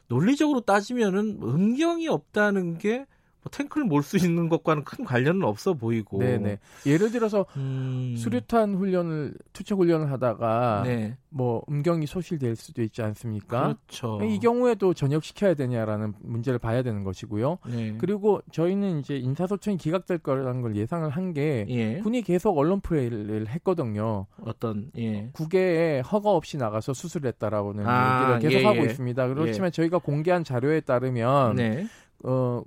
논리적으로 0.08 0.60
따지면은 0.60 1.38
음경이 1.42 2.06
없다는 2.08 2.78
게 2.78 3.06
뭐 3.46 3.50
탱크를 3.50 3.86
몰 3.86 4.02
수 4.06 4.16
있는 4.16 4.48
것과는 4.48 4.84
큰 4.84 5.04
관련은 5.04 5.42
없어 5.44 5.74
보이고. 5.74 6.18
네네. 6.18 6.58
예를 6.86 7.10
들어서 7.10 7.44
음. 7.56 8.14
수류탄 8.16 8.74
훈련을 8.76 9.34
투척 9.52 9.78
훈련을 9.80 10.12
하다가 10.12 10.82
네. 10.84 11.16
뭐 11.28 11.62
음경이 11.68 12.06
소실될 12.06 12.54
수도 12.54 12.82
있지 12.82 13.02
않습니까? 13.02 13.74
그렇죠. 13.88 14.20
이 14.22 14.38
경우에도 14.38 14.94
전역시켜야 14.94 15.54
되냐라는 15.54 16.14
문제를 16.20 16.58
봐야 16.60 16.82
되는 16.82 17.02
것이고요. 17.02 17.58
네. 17.68 17.96
그리고 17.98 18.40
저희는 18.52 19.00
이제 19.00 19.16
인사소송이 19.16 19.76
기각될 19.76 20.18
거라는 20.18 20.62
걸 20.62 20.76
예상을 20.76 21.08
한게 21.10 21.66
예. 21.68 21.98
군이 21.98 22.22
계속 22.22 22.56
언론 22.56 22.80
플레이를 22.80 23.48
했거든요. 23.48 24.26
어떤 24.42 24.90
예. 24.98 25.30
국외에 25.32 26.00
허가 26.00 26.30
없이 26.30 26.56
나가서 26.58 26.94
수술했다라고는 26.94 27.84
아, 27.86 28.34
얘기를 28.34 28.50
계속 28.50 28.60
예, 28.60 28.64
하고 28.66 28.78
예. 28.86 28.90
있습니다. 28.90 29.28
그렇지만 29.28 29.72
저희가 29.72 29.98
공개한 29.98 30.44
자료에 30.44 30.80
따르면 30.80 31.56
네. 31.56 31.86
어, 32.24 32.62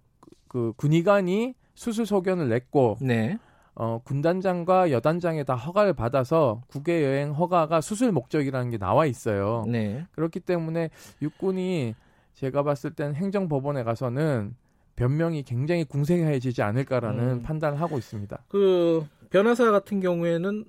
그 0.50 0.74
군의관이 0.76 1.54
수술 1.76 2.06
소견을 2.06 2.50
냈고 2.50 2.98
네. 3.00 3.40
어, 3.76 4.02
군단장과 4.04 4.92
여단장에 4.92 5.46
다 5.46 5.56
허가를 5.56 5.94
받아서 5.94 6.62
국외 6.68 7.06
여행 7.06 7.32
허가가 7.32 7.80
수술 7.80 8.12
목적이라는 8.12 8.72
게 8.72 8.78
나와 8.78 9.06
있어요. 9.06 9.64
네. 9.70 10.06
그렇기 10.12 10.42
때문에 10.42 10.90
육군이 11.22 11.96
제가 12.34 12.64
봤을 12.64 12.92
땐 12.92 13.16
행정법원에 13.16 13.84
가서는 13.84 14.56
변명이 14.98 15.44
굉장히 15.44 15.86
궁색해지지 15.86 16.62
않을까라는 16.62 17.24
음. 17.24 17.42
판단을 17.42 17.80
하고 17.80 17.98
있습니다. 17.98 18.38
그 18.50 19.06
변호사 19.30 19.72
같은 19.72 20.02
경우에는 20.02 20.66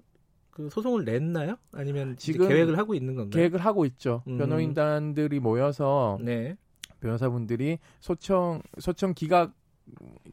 그 0.51 0.69
소송을 0.70 1.05
냈나요? 1.05 1.57
아니면 1.73 2.15
지금 2.16 2.47
계획을 2.47 2.78
하고 2.78 2.94
있는 2.94 3.16
건가요? 3.16 3.31
계획을 3.31 3.59
하고 3.59 3.86
있죠. 3.86 4.23
음. 4.28 4.39
변호인단들이 4.39 5.40
모여서 5.40 6.19
네. 6.20 6.57
변호사분들이 7.01 7.78
소청 7.98 8.62
소청 8.78 9.15
기각 9.15 9.52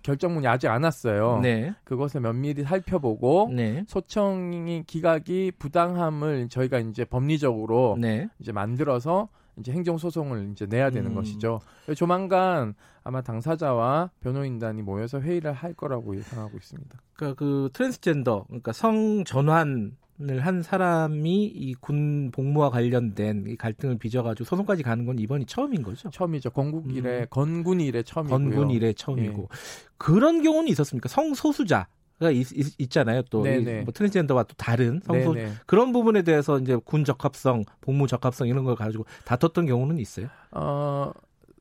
결정문이 0.04 0.48
아직 0.48 0.68
안 0.68 0.84
왔어요. 0.84 1.40
네. 1.42 1.74
그것을 1.84 2.22
면밀히 2.22 2.64
살펴보고 2.64 3.50
네. 3.54 3.84
소청이 3.88 4.84
기각이 4.86 5.52
부당함을 5.58 6.50
저희가 6.50 6.80
이제 6.80 7.06
법리적으로 7.06 7.98
네. 8.00 8.30
이제 8.40 8.52
만들어서 8.52 9.30
이제 9.58 9.72
행정 9.72 9.98
소송을 9.98 10.52
이제 10.52 10.66
내야 10.66 10.90
되는 10.90 11.12
음. 11.12 11.16
것이죠. 11.16 11.60
조만간 11.96 12.76
아마 13.04 13.22
당사자와 13.22 14.12
변호인단이 14.22 14.82
모여서 14.82 15.20
회의를 15.20 15.52
할 15.54 15.74
거라고 15.74 16.16
예상하고 16.16 16.58
있습니다. 16.58 16.98
그러니까 17.14 17.40
그 17.40 17.70
트랜스젠더, 17.74 18.46
그러니까 18.48 18.72
성 18.74 19.24
전환을 19.24 19.94
한 20.20 20.62
사람이 20.64 21.46
이 21.46 21.74
군 21.80 22.32
복무와 22.32 22.70
관련된 22.72 23.46
이 23.48 23.56
갈등을 23.56 23.98
빚어가지고 23.98 24.46
소송까지 24.46 24.84
가는 24.84 25.06
건 25.06 25.20
이번이 25.20 25.46
처음인 25.46 25.84
거죠. 25.84 26.10
처음이죠. 26.10 26.50
건국 26.50 26.92
이래 26.96 27.22
음. 27.22 27.26
건군 27.30 27.80
이래 27.82 28.02
처음이고요. 28.04 28.38
건군 28.38 28.72
이래 28.72 28.94
처음이고 28.94 29.50
그런 29.98 30.42
경우는 30.42 30.70
있었습니까? 30.70 31.08
성소수자. 31.10 31.88
가 32.20 32.32
있, 32.32 32.48
잖아요 32.90 33.22
또, 33.30 33.44
뭐 33.44 33.94
트랜스젠더와 33.94 34.42
또 34.46 34.56
다른 34.58 35.00
성소, 35.06 35.36
네네. 35.36 35.52
그런 35.68 35.94
부분에 35.94 36.24
대해서 36.24 36.58
이제 36.58 36.76
군 36.84 37.06
적합성, 37.06 37.64
복무 37.82 38.08
적합성 38.08 38.48
이런 38.48 38.64
걸 38.64 38.76
가지고 38.76 39.06
다퉜던 39.26 39.68
경우는 39.68 40.00
있어요. 40.00 40.26
어, 40.50 41.12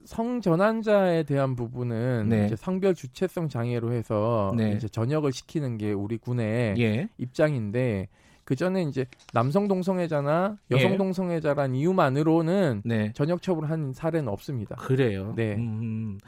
성전환자에 0.07 1.25
대한 1.25 1.57
부분은 1.57 2.29
네. 2.31 2.47
이제 2.47 2.57
성별 2.57 2.95
주체성 2.95 3.51
장애로 3.51 3.93
해서 3.93 4.55
네. 4.57 4.73
이제 4.73 4.89
전역을 4.89 5.33
시키는 5.33 5.77
게 5.77 5.93
우리 5.93 6.17
군의 6.17 6.75
예. 6.79 7.09
입장인데 7.19 8.09
그 8.47 8.55
전에 8.55 8.83
이제 8.85 9.07
남성 9.35 9.67
동성애자나 9.67 10.57
여성 10.71 10.93
예. 10.93 10.97
동성애자란 10.97 11.75
이유만으로는 11.75 12.83
네. 12.85 13.13
전역 13.13 13.43
처분한 13.43 13.93
사례는 13.93 14.29
없습니다. 14.29 14.77
그래요. 14.77 15.35
네. 15.35 15.57
음, 15.57 16.19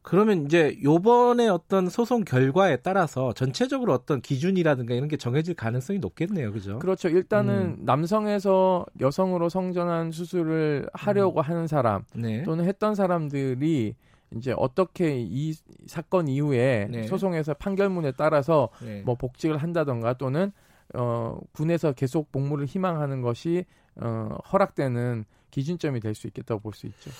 그러면 0.00 0.46
이제 0.46 0.78
요번에 0.84 1.48
어떤 1.48 1.88
소송 1.88 2.22
결과에 2.22 2.76
따라서 2.76 3.32
전체적으로 3.32 3.92
어떤 3.92 4.20
기준이라든가 4.20 4.94
이런 4.94 5.08
게 5.08 5.16
정해질 5.16 5.54
가능성이 5.54 5.98
높겠네요. 5.98 6.52
그죠? 6.52 6.78
그렇죠. 6.78 7.08
일단은 7.08 7.54
음. 7.54 7.76
남성에서 7.80 8.86
여성으로 9.00 9.48
성전환 9.48 10.12
수술을 10.12 10.88
하려고 10.92 11.40
하는 11.40 11.66
사람 11.66 12.04
네. 12.14 12.44
또는 12.44 12.64
했던 12.64 12.94
사람들이 12.94 13.96
이제 14.36 14.54
어떻게 14.56 15.20
이 15.20 15.52
사건 15.86 16.28
이후에 16.28 16.86
네. 16.92 17.02
소송에서 17.08 17.54
판결문에 17.54 18.12
따라서 18.12 18.68
네. 18.84 19.02
뭐 19.04 19.16
복직을 19.16 19.56
한다던가 19.56 20.12
또는 20.14 20.52
어 20.94 21.38
군에서 21.52 21.92
계속 21.92 22.30
복무를 22.32 22.66
희망하는 22.66 23.20
것이 23.22 23.64
어 23.96 24.28
허락되는 24.52 25.24
기준점이 25.50 26.00
될 26.00 26.14
수 26.14 26.26
있겠다고 26.26 26.60
볼 26.60 26.72
수 26.72 26.86
있죠. 26.86 27.10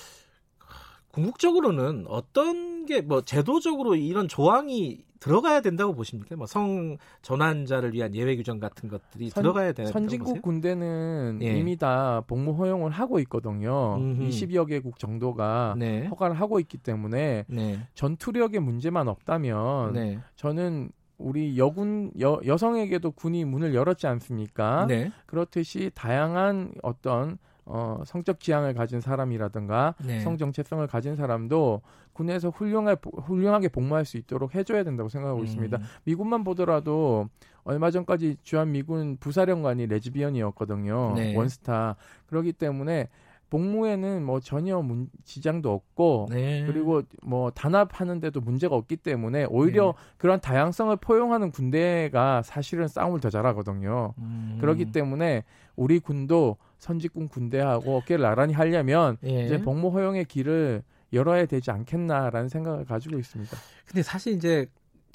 궁극적으로는 1.12 2.04
어떤 2.08 2.84
게 2.86 3.00
뭐 3.00 3.20
제도적으로 3.22 3.96
이런 3.96 4.28
조항이 4.28 5.04
들어가야 5.18 5.60
된다고 5.60 5.94
보십니까? 5.94 6.36
뭐 6.36 6.46
성 6.46 6.98
전환자를 7.22 7.94
위한 7.94 8.14
예외 8.14 8.36
규정 8.36 8.60
같은 8.60 8.88
것들이 8.88 9.30
선- 9.30 9.42
들어가야 9.42 9.72
된다고 9.72 9.92
선진국 9.98 10.26
보세요? 10.28 10.42
군대는 10.42 11.38
예. 11.42 11.58
이미 11.58 11.76
다 11.76 12.22
복무 12.26 12.52
허용을 12.52 12.90
하고 12.92 13.18
있거든요. 13.20 13.96
음흠. 13.96 14.28
20여 14.28 14.68
개국 14.68 14.98
정도가 14.98 15.74
네. 15.78 16.06
허가를 16.06 16.38
하고 16.38 16.60
있기 16.60 16.78
때문에 16.78 17.44
네. 17.48 17.78
전투력의 17.94 18.60
문제만 18.60 19.08
없다면 19.08 19.94
네. 19.94 20.20
저는 20.36 20.90
우리 21.18 21.58
여군 21.58 22.10
여, 22.20 22.40
여성에게도 22.44 23.12
군이 23.12 23.44
문을 23.44 23.74
열었지 23.74 24.06
않습니까? 24.06 24.86
네. 24.86 25.10
그렇듯이 25.26 25.90
다양한 25.94 26.74
어떤 26.82 27.38
어, 27.64 28.02
성적 28.06 28.38
지향을 28.38 28.74
가진 28.74 29.00
사람이라든가 29.00 29.96
네. 30.04 30.20
성 30.20 30.38
정체성을 30.38 30.86
가진 30.86 31.16
사람도 31.16 31.82
군에서 32.12 32.50
훌륭하, 32.50 32.96
훌륭하게 33.24 33.68
복무할 33.68 34.04
수 34.04 34.16
있도록 34.16 34.54
해줘야 34.54 34.84
된다고 34.84 35.08
생각하고 35.08 35.40
음. 35.40 35.44
있습니다. 35.44 35.78
미군만 36.04 36.44
보더라도 36.44 37.28
얼마 37.64 37.90
전까지 37.90 38.36
주한 38.44 38.70
미군 38.70 39.16
부사령관이 39.18 39.88
레즈비언이었거든요. 39.88 41.14
네. 41.16 41.36
원스타. 41.36 41.96
그렇기 42.26 42.52
때문에 42.52 43.08
복무에는 43.50 44.24
뭐 44.24 44.40
전혀 44.40 44.80
문, 44.80 45.08
지장도 45.24 45.72
없고 45.72 46.28
네. 46.30 46.64
그리고 46.66 47.02
뭐 47.22 47.50
단합하는데도 47.50 48.40
문제가 48.40 48.74
없기 48.74 48.96
때문에 48.96 49.46
오히려 49.48 49.94
그런 50.16 50.40
다양성을 50.40 50.94
포용하는 50.96 51.50
군대가 51.50 52.42
사실은 52.42 52.88
싸움을 52.88 53.20
더 53.20 53.30
잘하거든요. 53.30 54.14
음. 54.18 54.58
그렇기 54.60 54.92
때문에 54.92 55.44
우리 55.76 56.00
군도 56.00 56.56
선직군 56.78 57.28
군대하고 57.28 57.96
어깨를 57.98 58.22
나란히 58.22 58.52
하려면 58.52 59.16
예. 59.24 59.44
이제 59.44 59.62
복무 59.62 59.90
허용의 59.90 60.24
길을 60.24 60.82
열어야 61.12 61.46
되지 61.46 61.70
않겠나라는 61.70 62.48
생각을 62.48 62.84
가지고 62.84 63.18
있습니다. 63.18 63.56
근데 63.86 64.02
사실 64.02 64.32
이제 64.34 64.66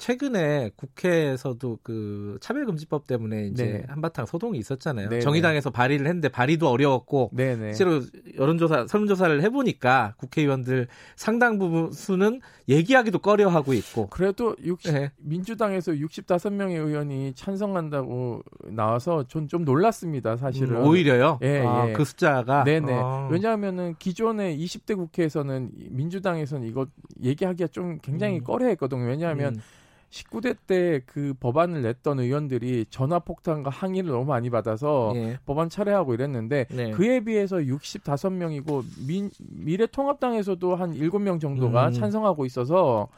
최근에 0.06 0.72
국회에서도 0.74 1.78
그 1.84 2.36
차별금지법 2.40 3.06
때문에 3.06 3.46
이제 3.46 3.64
네. 3.64 3.84
한바탕 3.86 4.26
소동이 4.26 4.58
있었잖아요. 4.58 5.08
네, 5.08 5.20
정의당에서 5.20 5.70
발의를 5.70 6.06
했는데 6.08 6.28
발의도 6.28 6.68
어려웠고 6.68 7.30
네네. 7.32 7.74
실제로 7.74 8.02
여론조사 8.36 8.88
설문조사를 8.88 9.40
해보니까 9.42 10.14
국회의원들 10.16 10.88
상당 11.14 11.60
부분 11.60 11.92
수는 11.92 12.40
얘기하기도 12.68 13.20
꺼려하고 13.20 13.74
있고 13.74 14.08
그래도 14.08 14.56
60, 14.64 14.92
네. 14.92 15.12
민주당에서 15.18 15.92
65명의 15.92 16.84
의원이 16.84 17.34
찬성한다고 17.36 18.42
나와서 18.70 19.24
전 19.28 19.42
좀 19.52 19.64
놀랐습니다, 19.64 20.36
사실은. 20.36 20.76
음, 20.78 20.86
오히려요. 20.86 21.38
예, 21.42 21.62
아, 21.66 21.88
예. 21.88 21.92
그 21.92 22.04
숫자가 22.04 22.64
네네. 22.64 22.92
어. 22.92 23.28
왜냐하면은 23.30 23.94
기존의 23.98 24.56
20대 24.58 24.96
국회에서는 24.96 25.70
이- 25.76 25.88
민주당에서는 25.90 26.66
이거 26.66 26.86
얘기하기가 27.22 27.66
좀 27.68 27.98
굉장히 28.02 28.38
음. 28.38 28.44
꺼려했거든요. 28.44 29.04
왜냐하면 29.04 29.56
음. 29.56 29.60
19대 30.12 30.54
때 30.66 31.00
그 31.06 31.32
법안을 31.40 31.80
냈던 31.82 32.20
의원들이 32.20 32.84
전화 32.90 33.18
폭탄과 33.18 33.70
항의를 33.70 34.10
너무 34.10 34.26
많이 34.26 34.50
받아서 34.50 35.12
예. 35.16 35.38
법안 35.46 35.70
철회하고 35.70 36.12
이랬는데 36.12 36.66
네. 36.70 36.90
그에 36.90 37.20
비해서 37.20 37.56
65명이고 37.56 38.84
민, 39.06 39.30
미래통합당에서도 39.48 40.76
한 40.76 40.92
7명 40.92 41.40
정도가 41.40 41.88
음. 41.88 41.92
찬성하고 41.92 42.44
있어서 42.46 43.08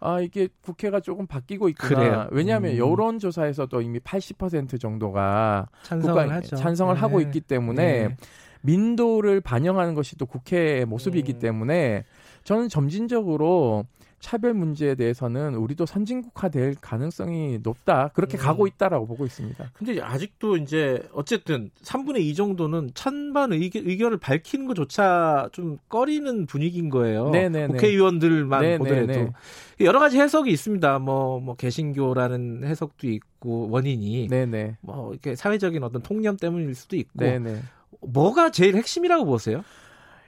아 0.00 0.20
이게 0.20 0.48
국회가 0.62 0.98
조금 0.98 1.26
바뀌고 1.26 1.68
있구나. 1.68 1.88
그래요. 2.00 2.28
왜냐하면 2.32 2.72
음. 2.72 2.78
여론조사에서도 2.78 3.80
이미 3.82 4.00
80% 4.00 4.80
정도가 4.80 5.68
찬성을 5.84 6.22
국가- 6.24 6.34
하죠. 6.36 6.56
찬성을 6.56 6.94
네. 6.94 7.00
하고 7.00 7.20
있기 7.20 7.40
때문에 7.42 8.08
네. 8.08 8.16
민도를 8.62 9.40
반영하는 9.40 9.94
것이 9.94 10.16
또 10.16 10.26
국회의 10.26 10.84
모습이기 10.84 11.34
음. 11.34 11.38
때문에 11.38 12.04
저는 12.44 12.68
점진적으로 12.68 13.84
차별 14.20 14.52
문제에 14.54 14.94
대해서는 14.94 15.54
우리도 15.54 15.86
선진국화될 15.86 16.76
가능성이 16.80 17.58
높다. 17.62 18.10
그렇게 18.14 18.36
음. 18.36 18.40
가고 18.40 18.66
있다라고 18.66 19.06
보고 19.06 19.24
있습니다. 19.24 19.70
근데 19.72 20.00
아직도 20.00 20.58
이제 20.58 21.02
어쨌든 21.12 21.70
3분의 21.82 22.20
2 22.20 22.34
정도는 22.34 22.90
찬반 22.94 23.52
의견, 23.52 23.86
의견을 23.86 24.18
밝히는 24.18 24.66
것조차 24.66 25.48
좀 25.52 25.78
꺼리는 25.88 26.46
분위기인 26.46 26.90
거예요. 26.90 27.30
네네네. 27.30 27.68
국회의원들만 27.68 28.60
네네네. 28.60 28.78
보더라도 28.78 29.32
여러 29.80 29.98
가지 29.98 30.20
해석이 30.20 30.50
있습니다. 30.50 30.98
뭐, 30.98 31.40
뭐 31.40 31.56
개신교라는 31.56 32.64
해석도 32.64 33.08
있고 33.08 33.70
원인이 33.70 34.28
네네. 34.28 34.76
뭐 34.82 35.12
이렇게 35.12 35.34
사회적인 35.34 35.82
어떤 35.82 36.02
통념 36.02 36.36
때문일 36.36 36.74
수도 36.74 36.96
있고 36.96 37.18
네네. 37.18 37.62
뭐가 38.02 38.50
제일 38.50 38.76
핵심이라고 38.76 39.24
보세요? 39.24 39.64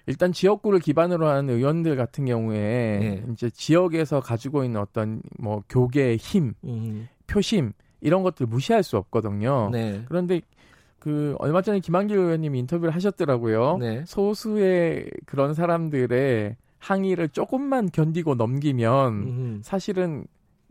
일단 0.07 0.33
지역구를 0.33 0.81
기반으로 0.81 1.29
하는 1.29 1.55
의원들 1.55 1.97
같은 1.97 2.25
경우에 2.25 2.59
네. 2.99 3.25
이제 3.33 3.51
지역에서 3.51 4.21
가지고 4.21 4.65
있는 4.65 4.81
어떤 4.81 5.23
뭐 5.39 5.63
교계의 5.69 6.17
힘, 6.17 6.55
음, 6.65 7.09
표심 7.27 7.73
이런 8.01 8.23
것들 8.23 8.47
무시할 8.47 8.83
수 8.83 8.97
없거든요. 8.97 9.71
네. 9.71 10.03
그런데 10.09 10.41
그 10.99 11.35
얼마 11.39 11.63
전에 11.63 11.81
김한길 11.81 12.17
의원님이 12.17 12.61
인터뷰를 12.61 12.95
하셨더라고요. 12.95 13.79
네. 13.79 14.05
소수의 14.07 15.11
그런 15.27 15.55
사람들의 15.55 16.57
항의를 16.79 17.29
조금만 17.29 17.91
견디고 17.91 18.35
넘기면 18.35 19.13
음, 19.13 19.61
사실은 19.63 20.27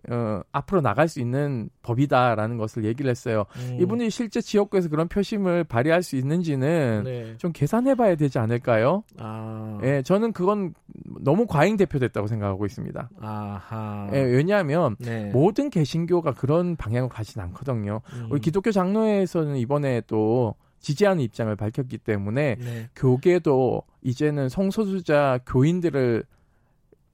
어, 0.10 0.42
앞으로 0.52 0.82
나갈 0.82 1.08
수 1.08 1.20
있는 1.20 1.70
법이다라는 1.84 2.58
것을 2.58 2.86
얘기를 2.86 3.10
했어요. 3.10 3.46
음. 3.58 3.78
이분이 3.80 4.10
실제 4.10 4.42
지역구에서 4.42 4.90
그런 4.90 5.08
표심을 5.08 5.64
발휘할 5.64 6.02
수 6.02 6.16
있는지는 6.16 7.04
네. 7.06 7.38
좀 7.38 7.52
계산해봐야 7.52 8.16
되지 8.16 8.40
않을까요? 8.40 9.04
아. 9.20 9.80
예, 9.84 10.02
저는 10.02 10.34
그건 10.34 10.74
너무 11.20 11.46
과잉 11.46 11.78
대표됐다고 11.78 12.28
생각하고 12.28 12.66
있습니다. 12.66 13.10
아하. 13.20 14.10
예, 14.14 14.22
왜냐하면 14.22 14.96
네. 15.00 15.30
모든 15.32 15.70
개신교가 15.70 16.34
그런 16.34 16.76
방향으로 16.76 17.10
가진 17.10 17.42
않거든요. 17.42 18.02
음. 18.14 18.28
우리 18.32 18.42
기독교 18.42 18.72
장로회에서는 18.72 19.58
이번에 19.58 20.02
또 20.08 20.56
지지하는 20.80 21.22
입장을 21.22 21.56
밝혔기 21.56 22.00
때문에 22.00 22.56
네. 22.56 22.90
교계도 22.96 23.84
이제는 24.02 24.50
성소수자 24.50 25.40
교인들을 25.46 26.24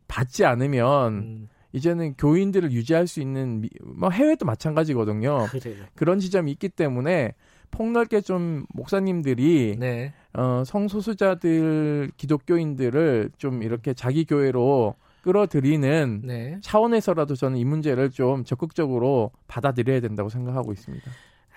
받지 0.07 0.45
않으면 0.45 1.14
음, 1.14 1.49
이제는 1.73 2.14
교인들을 2.15 2.72
유지할 2.72 3.07
수 3.07 3.19
있는 3.22 3.61
미- 3.61 3.69
뭐 3.84 4.10
해외도 4.10 4.45
마찬가지거든요. 4.45 5.48
그래요. 5.52 5.84
그런 5.95 6.19
지점이 6.19 6.52
있기 6.52 6.69
때문에 6.69 7.34
폭넓게 7.72 8.22
좀 8.22 8.65
목사님들이 8.73 9.76
네. 9.77 10.14
어, 10.34 10.64
성소수자들 10.65 12.11
기독교인들을 12.18 13.31
좀 13.38 13.64
이렇게 13.64 13.94
자기 13.94 14.26
교회로 14.26 14.95
끌어들이는 15.22 16.22
네. 16.23 16.57
차원에서라도 16.61 17.35
저는 17.35 17.57
이 17.57 17.65
문제를 17.65 18.10
좀 18.11 18.45
적극적으로 18.45 19.31
받아들여야 19.48 19.99
된다고 19.99 20.30
생각하고 20.30 20.72
있습니다. 20.72 21.11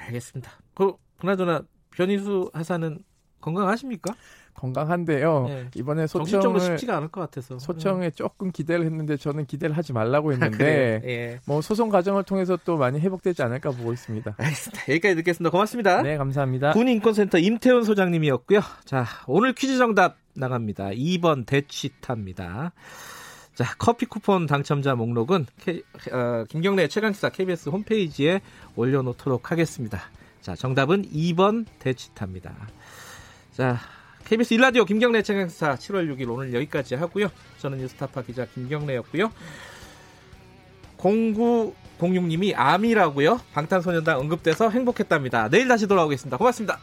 알겠습니다. 0.07 0.51
그 0.75 0.95
그나저나 1.19 1.63
변희수 1.95 2.51
하사는 2.53 2.99
건강하십니까? 3.41 4.13
건강한데요. 4.61 5.47
네. 5.49 5.67
이번에 5.75 6.07
소청을 6.07 6.61
쉽지가 6.61 6.97
않을 6.99 7.09
것 7.09 7.23
같아서. 7.23 7.59
소청에 7.59 8.11
조금 8.11 8.53
기대를 8.53 8.85
했는데 8.85 9.17
저는 9.17 9.47
기대를 9.47 9.77
하지 9.77 9.93
말라고 9.95 10.33
했는데 10.33 10.57
그래요? 10.57 11.01
예. 11.05 11.41
뭐 11.47 11.63
소송 11.63 11.89
과정을 11.89 12.25
통해서 12.25 12.59
또 12.65 12.77
많이 12.77 13.01
회복되지 13.01 13.43
않을까 13.43 13.71
보고 13.71 13.93
있습니다. 13.93 14.35
알겠습니다. 14.37 14.83
여기까지 14.89 15.15
듣겠습니다. 15.17 15.51
고맙습니다. 15.51 16.03
네, 16.03 16.17
감사합니다. 16.19 16.73
군인권센터 16.73 17.39
임태훈 17.39 17.85
소장님이었고요. 17.85 18.61
자, 18.85 19.07
오늘 19.27 19.55
퀴즈 19.55 19.79
정답 19.79 20.17
나갑니다. 20.35 20.91
2번 20.91 21.47
대치타입니다. 21.47 22.73
자, 23.55 23.75
커피 23.79 24.07
쿠폰 24.07 24.47
당첨자 24.47 24.95
목록은 24.95 25.47
K, 25.61 25.83
어, 26.13 26.45
김경래 26.49 26.87
최강시사 26.89 27.31
KBS 27.31 27.71
홈페이지에 27.71 28.41
올려놓도록 28.77 29.51
하겠습니다. 29.51 30.01
자, 30.41 30.55
정답은 30.55 31.05
2번 31.11 31.67
대치타입니다. 31.79 32.55
자, 33.53 33.79
KBS 34.31 34.55
일라디오 34.55 34.85
김경래 34.85 35.23
최강시사 35.23 35.75
7월 35.75 36.09
6일 36.15 36.31
오늘 36.31 36.55
여기까지 36.55 36.95
하고요. 36.95 37.33
저는 37.59 37.79
뉴스타파 37.79 38.23
기자 38.23 38.47
김경래였고요. 38.47 39.33
0906님이 40.99 42.53
암이라고요. 42.55 43.41
방탄소년단 43.53 44.19
언급돼서 44.19 44.71
행복했답니다. 44.71 45.49
내일 45.49 45.67
다시 45.67 45.89
돌아오겠습니다. 45.89 46.37
고맙습니다. 46.37 46.79